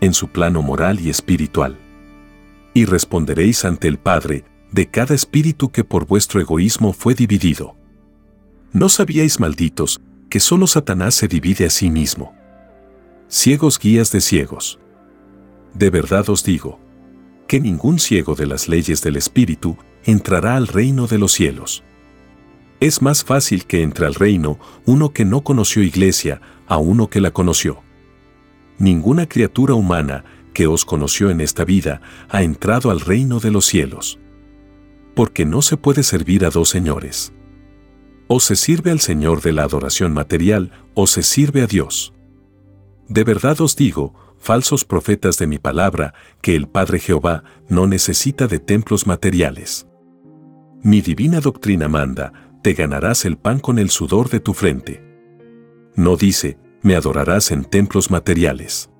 en 0.00 0.14
su 0.14 0.28
plano 0.28 0.62
moral 0.62 1.00
y 1.00 1.10
espiritual. 1.10 1.76
Y 2.72 2.84
responderéis 2.84 3.64
ante 3.64 3.88
el 3.88 3.98
Padre 3.98 4.44
de 4.70 4.86
cada 4.88 5.14
espíritu 5.14 5.70
que 5.70 5.82
por 5.82 6.06
vuestro 6.06 6.40
egoísmo 6.40 6.92
fue 6.92 7.14
dividido. 7.14 7.76
¿No 8.72 8.88
sabíais, 8.88 9.40
malditos, 9.40 10.00
que 10.28 10.40
solo 10.40 10.66
Satanás 10.66 11.14
se 11.14 11.28
divide 11.28 11.66
a 11.66 11.70
sí 11.70 11.90
mismo? 11.90 12.34
Ciegos 13.28 13.78
guías 13.78 14.12
de 14.12 14.20
ciegos. 14.20 14.78
De 15.72 15.90
verdad 15.90 16.28
os 16.28 16.44
digo, 16.44 16.78
que 17.46 17.60
ningún 17.60 17.98
ciego 17.98 18.34
de 18.34 18.46
las 18.46 18.68
leyes 18.68 19.02
del 19.02 19.16
Espíritu 19.16 19.76
entrará 20.04 20.56
al 20.56 20.66
reino 20.68 21.06
de 21.06 21.18
los 21.18 21.32
cielos. 21.32 21.82
Es 22.80 23.02
más 23.02 23.24
fácil 23.24 23.66
que 23.66 23.82
entre 23.82 24.06
al 24.06 24.14
reino 24.14 24.58
uno 24.84 25.12
que 25.12 25.24
no 25.24 25.42
conoció 25.42 25.82
iglesia 25.82 26.40
a 26.66 26.78
uno 26.78 27.08
que 27.08 27.20
la 27.20 27.30
conoció. 27.30 27.82
Ninguna 28.78 29.28
criatura 29.28 29.74
humana 29.74 30.24
que 30.52 30.66
os 30.66 30.84
conoció 30.84 31.30
en 31.30 31.40
esta 31.40 31.64
vida 31.64 32.00
ha 32.28 32.42
entrado 32.42 32.90
al 32.90 33.00
reino 33.00 33.40
de 33.40 33.50
los 33.50 33.66
cielos. 33.66 34.18
Porque 35.14 35.44
no 35.44 35.62
se 35.62 35.76
puede 35.76 36.02
servir 36.02 36.44
a 36.44 36.50
dos 36.50 36.68
señores. 36.68 37.32
O 38.26 38.40
se 38.40 38.56
sirve 38.56 38.90
al 38.90 39.00
Señor 39.00 39.42
de 39.42 39.52
la 39.52 39.64
adoración 39.64 40.12
material 40.12 40.72
o 40.94 41.06
se 41.06 41.22
sirve 41.22 41.62
a 41.62 41.66
Dios. 41.66 42.12
De 43.08 43.22
verdad 43.22 43.60
os 43.60 43.76
digo, 43.76 44.14
falsos 44.44 44.84
profetas 44.84 45.38
de 45.38 45.46
mi 45.46 45.58
palabra, 45.58 46.12
que 46.42 46.54
el 46.54 46.68
Padre 46.68 46.98
Jehová 46.98 47.44
no 47.68 47.86
necesita 47.86 48.46
de 48.46 48.58
templos 48.58 49.06
materiales. 49.06 49.86
Mi 50.82 51.00
divina 51.00 51.40
doctrina 51.40 51.88
manda, 51.88 52.50
te 52.62 52.74
ganarás 52.74 53.24
el 53.24 53.38
pan 53.38 53.58
con 53.58 53.78
el 53.78 53.88
sudor 53.88 54.28
de 54.28 54.40
tu 54.40 54.52
frente. 54.52 55.02
No 55.96 56.16
dice, 56.16 56.58
me 56.82 56.94
adorarás 56.94 57.52
en 57.52 57.64
templos 57.64 58.10
materiales. 58.10 58.90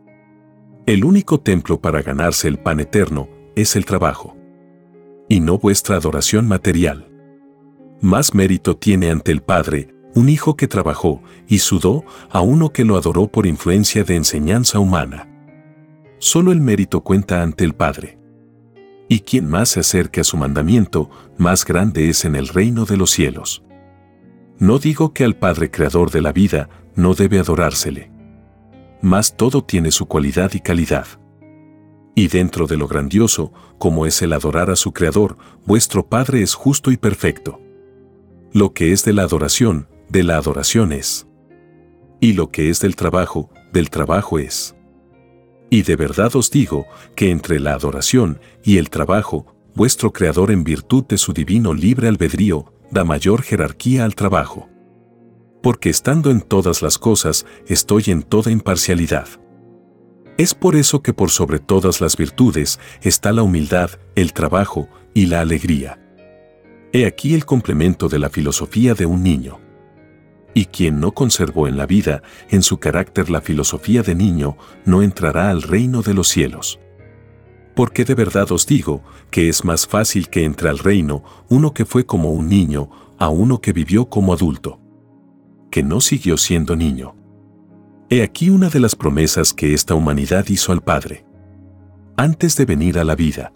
El 0.86 1.04
único 1.04 1.38
templo 1.40 1.78
para 1.78 2.00
ganarse 2.00 2.48
el 2.48 2.58
pan 2.58 2.80
eterno 2.80 3.28
es 3.54 3.76
el 3.76 3.84
trabajo. 3.84 4.34
Y 5.28 5.40
no 5.40 5.58
vuestra 5.58 5.96
adoración 5.96 6.48
material. 6.48 7.10
Más 8.00 8.34
mérito 8.34 8.78
tiene 8.78 9.10
ante 9.10 9.30
el 9.30 9.42
Padre 9.42 9.94
un 10.14 10.30
hijo 10.30 10.56
que 10.56 10.68
trabajó 10.68 11.22
y 11.46 11.58
sudó 11.58 12.04
a 12.30 12.40
uno 12.40 12.70
que 12.70 12.86
lo 12.86 12.96
adoró 12.96 13.26
por 13.26 13.46
influencia 13.46 14.04
de 14.04 14.16
enseñanza 14.16 14.78
humana. 14.78 15.28
Solo 16.24 16.52
el 16.52 16.62
mérito 16.62 17.02
cuenta 17.02 17.42
ante 17.42 17.64
el 17.64 17.74
Padre. 17.74 18.18
Y 19.10 19.20
quien 19.20 19.46
más 19.46 19.68
se 19.68 19.80
acerque 19.80 20.22
a 20.22 20.24
su 20.24 20.38
mandamiento, 20.38 21.10
más 21.36 21.66
grande 21.66 22.08
es 22.08 22.24
en 22.24 22.34
el 22.34 22.48
reino 22.48 22.86
de 22.86 22.96
los 22.96 23.10
cielos. 23.10 23.62
No 24.58 24.78
digo 24.78 25.12
que 25.12 25.24
al 25.24 25.36
Padre 25.36 25.70
Creador 25.70 26.10
de 26.10 26.22
la 26.22 26.32
vida 26.32 26.70
no 26.96 27.12
debe 27.12 27.40
adorársele. 27.40 28.10
Mas 29.02 29.36
todo 29.36 29.64
tiene 29.64 29.90
su 29.90 30.06
cualidad 30.06 30.50
y 30.54 30.60
calidad. 30.60 31.06
Y 32.14 32.28
dentro 32.28 32.66
de 32.66 32.78
lo 32.78 32.88
grandioso, 32.88 33.52
como 33.76 34.06
es 34.06 34.22
el 34.22 34.32
adorar 34.32 34.70
a 34.70 34.76
su 34.76 34.94
Creador, 34.94 35.36
vuestro 35.66 36.06
Padre 36.06 36.40
es 36.40 36.54
justo 36.54 36.90
y 36.90 36.96
perfecto. 36.96 37.60
Lo 38.50 38.72
que 38.72 38.92
es 38.92 39.04
de 39.04 39.12
la 39.12 39.24
adoración, 39.24 39.88
de 40.08 40.22
la 40.22 40.38
adoración 40.38 40.92
es. 40.92 41.26
Y 42.18 42.32
lo 42.32 42.50
que 42.50 42.70
es 42.70 42.80
del 42.80 42.96
trabajo, 42.96 43.50
del 43.74 43.90
trabajo 43.90 44.38
es. 44.38 44.74
Y 45.74 45.82
de 45.82 45.96
verdad 45.96 46.36
os 46.36 46.52
digo 46.52 46.86
que 47.16 47.32
entre 47.32 47.58
la 47.58 47.74
adoración 47.74 48.38
y 48.62 48.78
el 48.78 48.90
trabajo, 48.90 49.56
vuestro 49.74 50.12
Creador 50.12 50.52
en 50.52 50.62
virtud 50.62 51.02
de 51.08 51.18
su 51.18 51.32
divino 51.32 51.74
libre 51.74 52.06
albedrío, 52.06 52.72
da 52.92 53.02
mayor 53.02 53.42
jerarquía 53.42 54.04
al 54.04 54.14
trabajo. 54.14 54.68
Porque 55.64 55.90
estando 55.90 56.30
en 56.30 56.42
todas 56.42 56.80
las 56.80 56.96
cosas, 56.96 57.44
estoy 57.66 58.04
en 58.06 58.22
toda 58.22 58.52
imparcialidad. 58.52 59.26
Es 60.38 60.54
por 60.54 60.76
eso 60.76 61.02
que 61.02 61.12
por 61.12 61.30
sobre 61.30 61.58
todas 61.58 62.00
las 62.00 62.16
virtudes 62.16 62.78
está 63.02 63.32
la 63.32 63.42
humildad, 63.42 63.90
el 64.14 64.32
trabajo 64.32 64.88
y 65.12 65.26
la 65.26 65.40
alegría. 65.40 65.98
He 66.92 67.04
aquí 67.04 67.34
el 67.34 67.44
complemento 67.44 68.08
de 68.08 68.20
la 68.20 68.30
filosofía 68.30 68.94
de 68.94 69.06
un 69.06 69.24
niño 69.24 69.63
y 70.54 70.66
quien 70.66 71.00
no 71.00 71.12
conservó 71.12 71.66
en 71.66 71.76
la 71.76 71.86
vida 71.86 72.22
en 72.48 72.62
su 72.62 72.78
carácter 72.78 73.28
la 73.28 73.40
filosofía 73.40 74.02
de 74.02 74.14
niño, 74.14 74.56
no 74.84 75.02
entrará 75.02 75.50
al 75.50 75.62
reino 75.62 76.02
de 76.02 76.14
los 76.14 76.28
cielos. 76.28 76.78
Porque 77.74 78.04
de 78.04 78.14
verdad 78.14 78.50
os 78.52 78.66
digo 78.66 79.02
que 79.30 79.48
es 79.48 79.64
más 79.64 79.86
fácil 79.86 80.28
que 80.28 80.44
entre 80.44 80.68
al 80.68 80.78
reino 80.78 81.24
uno 81.48 81.74
que 81.74 81.84
fue 81.84 82.06
como 82.06 82.30
un 82.30 82.48
niño 82.48 82.88
a 83.18 83.28
uno 83.28 83.60
que 83.60 83.72
vivió 83.72 84.08
como 84.08 84.32
adulto, 84.32 84.80
que 85.70 85.82
no 85.82 86.00
siguió 86.00 86.36
siendo 86.36 86.76
niño. 86.76 87.16
He 88.10 88.22
aquí 88.22 88.50
una 88.50 88.68
de 88.68 88.78
las 88.78 88.94
promesas 88.94 89.52
que 89.52 89.74
esta 89.74 89.94
humanidad 89.94 90.46
hizo 90.48 90.70
al 90.70 90.82
Padre. 90.82 91.24
Antes 92.16 92.56
de 92.56 92.64
venir 92.64 92.98
a 92.98 93.04
la 93.04 93.16
vida, 93.16 93.52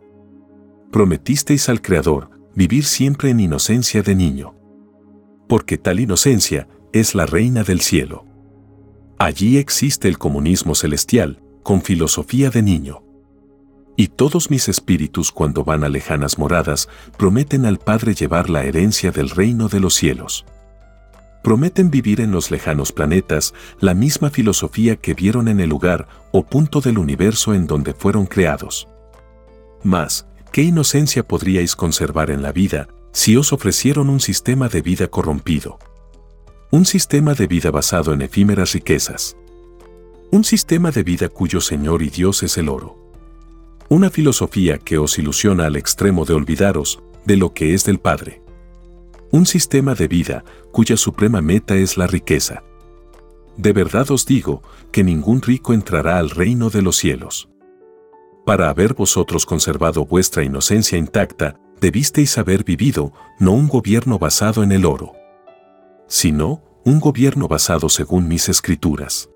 prometisteis 0.90 1.68
al 1.68 1.80
Creador 1.80 2.30
vivir 2.56 2.84
siempre 2.84 3.30
en 3.30 3.38
inocencia 3.38 4.02
de 4.02 4.16
niño. 4.16 4.56
Porque 5.46 5.78
tal 5.78 6.00
inocencia 6.00 6.66
es 6.92 7.14
la 7.14 7.26
reina 7.26 7.64
del 7.64 7.80
cielo. 7.80 8.24
Allí 9.18 9.58
existe 9.58 10.08
el 10.08 10.18
comunismo 10.18 10.74
celestial, 10.74 11.42
con 11.62 11.82
filosofía 11.82 12.50
de 12.50 12.62
niño. 12.62 13.02
Y 13.96 14.08
todos 14.08 14.50
mis 14.50 14.68
espíritus 14.68 15.32
cuando 15.32 15.64
van 15.64 15.82
a 15.82 15.88
lejanas 15.88 16.38
moradas 16.38 16.88
prometen 17.16 17.66
al 17.66 17.78
Padre 17.78 18.14
llevar 18.14 18.48
la 18.48 18.64
herencia 18.64 19.10
del 19.10 19.28
reino 19.28 19.68
de 19.68 19.80
los 19.80 19.94
cielos. 19.94 20.46
Prometen 21.42 21.90
vivir 21.90 22.20
en 22.20 22.30
los 22.30 22.50
lejanos 22.50 22.92
planetas 22.92 23.54
la 23.80 23.94
misma 23.94 24.30
filosofía 24.30 24.96
que 24.96 25.14
vieron 25.14 25.48
en 25.48 25.60
el 25.60 25.68
lugar 25.68 26.06
o 26.30 26.46
punto 26.46 26.80
del 26.80 26.98
universo 26.98 27.54
en 27.54 27.66
donde 27.66 27.92
fueron 27.92 28.26
creados. 28.26 28.88
Mas, 29.82 30.26
¿qué 30.52 30.62
inocencia 30.62 31.26
podríais 31.26 31.74
conservar 31.74 32.30
en 32.30 32.42
la 32.42 32.52
vida 32.52 32.88
si 33.12 33.36
os 33.36 33.52
ofrecieron 33.52 34.10
un 34.10 34.20
sistema 34.20 34.68
de 34.68 34.80
vida 34.80 35.08
corrompido? 35.08 35.78
Un 36.70 36.84
sistema 36.84 37.32
de 37.32 37.46
vida 37.46 37.70
basado 37.70 38.12
en 38.12 38.20
efímeras 38.20 38.74
riquezas. 38.74 39.38
Un 40.30 40.44
sistema 40.44 40.90
de 40.90 41.02
vida 41.02 41.30
cuyo 41.30 41.62
Señor 41.62 42.02
y 42.02 42.10
Dios 42.10 42.42
es 42.42 42.58
el 42.58 42.68
oro. 42.68 42.94
Una 43.88 44.10
filosofía 44.10 44.76
que 44.76 44.98
os 44.98 45.18
ilusiona 45.18 45.64
al 45.64 45.76
extremo 45.76 46.26
de 46.26 46.34
olvidaros 46.34 47.02
de 47.24 47.38
lo 47.38 47.54
que 47.54 47.72
es 47.72 47.86
del 47.86 47.98
Padre. 48.00 48.42
Un 49.30 49.46
sistema 49.46 49.94
de 49.94 50.08
vida 50.08 50.44
cuya 50.70 50.98
suprema 50.98 51.40
meta 51.40 51.74
es 51.74 51.96
la 51.96 52.06
riqueza. 52.06 52.62
De 53.56 53.72
verdad 53.72 54.10
os 54.10 54.26
digo 54.26 54.62
que 54.92 55.02
ningún 55.02 55.40
rico 55.40 55.72
entrará 55.72 56.18
al 56.18 56.28
reino 56.28 56.68
de 56.68 56.82
los 56.82 56.98
cielos. 56.98 57.48
Para 58.44 58.68
haber 58.68 58.92
vosotros 58.92 59.46
conservado 59.46 60.04
vuestra 60.04 60.44
inocencia 60.44 60.98
intacta, 60.98 61.58
debisteis 61.80 62.36
haber 62.36 62.62
vivido 62.62 63.14
no 63.38 63.52
un 63.52 63.68
gobierno 63.68 64.18
basado 64.18 64.62
en 64.62 64.72
el 64.72 64.84
oro 64.84 65.17
sino 66.08 66.62
un 66.84 67.00
gobierno 67.00 67.46
basado 67.48 67.88
según 67.88 68.26
mis 68.26 68.48
escrituras. 68.48 69.30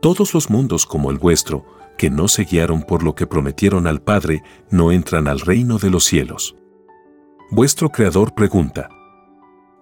Todos 0.00 0.34
los 0.34 0.50
mundos 0.50 0.86
como 0.86 1.10
el 1.10 1.18
vuestro, 1.18 1.64
que 1.96 2.10
no 2.10 2.26
se 2.26 2.44
guiaron 2.44 2.82
por 2.82 3.02
lo 3.02 3.14
que 3.14 3.26
prometieron 3.26 3.86
al 3.86 4.02
Padre, 4.02 4.42
no 4.70 4.90
entran 4.90 5.28
al 5.28 5.40
reino 5.40 5.78
de 5.78 5.90
los 5.90 6.04
cielos. 6.04 6.56
Vuestro 7.50 7.90
Creador 7.90 8.34
pregunta, 8.34 8.88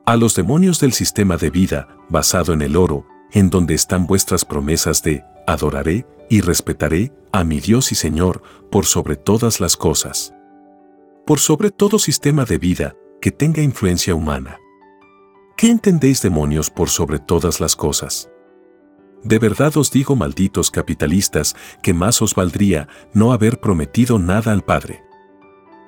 a 0.05 0.17
los 0.17 0.35
demonios 0.35 0.81
del 0.81 0.93
sistema 0.93 1.37
de 1.37 1.51
vida, 1.51 1.89
basado 2.09 2.53
en 2.53 2.63
el 2.63 2.77
oro, 2.77 3.07
en 3.31 3.51
donde 3.51 3.75
están 3.75 4.07
vuestras 4.07 4.45
promesas 4.45 5.03
de, 5.03 5.25
adoraré 5.47 6.07
y 6.29 6.41
respetaré 6.41 7.13
a 7.31 7.45
mi 7.45 7.61
Dios 7.61 7.93
y 7.93 7.95
Señor 7.95 8.43
por 8.71 8.85
sobre 8.85 9.17
todas 9.17 9.61
las 9.61 9.77
cosas. 9.77 10.35
Por 11.25 11.39
sobre 11.39 11.71
todo 11.71 11.99
sistema 11.99 12.45
de 12.45 12.59
vida 12.59 12.97
que 13.21 13.31
tenga 13.31 13.63
influencia 13.63 14.15
humana. 14.15 14.59
¿Qué 15.57 15.71
entendéis 15.71 16.23
demonios 16.23 16.71
por 16.71 16.89
sobre 16.89 17.19
todas 17.19 17.61
las 17.61 17.77
cosas? 17.77 18.29
De 19.23 19.39
verdad 19.39 19.77
os 19.77 19.91
digo, 19.91 20.17
malditos 20.17 20.71
capitalistas, 20.71 21.55
que 21.83 21.95
más 21.95 22.21
os 22.23 22.35
valdría 22.35 22.89
no 23.13 23.33
haber 23.33 23.61
prometido 23.61 24.19
nada 24.19 24.53
al 24.53 24.63
Padre. 24.63 25.03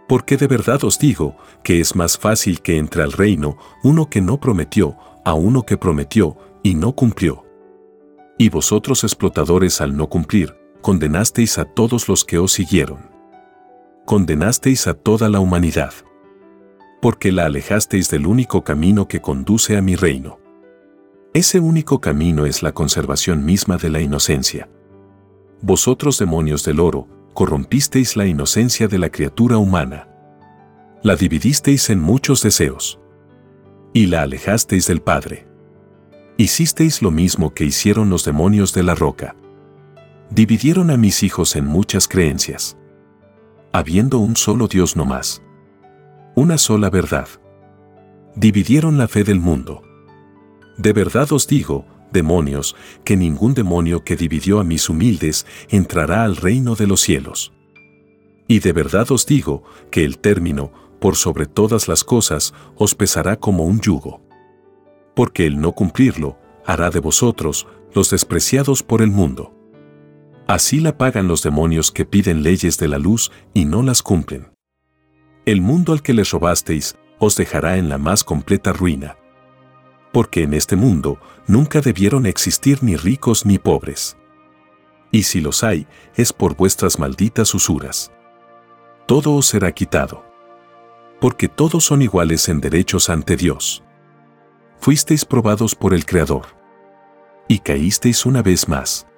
Porque 0.08 0.36
de 0.36 0.46
verdad 0.46 0.84
os 0.84 0.98
digo 0.98 1.36
que 1.64 1.80
es 1.80 1.96
más 1.96 2.18
fácil 2.18 2.60
que 2.60 2.78
entre 2.78 3.02
al 3.02 3.12
reino 3.12 3.56
uno 3.82 4.08
que 4.08 4.20
no 4.20 4.38
prometió 4.38 4.96
a 5.24 5.34
uno 5.34 5.62
que 5.62 5.76
prometió 5.76 6.36
y 6.62 6.74
no 6.74 6.92
cumplió. 6.92 7.44
Y 8.38 8.50
vosotros 8.50 9.02
explotadores 9.02 9.80
al 9.80 9.96
no 9.96 10.08
cumplir, 10.08 10.54
condenasteis 10.82 11.58
a 11.58 11.64
todos 11.64 12.08
los 12.08 12.24
que 12.24 12.38
os 12.38 12.52
siguieron. 12.52 13.10
Condenasteis 14.04 14.86
a 14.86 14.94
toda 14.94 15.28
la 15.28 15.40
humanidad. 15.40 15.94
Porque 17.04 17.32
la 17.32 17.44
alejasteis 17.44 18.08
del 18.08 18.26
único 18.26 18.64
camino 18.64 19.08
que 19.08 19.20
conduce 19.20 19.76
a 19.76 19.82
mi 19.82 19.94
reino. 19.94 20.40
Ese 21.34 21.60
único 21.60 22.00
camino 22.00 22.46
es 22.46 22.62
la 22.62 22.72
conservación 22.72 23.44
misma 23.44 23.76
de 23.76 23.90
la 23.90 24.00
inocencia. 24.00 24.70
Vosotros 25.60 26.18
demonios 26.18 26.64
del 26.64 26.80
oro, 26.80 27.06
corrompisteis 27.34 28.16
la 28.16 28.24
inocencia 28.24 28.88
de 28.88 28.98
la 28.98 29.10
criatura 29.10 29.58
humana. 29.58 30.08
La 31.02 31.14
dividisteis 31.14 31.90
en 31.90 32.00
muchos 32.00 32.42
deseos. 32.42 32.98
Y 33.92 34.06
la 34.06 34.22
alejasteis 34.22 34.86
del 34.86 35.02
Padre. 35.02 35.46
Hicisteis 36.38 37.02
lo 37.02 37.10
mismo 37.10 37.52
que 37.52 37.66
hicieron 37.66 38.08
los 38.08 38.24
demonios 38.24 38.72
de 38.72 38.82
la 38.82 38.94
roca. 38.94 39.36
Dividieron 40.30 40.90
a 40.90 40.96
mis 40.96 41.22
hijos 41.22 41.54
en 41.54 41.66
muchas 41.66 42.08
creencias. 42.08 42.78
Habiendo 43.72 44.20
un 44.20 44.36
solo 44.36 44.68
Dios 44.68 44.96
no 44.96 45.04
más. 45.04 45.43
Una 46.34 46.58
sola 46.58 46.90
verdad. 46.90 47.28
Dividieron 48.34 48.98
la 48.98 49.08
fe 49.08 49.24
del 49.24 49.40
mundo 49.40 49.82
de 50.76 50.92
verdad 50.92 51.32
os 51.32 51.46
digo, 51.46 51.86
demonios, 52.12 52.74
que 53.04 53.16
ningún 53.16 53.54
demonio 53.54 54.04
que 54.04 54.16
dividió 54.16 54.60
a 54.60 54.64
mis 54.64 54.88
humildes 54.88 55.46
entrará 55.68 56.24
al 56.24 56.36
reino 56.36 56.74
de 56.74 56.86
los 56.86 57.00
cielos. 57.00 57.52
Y 58.48 58.58
de 58.58 58.72
verdad 58.72 59.10
os 59.12 59.24
digo 59.26 59.62
que 59.90 60.04
el 60.04 60.18
término, 60.18 60.72
por 61.00 61.16
sobre 61.16 61.46
todas 61.46 61.88
las 61.88 62.02
cosas, 62.04 62.54
os 62.76 62.94
pesará 62.94 63.36
como 63.36 63.64
un 63.64 63.80
yugo. 63.80 64.20
Porque 65.14 65.46
el 65.46 65.60
no 65.60 65.72
cumplirlo, 65.72 66.38
hará 66.66 66.90
de 66.90 67.00
vosotros 67.00 67.66
los 67.94 68.10
despreciados 68.10 68.82
por 68.82 69.00
el 69.00 69.10
mundo. 69.10 69.54
Así 70.46 70.80
la 70.80 70.98
pagan 70.98 71.28
los 71.28 71.42
demonios 71.42 71.90
que 71.90 72.04
piden 72.04 72.42
leyes 72.42 72.78
de 72.78 72.88
la 72.88 72.98
luz 72.98 73.30
y 73.54 73.64
no 73.64 73.82
las 73.82 74.02
cumplen. 74.02 74.53
El 75.46 75.60
mundo 75.60 75.92
al 75.92 76.02
que 76.02 76.14
les 76.14 76.30
robasteis 76.30 76.96
os 77.18 77.36
dejará 77.36 77.76
en 77.76 77.88
la 77.88 77.98
más 77.98 78.24
completa 78.24 78.72
ruina 78.72 79.16
porque 80.14 80.44
en 80.44 80.54
este 80.54 80.76
mundo 80.76 81.18
nunca 81.48 81.80
debieron 81.80 82.24
existir 82.24 82.84
ni 82.84 82.94
ricos 82.94 83.44
ni 83.44 83.58
pobres. 83.58 84.16
Y 85.10 85.24
si 85.24 85.40
los 85.40 85.64
hay, 85.64 85.88
es 86.14 86.32
por 86.32 86.54
vuestras 86.54 87.00
malditas 87.00 87.52
usuras. 87.52 88.12
Todo 89.06 89.34
os 89.34 89.46
será 89.46 89.72
quitado. 89.72 90.24
Porque 91.20 91.48
todos 91.48 91.84
son 91.84 92.00
iguales 92.00 92.48
en 92.48 92.60
derechos 92.60 93.10
ante 93.10 93.36
Dios. 93.36 93.82
Fuisteis 94.78 95.24
probados 95.24 95.74
por 95.74 95.92
el 95.92 96.06
Creador. 96.06 96.46
Y 97.48 97.58
caísteis 97.58 98.24
una 98.24 98.40
vez 98.40 98.68
más. 98.68 99.08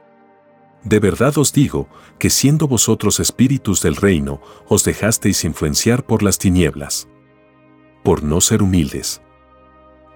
De 0.87 1.01
verdad 1.01 1.37
os 1.37 1.53
digo 1.53 1.89
que 2.19 2.31
siendo 2.31 2.67
vosotros 2.67 3.21
espíritus 3.21 3.83
del 3.83 3.97
reino, 3.97 4.41
os 4.69 4.85
dejasteis 4.85 5.45
influenciar 5.45 6.07
por 6.07 6.23
las 6.23 6.39
tinieblas. 6.39 7.09
Por 8.03 8.23
no 8.23 8.41
ser 8.41 8.63
humildes 8.63 9.21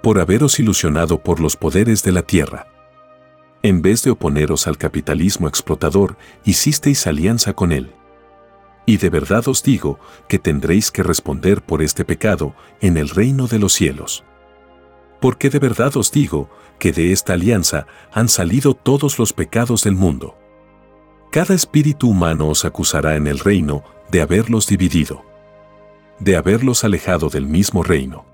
por 0.02 0.18
haberos 0.18 0.58
ilusionado 0.58 1.22
por 1.22 1.40
los 1.40 1.56
poderes 1.56 2.02
de 2.02 2.12
la 2.12 2.22
tierra. 2.22 2.66
En 3.62 3.82
vez 3.82 4.02
de 4.02 4.10
oponeros 4.10 4.66
al 4.66 4.78
capitalismo 4.78 5.46
explotador, 5.46 6.16
hicisteis 6.44 7.06
alianza 7.06 7.52
con 7.52 7.72
él. 7.72 7.92
Y 8.86 8.96
de 8.96 9.10
verdad 9.10 9.46
os 9.48 9.62
digo 9.62 10.00
que 10.28 10.38
tendréis 10.38 10.90
que 10.90 11.02
responder 11.02 11.62
por 11.62 11.82
este 11.82 12.04
pecado 12.04 12.54
en 12.80 12.96
el 12.96 13.10
reino 13.10 13.46
de 13.46 13.58
los 13.58 13.74
cielos. 13.74 14.24
Porque 15.20 15.50
de 15.50 15.58
verdad 15.58 15.94
os 15.98 16.10
digo 16.10 16.48
que 16.78 16.92
de 16.92 17.12
esta 17.12 17.34
alianza 17.34 17.86
han 18.10 18.30
salido 18.30 18.72
todos 18.72 19.18
los 19.18 19.34
pecados 19.34 19.84
del 19.84 19.94
mundo. 19.94 20.39
Cada 21.30 21.54
espíritu 21.54 22.08
humano 22.08 22.48
os 22.48 22.64
acusará 22.64 23.14
en 23.14 23.28
el 23.28 23.38
reino 23.38 23.84
de 24.10 24.20
haberlos 24.20 24.66
dividido, 24.66 25.24
de 26.18 26.36
haberlos 26.36 26.82
alejado 26.82 27.28
del 27.28 27.46
mismo 27.46 27.84
reino. 27.84 28.26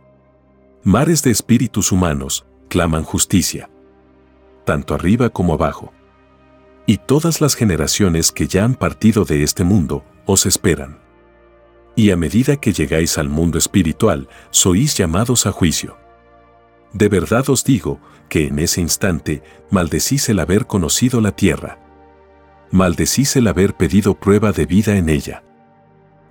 Mares 0.83 1.23
de 1.23 1.31
espíritus 1.31 1.93
humanos 1.93 2.47
claman 2.71 3.03
justicia, 3.03 3.69
tanto 4.65 4.95
arriba 4.95 5.29
como 5.29 5.53
abajo. 5.53 5.93
Y 6.87 6.97
todas 6.97 7.43
las 7.43 7.55
generaciones 7.55 8.33
que 8.33 8.49
ya 8.49 8.65
han 8.65 8.75
partido 8.75 9.27
de 9.27 9.43
este 9.43 9.63
mundo 9.63 10.03
os 10.25 10.47
esperan. 10.47 10.99
Y 11.97 12.13
a 12.13 12.17
medida 12.17 12.57
que 12.57 12.73
llegáis 12.73 13.19
al 13.19 13.29
mundo 13.29 13.59
espiritual, 13.59 14.27
sois 14.51 14.97
llamados 14.97 15.45
a 15.45 15.53
juicio. 15.53 15.99
De 16.95 17.11
verdad 17.11 17.51
os 17.51 17.63
digo 17.63 18.01
que 18.31 18.47
en 18.47 18.59
ese 18.59 18.81
instante 18.81 19.43
maldecís 19.71 20.31
el 20.31 20.39
haber 20.39 20.67
conocido 20.67 21.21
la 21.21 21.33
tierra. 21.33 21.86
Maldecís 22.71 23.37
el 23.37 23.47
haber 23.47 23.77
pedido 23.77 24.15
prueba 24.19 24.53
de 24.53 24.67
vida 24.67 24.97
en 24.97 25.09
ella. 25.09 25.43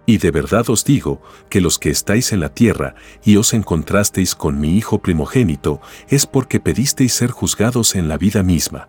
Y 0.06 0.20
de 0.20 0.32
verdad 0.32 0.70
os 0.70 0.86
digo 0.86 1.22
que 1.50 1.62
los 1.62 1.80
que 1.80 1.90
estáis 1.90 2.32
en 2.32 2.40
la 2.40 2.54
tierra 2.54 2.96
y 3.24 3.38
os 3.38 3.54
encontrasteis 3.54 4.36
con 4.36 4.60
mi 4.60 4.78
Hijo 4.78 5.00
primogénito 5.00 5.82
es 6.10 6.28
porque 6.28 6.60
pedisteis 6.60 7.14
ser 7.14 7.32
juzgados 7.32 7.96
en 7.96 8.08
la 8.08 8.18
vida 8.18 8.44
misma. 8.44 8.88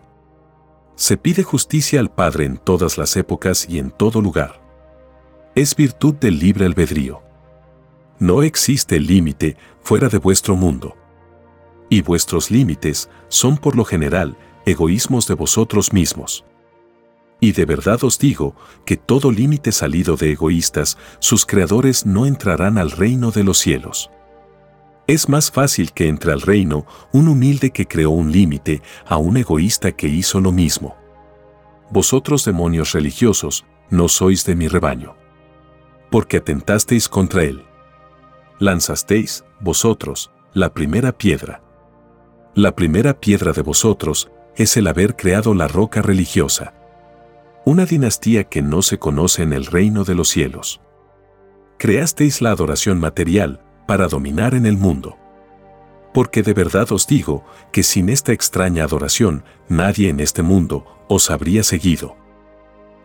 Se 0.95 1.17
pide 1.17 1.43
justicia 1.43 1.99
al 1.99 2.11
Padre 2.11 2.45
en 2.45 2.57
todas 2.57 2.97
las 2.97 3.15
épocas 3.17 3.67
y 3.69 3.79
en 3.79 3.91
todo 3.91 4.21
lugar. 4.21 4.61
Es 5.55 5.75
virtud 5.75 6.15
del 6.15 6.39
libre 6.39 6.65
albedrío. 6.65 7.23
No 8.19 8.43
existe 8.43 8.99
límite 8.99 9.57
fuera 9.81 10.09
de 10.09 10.17
vuestro 10.17 10.55
mundo. 10.55 10.95
Y 11.89 12.01
vuestros 12.01 12.51
límites 12.51 13.09
son 13.27 13.57
por 13.57 13.75
lo 13.75 13.85
general 13.85 14.37
egoísmos 14.65 15.27
de 15.27 15.35
vosotros 15.35 15.93
mismos. 15.93 16.46
Y 17.39 17.51
de 17.51 17.65
verdad 17.65 18.03
os 18.03 18.17
digo 18.17 18.55
que 18.85 18.97
todo 18.97 19.31
límite 19.31 19.71
salido 19.71 20.15
de 20.15 20.31
egoístas, 20.31 20.97
sus 21.19 21.45
creadores 21.45 22.05
no 22.05 22.25
entrarán 22.25 22.77
al 22.77 22.91
reino 22.91 23.31
de 23.31 23.43
los 23.43 23.59
cielos. 23.59 24.09
Es 25.05 25.29
más 25.29 25.51
fácil 25.51 25.93
que 25.93 26.07
entre 26.07 26.31
al 26.33 26.41
reino 26.41 26.85
un 27.13 27.27
humilde 27.27 27.71
que 27.71 27.87
creó 27.87 28.09
un 28.09 28.31
límite 28.31 28.81
a 29.05 29.17
un 29.17 29.37
egoísta 29.37 29.91
que 29.91 30.07
hizo 30.07 30.41
lo 30.41 30.51
mismo. 30.51 30.97
Vosotros 31.91 32.43
demonios 32.43 32.91
religiosos, 32.91 33.65
no 33.89 34.09
sois 34.09 34.43
de 34.43 34.55
mi 34.55 34.67
rebaño. 34.67 35.15
Porque 36.09 36.37
atentasteis 36.37 37.07
contra 37.07 37.43
él. 37.43 37.63
Lanzasteis, 38.59 39.45
vosotros, 39.61 40.31
la 40.53 40.73
primera 40.73 41.11
piedra. 41.11 41.61
La 42.55 42.75
primera 42.75 43.19
piedra 43.19 43.53
de 43.53 43.61
vosotros 43.61 44.29
es 44.55 44.75
el 44.75 44.87
haber 44.87 45.15
creado 45.15 45.53
la 45.53 45.67
roca 45.67 46.01
religiosa 46.01 46.73
una 47.67 47.85
dinastía 47.85 48.45
que 48.45 48.61
no 48.61 48.81
se 48.81 48.97
conoce 48.97 49.43
en 49.43 49.51
el 49.51 49.65
reino 49.65 50.05
de 50.05 50.15
los 50.15 50.29
cielos. 50.29 50.79
Creasteis 51.77 52.41
la 52.41 52.51
adoración 52.51 52.97
material 52.97 53.61
para 53.85 54.07
dominar 54.07 54.55
en 54.55 54.65
el 54.65 54.77
mundo. 54.77 55.17
Porque 56.13 56.43
de 56.43 56.53
verdad 56.53 56.89
os 56.93 57.07
digo 57.07 57.43
que 57.73 57.83
sin 57.83 58.07
esta 58.07 58.31
extraña 58.31 58.85
adoración 58.85 59.43
nadie 59.67 60.07
en 60.07 60.21
este 60.21 60.43
mundo 60.43 60.85
os 61.09 61.29
habría 61.29 61.61
seguido. 61.61 62.15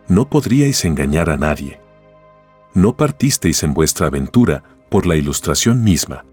No 0.07 0.29
podríais 0.29 0.85
engañar 0.85 1.29
a 1.29 1.35
nadie. 1.35 1.81
No 2.73 2.95
partisteis 2.95 3.63
en 3.63 3.73
vuestra 3.73 4.07
aventura 4.07 4.63
por 4.89 5.05
la 5.05 5.17
ilustración 5.17 5.83
misma. 5.83 6.23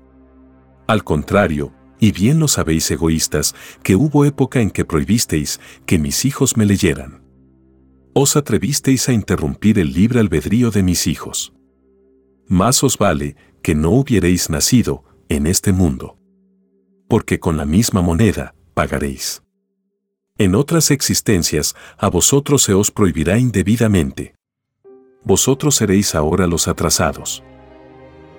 Al 0.87 1.03
contrario, 1.03 1.72
y 1.99 2.12
bien 2.12 2.39
lo 2.39 2.47
sabéis 2.47 2.93
egoístas, 2.93 3.57
que 3.83 3.97
hubo 3.97 4.24
época 4.24 4.61
en 4.61 4.70
que 4.70 4.85
prohibisteis 4.85 5.59
que 5.85 5.99
mis 5.99 6.24
hijos 6.24 6.57
me 6.57 6.64
leyeran 6.64 7.20
os 8.13 8.37
atrevisteis 8.37 9.09
a 9.09 9.13
interrumpir 9.13 9.79
el 9.79 9.93
libre 9.93 10.21
albedrío 10.21 10.71
de 10.71 10.83
mis 10.83 11.07
hijos. 11.07 11.53
Más 12.47 12.83
os 12.83 12.99
vale 12.99 13.37
que 13.63 13.75
no 13.75 13.91
hubierais 13.91 14.51
nacido 14.51 15.05
en 15.29 15.47
este 15.47 15.73
mundo. 15.73 16.19
Porque 17.09 17.39
con 17.39 17.57
la 17.57 17.65
misma 17.65 18.03
moneda 18.03 18.55
pagaréis. 18.75 19.43
En 20.39 20.55
otras 20.55 20.91
existencias 20.91 21.77
a 21.99 22.09
vosotros 22.09 22.63
se 22.63 22.75
os 22.75 22.91
prohibirá 22.91 23.39
indebidamente. 23.39 24.35
Vosotros 25.23 25.77
seréis 25.77 26.15
ahora 26.15 26.47
los 26.47 26.67
atrasados. 26.67 27.45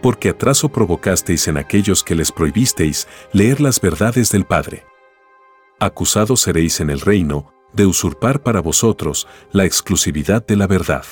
Porque 0.01 0.29
atraso 0.29 0.69
provocasteis 0.69 1.47
en 1.47 1.57
aquellos 1.57 2.03
que 2.03 2.15
les 2.15 2.31
prohibisteis 2.31 3.07
leer 3.33 3.61
las 3.61 3.79
verdades 3.79 4.31
del 4.31 4.45
Padre. 4.45 4.83
Acusados 5.79 6.41
seréis 6.41 6.79
en 6.79 6.89
el 6.89 6.99
reino 6.99 7.53
de 7.73 7.85
usurpar 7.85 8.43
para 8.43 8.61
vosotros 8.61 9.27
la 9.51 9.65
exclusividad 9.65 10.45
de 10.45 10.55
la 10.55 10.67
verdad. 10.67 11.05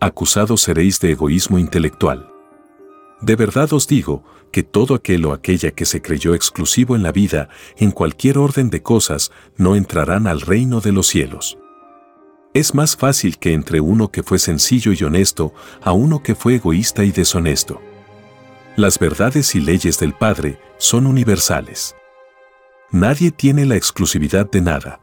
Acusados 0.00 0.62
seréis 0.62 1.00
de 1.00 1.12
egoísmo 1.12 1.58
intelectual. 1.58 2.30
De 3.20 3.34
verdad 3.34 3.72
os 3.72 3.86
digo 3.86 4.24
que 4.52 4.62
todo 4.62 4.94
aquel 4.94 5.24
o 5.24 5.32
aquella 5.32 5.70
que 5.70 5.86
se 5.86 6.02
creyó 6.02 6.34
exclusivo 6.34 6.96
en 6.96 7.02
la 7.02 7.12
vida, 7.12 7.48
en 7.76 7.90
cualquier 7.90 8.38
orden 8.38 8.70
de 8.70 8.82
cosas, 8.82 9.32
no 9.56 9.74
entrarán 9.74 10.26
al 10.26 10.42
reino 10.42 10.80
de 10.80 10.92
los 10.92 11.06
cielos. 11.06 11.58
Es 12.52 12.74
más 12.74 12.96
fácil 12.96 13.38
que 13.38 13.52
entre 13.52 13.80
uno 13.80 14.10
que 14.10 14.22
fue 14.22 14.38
sencillo 14.38 14.92
y 14.92 15.02
honesto 15.02 15.52
a 15.82 15.92
uno 15.92 16.22
que 16.22 16.34
fue 16.34 16.56
egoísta 16.56 17.04
y 17.04 17.10
deshonesto. 17.10 17.80
Las 18.76 18.98
verdades 18.98 19.54
y 19.54 19.60
leyes 19.60 19.98
del 19.98 20.12
Padre 20.12 20.58
son 20.78 21.06
universales. 21.06 21.94
Nadie 22.90 23.30
tiene 23.30 23.64
la 23.64 23.76
exclusividad 23.76 24.50
de 24.50 24.60
nada. 24.60 25.00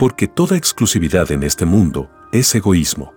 Porque 0.00 0.26
toda 0.28 0.56
exclusividad 0.56 1.30
en 1.30 1.42
este 1.42 1.66
mundo 1.66 2.08
es 2.32 2.54
egoísmo. 2.54 3.12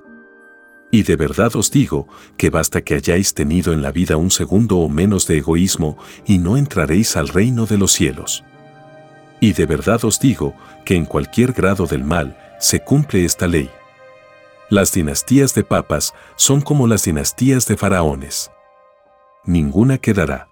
Y 0.91 1.03
de 1.03 1.15
verdad 1.15 1.55
os 1.55 1.71
digo 1.71 2.09
que 2.35 2.49
basta 2.49 2.81
que 2.81 2.95
hayáis 2.95 3.33
tenido 3.33 3.71
en 3.71 3.81
la 3.81 3.93
vida 3.93 4.17
un 4.17 4.29
segundo 4.29 4.79
o 4.79 4.89
menos 4.89 5.25
de 5.25 5.37
egoísmo 5.37 5.97
y 6.25 6.39
no 6.39 6.57
entraréis 6.57 7.15
al 7.15 7.29
reino 7.29 7.65
de 7.67 7.77
los 7.77 7.93
cielos. 7.93 8.43
Y 9.39 9.53
de 9.53 9.65
verdad 9.65 10.03
os 10.03 10.19
digo 10.19 10.55
que 10.83 10.97
en 10.97 11.05
cualquier 11.05 11.53
grado 11.53 11.87
del 11.87 12.03
mal 12.03 12.37
se 12.59 12.81
cumple 12.81 13.23
esta 13.23 13.47
ley. 13.47 13.69
Las 14.69 14.91
dinastías 14.91 15.55
de 15.55 15.63
papas 15.63 16.13
son 16.35 16.59
como 16.59 16.85
las 16.85 17.05
dinastías 17.05 17.65
de 17.65 17.77
faraones. 17.77 18.51
Ninguna 19.45 19.99
quedará. 19.99 20.49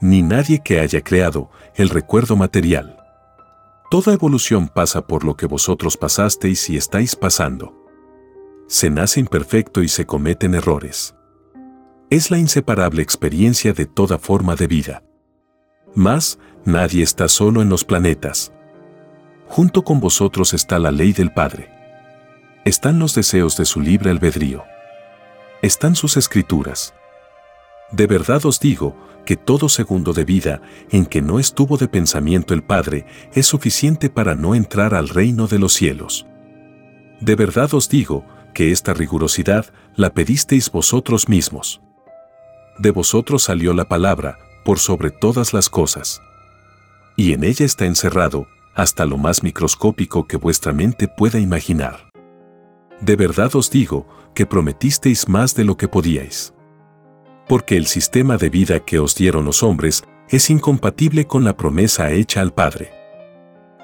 Ni 0.00 0.22
nadie 0.22 0.62
que 0.62 0.78
haya 0.78 1.00
creado 1.00 1.50
el 1.74 1.88
recuerdo 1.88 2.36
material. 2.36 3.01
Toda 3.92 4.14
evolución 4.14 4.68
pasa 4.68 5.06
por 5.06 5.22
lo 5.22 5.36
que 5.36 5.44
vosotros 5.44 5.98
pasasteis 5.98 6.70
y 6.70 6.78
estáis 6.78 7.14
pasando. 7.14 7.76
Se 8.66 8.88
nace 8.88 9.20
imperfecto 9.20 9.82
y 9.82 9.88
se 9.88 10.06
cometen 10.06 10.54
errores. 10.54 11.14
Es 12.08 12.30
la 12.30 12.38
inseparable 12.38 13.02
experiencia 13.02 13.74
de 13.74 13.84
toda 13.84 14.16
forma 14.16 14.56
de 14.56 14.66
vida. 14.66 15.02
Mas, 15.94 16.38
nadie 16.64 17.02
está 17.02 17.28
solo 17.28 17.60
en 17.60 17.68
los 17.68 17.84
planetas. 17.84 18.50
Junto 19.46 19.84
con 19.84 20.00
vosotros 20.00 20.54
está 20.54 20.78
la 20.78 20.90
ley 20.90 21.12
del 21.12 21.30
Padre. 21.30 21.68
Están 22.64 22.98
los 22.98 23.14
deseos 23.14 23.58
de 23.58 23.66
su 23.66 23.82
libre 23.82 24.08
albedrío. 24.08 24.64
Están 25.60 25.96
sus 25.96 26.16
escrituras. 26.16 26.94
De 27.92 28.06
verdad 28.06 28.44
os 28.46 28.58
digo 28.58 28.96
que 29.26 29.36
todo 29.36 29.68
segundo 29.68 30.12
de 30.12 30.24
vida 30.24 30.62
en 30.90 31.06
que 31.06 31.20
no 31.20 31.38
estuvo 31.38 31.76
de 31.76 31.88
pensamiento 31.88 32.54
el 32.54 32.62
Padre 32.62 33.06
es 33.34 33.46
suficiente 33.46 34.08
para 34.08 34.34
no 34.34 34.54
entrar 34.54 34.94
al 34.94 35.08
reino 35.08 35.46
de 35.46 35.58
los 35.58 35.74
cielos. 35.74 36.26
De 37.20 37.36
verdad 37.36 37.72
os 37.74 37.88
digo 37.88 38.24
que 38.54 38.72
esta 38.72 38.94
rigurosidad 38.94 39.66
la 39.94 40.12
pedisteis 40.12 40.70
vosotros 40.72 41.28
mismos. 41.28 41.82
De 42.78 42.90
vosotros 42.90 43.44
salió 43.44 43.74
la 43.74 43.84
palabra, 43.84 44.38
por 44.64 44.78
sobre 44.78 45.10
todas 45.10 45.52
las 45.52 45.68
cosas. 45.68 46.20
Y 47.16 47.32
en 47.32 47.44
ella 47.44 47.66
está 47.66 47.84
encerrado, 47.84 48.46
hasta 48.74 49.04
lo 49.04 49.18
más 49.18 49.42
microscópico 49.42 50.26
que 50.26 50.36
vuestra 50.36 50.72
mente 50.72 51.08
pueda 51.08 51.38
imaginar. 51.38 52.10
De 53.00 53.16
verdad 53.16 53.54
os 53.54 53.70
digo 53.70 54.08
que 54.34 54.46
prometisteis 54.46 55.28
más 55.28 55.54
de 55.54 55.64
lo 55.64 55.76
que 55.76 55.88
podíais 55.88 56.54
porque 57.52 57.76
el 57.76 57.84
sistema 57.84 58.38
de 58.38 58.48
vida 58.48 58.80
que 58.80 58.98
os 58.98 59.14
dieron 59.14 59.44
los 59.44 59.62
hombres 59.62 60.04
es 60.30 60.48
incompatible 60.48 61.26
con 61.26 61.44
la 61.44 61.54
promesa 61.54 62.10
hecha 62.10 62.40
al 62.40 62.54
Padre. 62.54 62.94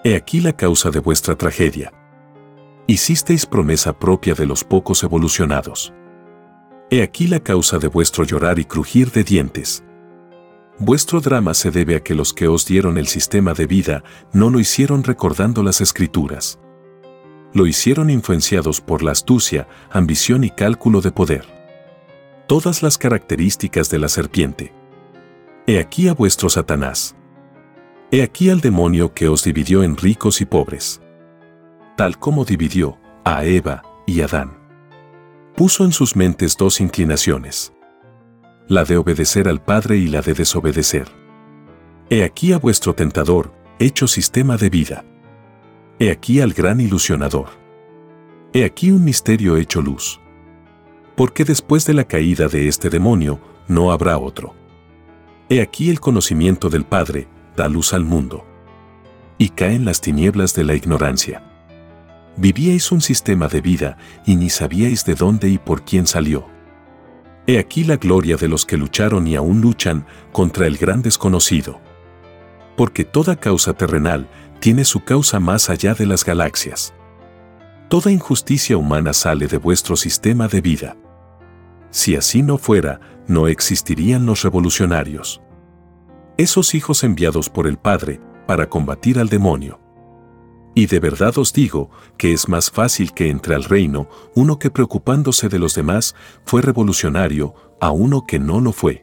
He 0.05 0.17
aquí 0.17 0.41
la 0.41 0.55
causa 0.55 0.89
de 0.91 1.01
vuestra 1.01 1.37
tragedia. 1.37 1.93
Hicisteis 2.87 3.45
promesa 3.45 3.93
propia 3.93 4.33
de 4.33 4.47
los 4.47 4.65
pocos 4.65 5.03
evolucionados. 5.03 5.93
He 6.89 7.03
aquí 7.03 7.27
la 7.27 7.41
causa 7.41 7.77
de 7.77 7.89
vuestro 7.89 8.25
llorar 8.25 8.59
y 8.59 8.65
crujir 8.65 9.11
de 9.11 9.23
dientes. 9.23 9.85
Vuestro 10.79 11.21
drama 11.21 11.53
se 11.53 11.71
debe 11.71 11.97
a 11.97 12.03
que 12.03 12.15
los 12.15 12.33
que 12.33 12.49
os 12.49 12.65
dieron 12.65 12.97
el 12.97 13.07
sistema 13.07 13.53
de 13.53 13.67
vida 13.67 14.03
no 14.33 14.49
lo 14.49 14.61
hicieron 14.61 15.05
recordando 15.05 15.63
las 15.63 15.83
escrituras. 15.83 16.59
Lo 17.53 17.67
hicieron 17.67 18.09
influenciados 18.09 18.81
por 18.81 19.03
la 19.03 19.13
astucia, 19.13 19.69
ambición 19.91 20.43
y 20.43 20.49
cálculo 20.49 21.03
de 21.03 21.13
poder 21.13 21.58
todas 22.49 22.83
las 22.83 22.97
características 22.97 23.91
de 23.91 23.99
la 23.99 24.09
serpiente. 24.09 24.73
He 25.67 25.79
aquí 25.79 26.09
a 26.09 26.15
vuestro 26.15 26.49
Satanás. 26.49 27.15
He 28.11 28.23
aquí 28.23 28.49
al 28.49 28.63
demonio 28.63 29.13
que 29.13 29.29
os 29.29 29.45
dividió 29.45 29.83
en 29.83 29.99
ricos 29.99 30.41
y 30.41 30.47
pobres. 30.47 31.03
Tal 31.95 32.19
como 32.19 32.47
dividió 32.47 32.97
a 33.23 33.45
Eva 33.45 33.83
y 34.07 34.23
Adán. 34.23 34.57
Puso 35.57 35.85
en 35.85 35.93
sus 35.93 36.17
mentes 36.17 36.57
dos 36.57 36.81
inclinaciones. 36.81 37.75
La 38.67 38.85
de 38.85 38.97
obedecer 38.97 39.47
al 39.47 39.61
Padre 39.63 39.99
y 39.99 40.07
la 40.07 40.23
de 40.23 40.33
desobedecer. 40.33 41.07
He 42.09 42.25
aquí 42.25 42.55
a 42.55 42.59
vuestro 42.59 42.95
tentador, 42.95 43.53
hecho 43.79 44.09
sistema 44.09 44.57
de 44.57 44.71
vida. 44.71 45.05
He 45.99 46.11
aquí 46.11 46.41
al 46.41 46.55
gran 46.55 46.81
ilusionador. 46.81 47.51
He 48.55 48.65
aquí 48.65 48.91
un 48.91 49.05
misterio 49.05 49.59
hecho 49.59 49.83
luz 49.83 50.19
porque 51.19 51.45
después 51.45 51.85
de 51.85 51.95
la 51.95 52.05
caída 52.05 52.47
de 52.47 52.69
este 52.69 52.91
demonio 52.91 53.41
no 53.67 53.91
habrá 53.91 54.19
otro. 54.19 54.55
He 55.49 55.61
aquí 55.61 55.91
el 55.91 55.99
conocimiento 55.99 56.71
del 56.71 56.85
Padre, 56.85 57.27
da 57.57 57.69
luz 57.69 57.93
al 57.93 58.05
mundo. 58.05 58.47
Y 59.37 59.49
caen 59.49 59.85
las 59.85 60.01
tinieblas 60.01 60.55
de 60.55 60.63
la 60.63 60.77
ignorancia. 60.77 61.43
Vivíais 62.37 62.93
un 62.93 63.01
sistema 63.01 63.49
de 63.49 63.61
vida 63.61 63.99
y 64.27 64.37
ni 64.37 64.49
sabíais 64.49 65.05
de 65.05 65.17
dónde 65.17 65.49
y 65.49 65.59
por 65.59 65.83
quién 65.83 66.07
salió. 66.07 66.47
He 67.49 67.59
aquí 67.59 67.83
la 67.83 67.97
gloria 67.97 68.37
de 68.37 68.47
los 68.47 68.65
que 68.65 68.77
lucharon 68.77 69.27
y 69.27 69.35
aún 69.35 69.61
luchan 69.61 70.07
contra 70.31 70.69
el 70.69 70.77
gran 70.77 71.03
desconocido. 71.03 71.81
Porque 72.77 73.05
toda 73.05 73.35
causa 73.35 73.73
terrenal 73.73 74.29
tiene 74.61 74.85
su 74.85 75.03
causa 75.03 75.41
más 75.41 75.69
allá 75.69 75.95
de 75.95 76.07
las 76.07 76.25
galaxias. 76.25 76.95
Toda 77.89 78.13
injusticia 78.13 78.77
humana 78.77 79.13
sale 79.13 79.49
de 79.49 79.59
vuestro 79.59 79.97
sistema 79.97 80.47
de 80.47 80.61
vida. 80.61 80.97
Si 81.99 82.15
así 82.15 82.45
no 82.45 82.59
fuera, 82.59 83.01
no 83.27 83.49
existirían 83.49 84.25
los 84.25 84.45
revolucionarios. 84.45 85.43
Esos 86.37 86.77
hijos 86.77 87.03
enviados 87.03 87.51
por 87.51 87.67
el 87.67 87.77
Padre 87.77 88.21
para 88.47 88.69
combatir 88.69 89.19
al 89.19 89.29
demonio. 89.29 89.81
Y 90.77 90.87
de 90.87 91.01
verdad 91.01 91.37
os 91.39 91.53
digo 91.53 91.91
que 92.17 92.33
es 92.33 92.49
más 92.49 92.71
fácil 92.71 93.13
que 93.15 93.31
entre 93.31 93.57
al 93.57 93.65
reino 93.65 94.09
uno 94.37 94.61
que 94.61 94.71
preocupándose 94.71 95.49
de 95.49 95.59
los 95.59 95.75
demás 95.75 96.15
fue 96.45 96.63
revolucionario 96.63 97.55
a 97.81 97.91
uno 97.91 98.27
que 98.29 98.39
no 98.39 98.61
lo 98.61 98.71
fue. 98.71 99.03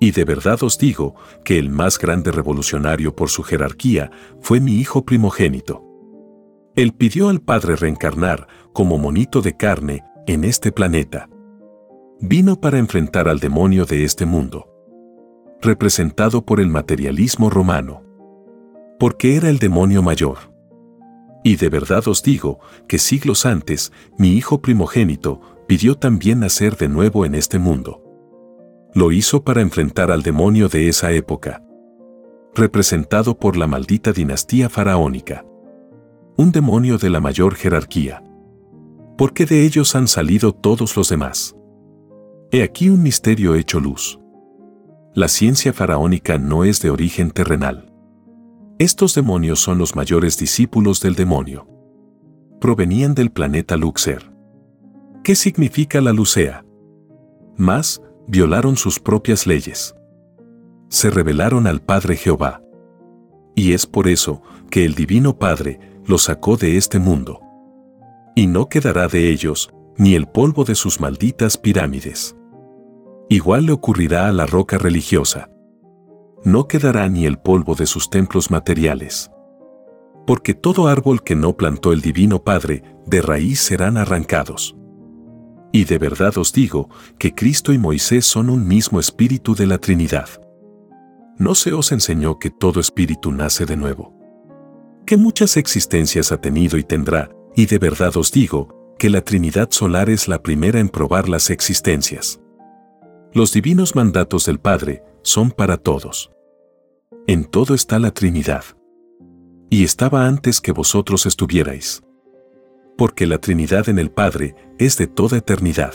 Y 0.00 0.10
de 0.10 0.24
verdad 0.24 0.60
os 0.64 0.78
digo 0.78 1.14
que 1.44 1.56
el 1.56 1.70
más 1.70 2.00
grande 2.00 2.32
revolucionario 2.32 3.14
por 3.14 3.28
su 3.28 3.44
jerarquía 3.44 4.10
fue 4.40 4.58
mi 4.58 4.74
hijo 4.74 5.04
primogénito. 5.04 5.84
Él 6.74 6.94
pidió 6.94 7.28
al 7.28 7.42
Padre 7.42 7.76
reencarnar 7.76 8.48
como 8.72 8.98
monito 8.98 9.40
de 9.40 9.56
carne 9.56 10.02
en 10.26 10.42
este 10.42 10.72
planeta 10.72 11.28
vino 12.24 12.60
para 12.60 12.78
enfrentar 12.78 13.28
al 13.28 13.40
demonio 13.40 13.84
de 13.84 14.04
este 14.04 14.26
mundo, 14.26 14.68
representado 15.60 16.44
por 16.44 16.60
el 16.60 16.68
materialismo 16.68 17.50
romano, 17.50 18.04
porque 19.00 19.34
era 19.34 19.50
el 19.50 19.58
demonio 19.58 20.02
mayor. 20.02 20.38
Y 21.42 21.56
de 21.56 21.68
verdad 21.68 22.06
os 22.06 22.22
digo 22.22 22.60
que 22.86 23.00
siglos 23.00 23.44
antes, 23.44 23.92
mi 24.18 24.34
hijo 24.34 24.62
primogénito 24.62 25.40
pidió 25.66 25.96
también 25.96 26.38
nacer 26.38 26.76
de 26.76 26.88
nuevo 26.88 27.26
en 27.26 27.34
este 27.34 27.58
mundo. 27.58 28.00
Lo 28.94 29.10
hizo 29.10 29.42
para 29.42 29.60
enfrentar 29.60 30.12
al 30.12 30.22
demonio 30.22 30.68
de 30.68 30.88
esa 30.88 31.10
época, 31.10 31.64
representado 32.54 33.36
por 33.36 33.56
la 33.56 33.66
maldita 33.66 34.12
dinastía 34.12 34.68
faraónica. 34.68 35.44
Un 36.36 36.52
demonio 36.52 36.98
de 36.98 37.10
la 37.10 37.18
mayor 37.18 37.56
jerarquía. 37.56 38.22
Porque 39.18 39.44
de 39.44 39.64
ellos 39.64 39.96
han 39.96 40.06
salido 40.06 40.52
todos 40.52 40.96
los 40.96 41.08
demás. 41.08 41.56
He 42.54 42.62
aquí 42.62 42.90
un 42.90 43.02
misterio 43.02 43.54
hecho 43.54 43.80
luz. 43.80 44.20
La 45.14 45.28
ciencia 45.28 45.72
faraónica 45.72 46.36
no 46.36 46.64
es 46.64 46.82
de 46.82 46.90
origen 46.90 47.30
terrenal. 47.30 47.90
Estos 48.78 49.14
demonios 49.14 49.58
son 49.58 49.78
los 49.78 49.96
mayores 49.96 50.36
discípulos 50.36 51.00
del 51.00 51.14
demonio. 51.14 51.66
Provenían 52.60 53.14
del 53.14 53.30
planeta 53.30 53.78
Luxer. 53.78 54.34
¿Qué 55.24 55.34
significa 55.34 56.02
la 56.02 56.12
Lucea? 56.12 56.62
Más, 57.56 58.02
violaron 58.28 58.76
sus 58.76 59.00
propias 59.00 59.46
leyes. 59.46 59.94
Se 60.90 61.08
rebelaron 61.08 61.66
al 61.66 61.80
Padre 61.80 62.16
Jehová. 62.16 62.62
Y 63.54 63.72
es 63.72 63.86
por 63.86 64.08
eso 64.08 64.42
que 64.70 64.84
el 64.84 64.94
Divino 64.94 65.38
Padre 65.38 65.80
los 66.04 66.24
sacó 66.24 66.58
de 66.58 66.76
este 66.76 66.98
mundo. 66.98 67.40
Y 68.36 68.46
no 68.46 68.68
quedará 68.68 69.08
de 69.08 69.30
ellos 69.30 69.72
ni 69.96 70.16
el 70.16 70.26
polvo 70.26 70.64
de 70.64 70.74
sus 70.74 71.00
malditas 71.00 71.56
pirámides. 71.56 72.36
Igual 73.28 73.66
le 73.66 73.72
ocurrirá 73.72 74.28
a 74.28 74.32
la 74.32 74.46
roca 74.46 74.78
religiosa. 74.78 75.48
No 76.44 76.66
quedará 76.66 77.08
ni 77.08 77.24
el 77.24 77.38
polvo 77.38 77.74
de 77.74 77.86
sus 77.86 78.10
templos 78.10 78.50
materiales. 78.50 79.30
Porque 80.26 80.54
todo 80.54 80.88
árbol 80.88 81.22
que 81.22 81.36
no 81.36 81.56
plantó 81.56 81.92
el 81.92 82.00
Divino 82.00 82.42
Padre, 82.42 82.82
de 83.06 83.22
raíz 83.22 83.60
serán 83.60 83.96
arrancados. 83.96 84.76
Y 85.72 85.84
de 85.84 85.98
verdad 85.98 86.36
os 86.36 86.52
digo 86.52 86.90
que 87.18 87.34
Cristo 87.34 87.72
y 87.72 87.78
Moisés 87.78 88.26
son 88.26 88.50
un 88.50 88.66
mismo 88.66 89.00
espíritu 89.00 89.54
de 89.54 89.66
la 89.66 89.78
Trinidad. 89.78 90.28
¿No 91.38 91.54
se 91.54 91.72
os 91.72 91.92
enseñó 91.92 92.38
que 92.38 92.50
todo 92.50 92.78
espíritu 92.78 93.32
nace 93.32 93.64
de 93.64 93.76
nuevo? 93.76 94.14
Que 95.06 95.16
muchas 95.16 95.56
existencias 95.56 96.30
ha 96.30 96.40
tenido 96.40 96.76
y 96.76 96.84
tendrá, 96.84 97.30
y 97.56 97.66
de 97.66 97.78
verdad 97.78 98.16
os 98.16 98.30
digo 98.32 98.94
que 98.98 99.10
la 99.10 99.22
Trinidad 99.22 99.70
solar 99.70 100.10
es 100.10 100.28
la 100.28 100.42
primera 100.42 100.78
en 100.78 100.88
probar 100.88 101.28
las 101.28 101.50
existencias. 101.50 102.41
Los 103.34 103.54
divinos 103.54 103.96
mandatos 103.96 104.44
del 104.44 104.58
Padre 104.58 105.02
son 105.22 105.52
para 105.52 105.78
todos. 105.78 106.30
En 107.26 107.46
todo 107.46 107.72
está 107.74 107.98
la 107.98 108.10
Trinidad. 108.10 108.64
Y 109.70 109.84
estaba 109.84 110.26
antes 110.26 110.60
que 110.60 110.70
vosotros 110.70 111.24
estuvierais. 111.24 112.02
Porque 112.98 113.26
la 113.26 113.38
Trinidad 113.38 113.88
en 113.88 113.98
el 113.98 114.10
Padre 114.10 114.54
es 114.78 114.98
de 114.98 115.06
toda 115.06 115.38
eternidad. 115.38 115.94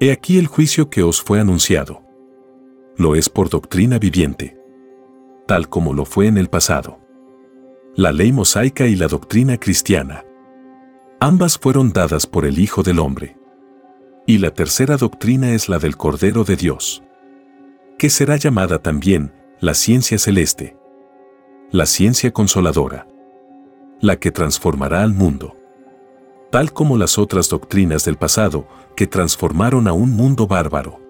He 0.00 0.12
aquí 0.12 0.38
el 0.38 0.48
juicio 0.48 0.90
que 0.90 1.02
os 1.02 1.22
fue 1.22 1.40
anunciado. 1.40 2.02
Lo 2.98 3.14
es 3.14 3.30
por 3.30 3.48
doctrina 3.48 3.98
viviente. 3.98 4.60
Tal 5.46 5.70
como 5.70 5.94
lo 5.94 6.04
fue 6.04 6.26
en 6.26 6.36
el 6.36 6.50
pasado. 6.50 6.98
La 7.96 8.12
ley 8.12 8.32
mosaica 8.32 8.86
y 8.86 8.96
la 8.96 9.08
doctrina 9.08 9.56
cristiana. 9.56 10.26
Ambas 11.20 11.56
fueron 11.56 11.90
dadas 11.94 12.26
por 12.26 12.44
el 12.44 12.58
Hijo 12.58 12.82
del 12.82 12.98
Hombre. 12.98 13.38
Y 14.28 14.36
la 14.36 14.50
tercera 14.50 14.98
doctrina 14.98 15.54
es 15.54 15.70
la 15.70 15.78
del 15.78 15.96
Cordero 15.96 16.44
de 16.44 16.54
Dios. 16.54 17.02
Que 17.96 18.10
será 18.10 18.36
llamada 18.36 18.78
también 18.78 19.32
la 19.58 19.72
ciencia 19.72 20.18
celeste, 20.18 20.76
la 21.70 21.86
ciencia 21.86 22.30
consoladora, 22.30 23.08
la 24.02 24.16
que 24.16 24.30
transformará 24.30 25.02
al 25.02 25.14
mundo, 25.14 25.56
tal 26.50 26.74
como 26.74 26.98
las 26.98 27.16
otras 27.16 27.48
doctrinas 27.48 28.04
del 28.04 28.18
pasado 28.18 28.68
que 28.96 29.06
transformaron 29.06 29.88
a 29.88 29.94
un 29.94 30.10
mundo 30.10 30.46
bárbaro. 30.46 31.00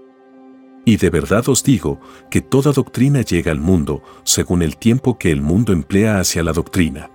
Y 0.84 0.96
de 0.96 1.10
verdad 1.10 1.48
os 1.48 1.64
digo 1.64 1.98
que 2.30 2.40
toda 2.40 2.70
doctrina 2.70 3.22
llega 3.22 3.50
al 3.50 3.58
mundo 3.58 4.00
según 4.22 4.62
el 4.62 4.76
tiempo 4.76 5.18
que 5.18 5.32
el 5.32 5.42
mundo 5.42 5.72
emplea 5.72 6.20
hacia 6.20 6.44
la 6.44 6.52
doctrina, 6.52 7.10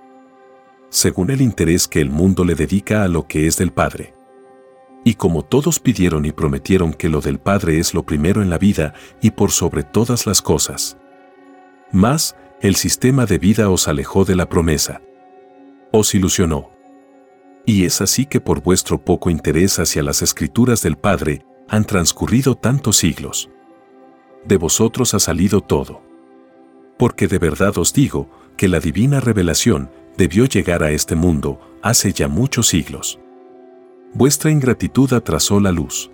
según 0.90 1.32
el 1.32 1.40
interés 1.40 1.88
que 1.88 2.02
el 2.02 2.10
mundo 2.10 2.44
le 2.44 2.56
dedica 2.56 3.04
a 3.04 3.08
lo 3.08 3.26
que 3.26 3.48
es 3.48 3.56
del 3.56 3.72
Padre. 3.72 4.14
Y 5.04 5.16
como 5.16 5.44
todos 5.44 5.80
pidieron 5.80 6.26
y 6.26 6.32
prometieron 6.32 6.94
que 6.94 7.10
lo 7.10 7.20
del 7.20 7.40
Padre 7.40 7.80
es 7.80 7.94
lo 7.94 8.04
primero 8.04 8.42
en 8.42 8.50
la 8.50 8.58
vida 8.58 8.94
y 9.22 9.32
por 9.32 9.52
sobre 9.52 9.84
todas 9.84 10.26
las 10.26 10.42
cosas, 10.42 10.98
más, 11.92 12.36
el 12.62 12.76
sistema 12.76 13.26
de 13.26 13.38
vida 13.38 13.70
os 13.70 13.88
alejó 13.88 14.26
de 14.26 14.36
la 14.36 14.50
promesa. 14.50 15.02
Os 15.92 16.16
ilusionó. 16.16 16.72
Y 17.66 17.86
es 17.86 18.02
así 18.02 18.26
que 18.26 18.42
por 18.42 18.64
vuestro 18.64 19.04
poco 19.04 19.30
interés 19.30 19.78
hacia 19.78 20.02
las 20.02 20.22
escrituras 20.22 20.82
del 20.82 20.98
Padre, 20.98 21.46
han 21.70 21.86
transcurrido 21.86 22.56
tantos 22.56 22.98
siglos. 22.98 23.50
De 24.46 24.58
vosotros 24.58 25.14
ha 25.14 25.20
salido 25.20 25.62
todo. 25.62 26.02
Porque 26.98 27.28
de 27.28 27.38
verdad 27.38 27.78
os 27.78 27.94
digo 27.94 28.30
que 28.58 28.68
la 28.68 28.80
divina 28.80 29.20
revelación 29.20 29.92
debió 30.18 30.46
llegar 30.46 30.84
a 30.84 30.92
este 30.92 31.16
mundo 31.16 31.60
hace 31.82 32.12
ya 32.12 32.28
muchos 32.28 32.68
siglos. 32.68 33.20
Vuestra 34.14 34.52
ingratitud 34.52 35.12
atrasó 35.14 35.60
la 35.60 35.72
luz. 35.72 36.12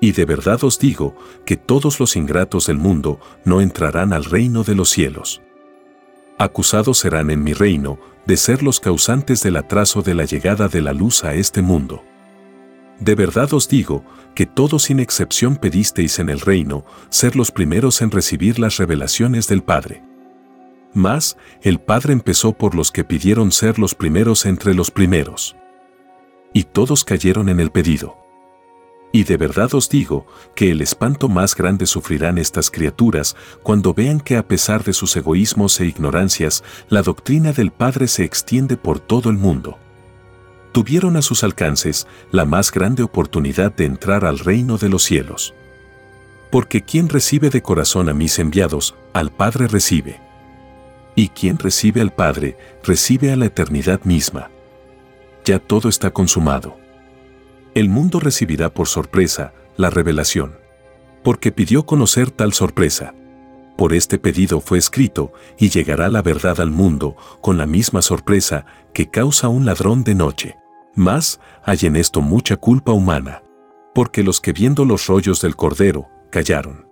Y 0.00 0.12
de 0.12 0.24
verdad 0.24 0.62
os 0.62 0.78
digo 0.78 1.16
que 1.44 1.56
todos 1.56 1.98
los 2.00 2.16
ingratos 2.16 2.66
del 2.66 2.78
mundo 2.78 3.18
no 3.44 3.60
entrarán 3.60 4.12
al 4.12 4.24
reino 4.24 4.62
de 4.62 4.74
los 4.74 4.90
cielos. 4.90 5.42
Acusados 6.38 6.98
serán 6.98 7.30
en 7.30 7.42
mi 7.42 7.52
reino 7.52 7.98
de 8.26 8.36
ser 8.36 8.62
los 8.62 8.78
causantes 8.78 9.42
del 9.42 9.56
atraso 9.56 10.02
de 10.02 10.14
la 10.14 10.24
llegada 10.24 10.68
de 10.68 10.82
la 10.82 10.92
luz 10.92 11.24
a 11.24 11.34
este 11.34 11.62
mundo. 11.62 12.04
De 13.00 13.14
verdad 13.14 13.52
os 13.54 13.68
digo 13.68 14.04
que 14.34 14.46
todos 14.46 14.84
sin 14.84 15.00
excepción 15.00 15.56
pedisteis 15.56 16.18
en 16.18 16.28
el 16.28 16.40
reino 16.40 16.84
ser 17.10 17.36
los 17.36 17.50
primeros 17.50 18.02
en 18.02 18.10
recibir 18.10 18.58
las 18.58 18.76
revelaciones 18.76 19.48
del 19.48 19.62
Padre. 19.62 20.02
Mas, 20.94 21.36
el 21.62 21.80
Padre 21.80 22.12
empezó 22.12 22.52
por 22.52 22.74
los 22.74 22.92
que 22.92 23.04
pidieron 23.04 23.50
ser 23.50 23.78
los 23.78 23.94
primeros 23.94 24.46
entre 24.46 24.74
los 24.74 24.90
primeros. 24.90 25.56
Y 26.52 26.64
todos 26.64 27.04
cayeron 27.04 27.48
en 27.48 27.60
el 27.60 27.70
pedido. 27.70 28.16
Y 29.10 29.24
de 29.24 29.36
verdad 29.38 29.74
os 29.74 29.88
digo 29.88 30.26
que 30.54 30.70
el 30.70 30.82
espanto 30.82 31.28
más 31.28 31.54
grande 31.56 31.86
sufrirán 31.86 32.36
estas 32.36 32.70
criaturas 32.70 33.36
cuando 33.62 33.94
vean 33.94 34.20
que 34.20 34.36
a 34.36 34.46
pesar 34.46 34.84
de 34.84 34.92
sus 34.92 35.16
egoísmos 35.16 35.80
e 35.80 35.86
ignorancias, 35.86 36.62
la 36.88 37.02
doctrina 37.02 37.52
del 37.52 37.70
Padre 37.70 38.06
se 38.06 38.24
extiende 38.24 38.76
por 38.76 39.00
todo 39.00 39.30
el 39.30 39.38
mundo. 39.38 39.78
Tuvieron 40.72 41.16
a 41.16 41.22
sus 41.22 41.42
alcances 41.42 42.06
la 42.30 42.44
más 42.44 42.70
grande 42.70 43.02
oportunidad 43.02 43.74
de 43.74 43.86
entrar 43.86 44.26
al 44.26 44.38
reino 44.38 44.76
de 44.76 44.90
los 44.90 45.04
cielos. 45.04 45.54
Porque 46.50 46.82
quien 46.82 47.08
recibe 47.08 47.48
de 47.48 47.62
corazón 47.62 48.10
a 48.10 48.14
mis 48.14 48.38
enviados, 48.38 48.94
al 49.14 49.30
Padre 49.30 49.68
recibe. 49.68 50.20
Y 51.14 51.28
quien 51.28 51.58
recibe 51.58 52.02
al 52.02 52.12
Padre, 52.12 52.56
recibe 52.84 53.32
a 53.32 53.36
la 53.36 53.46
eternidad 53.46 54.02
misma. 54.04 54.50
Ya 55.44 55.58
todo 55.58 55.88
está 55.88 56.10
consumado 56.10 56.76
el 57.78 57.88
mundo 57.88 58.18
recibirá 58.18 58.74
por 58.74 58.88
sorpresa 58.88 59.52
la 59.76 59.88
revelación. 59.88 60.58
Porque 61.22 61.52
pidió 61.52 61.86
conocer 61.86 62.32
tal 62.32 62.52
sorpresa. 62.52 63.14
Por 63.76 63.92
este 63.92 64.18
pedido 64.18 64.60
fue 64.60 64.78
escrito, 64.78 65.32
y 65.56 65.68
llegará 65.68 66.08
la 66.08 66.20
verdad 66.20 66.60
al 66.60 66.72
mundo 66.72 67.16
con 67.40 67.56
la 67.56 67.66
misma 67.66 68.02
sorpresa 68.02 68.66
que 68.92 69.10
causa 69.10 69.46
un 69.46 69.64
ladrón 69.64 70.02
de 70.02 70.16
noche. 70.16 70.56
Mas 70.96 71.38
hay 71.62 71.78
en 71.82 71.94
esto 71.94 72.20
mucha 72.20 72.56
culpa 72.56 72.90
humana. 72.90 73.42
Porque 73.94 74.24
los 74.24 74.40
que 74.40 74.52
viendo 74.52 74.84
los 74.84 75.06
rollos 75.06 75.40
del 75.40 75.54
Cordero, 75.54 76.08
callaron. 76.30 76.88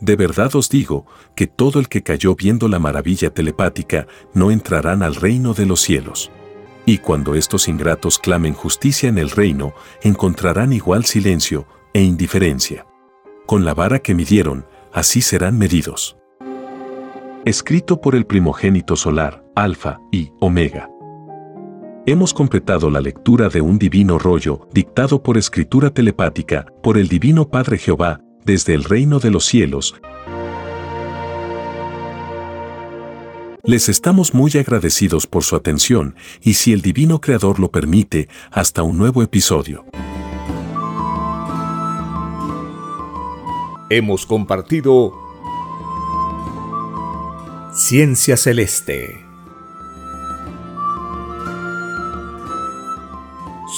De 0.00 0.16
verdad 0.16 0.56
os 0.56 0.68
digo 0.68 1.06
que 1.36 1.46
todo 1.46 1.78
el 1.78 1.88
que 1.88 2.02
cayó 2.02 2.34
viendo 2.34 2.66
la 2.66 2.80
maravilla 2.80 3.30
telepática 3.30 4.08
no 4.32 4.50
entrarán 4.50 5.04
al 5.04 5.14
reino 5.14 5.54
de 5.54 5.66
los 5.66 5.80
cielos. 5.80 6.32
Y 6.86 6.98
cuando 6.98 7.34
estos 7.34 7.68
ingratos 7.68 8.18
clamen 8.18 8.52
justicia 8.52 9.08
en 9.08 9.18
el 9.18 9.30
reino, 9.30 9.72
encontrarán 10.02 10.72
igual 10.72 11.04
silencio 11.04 11.66
e 11.94 12.02
indiferencia. 12.02 12.86
Con 13.46 13.64
la 13.64 13.74
vara 13.74 14.00
que 14.00 14.14
midieron, 14.14 14.66
así 14.92 15.22
serán 15.22 15.58
medidos. 15.58 16.16
Escrito 17.44 18.00
por 18.00 18.14
el 18.14 18.26
primogénito 18.26 18.96
solar, 18.96 19.44
Alfa 19.54 19.98
y 20.10 20.32
Omega. 20.40 20.90
Hemos 22.06 22.34
completado 22.34 22.90
la 22.90 23.00
lectura 23.00 23.48
de 23.48 23.62
un 23.62 23.78
divino 23.78 24.18
rollo, 24.18 24.68
dictado 24.72 25.22
por 25.22 25.38
escritura 25.38 25.88
telepática, 25.88 26.66
por 26.82 26.98
el 26.98 27.08
Divino 27.08 27.48
Padre 27.48 27.78
Jehová, 27.78 28.20
desde 28.44 28.74
el 28.74 28.84
reino 28.84 29.20
de 29.20 29.30
los 29.30 29.46
cielos, 29.46 29.94
Les 33.66 33.88
estamos 33.88 34.34
muy 34.34 34.50
agradecidos 34.58 35.26
por 35.26 35.42
su 35.42 35.56
atención 35.56 36.16
y 36.42 36.52
si 36.52 36.74
el 36.74 36.82
Divino 36.82 37.22
Creador 37.22 37.58
lo 37.58 37.70
permite, 37.70 38.28
hasta 38.50 38.82
un 38.82 38.98
nuevo 38.98 39.22
episodio. 39.22 39.86
Hemos 43.88 44.26
compartido 44.26 45.14
Ciencia 47.74 48.36
Celeste. 48.36 49.16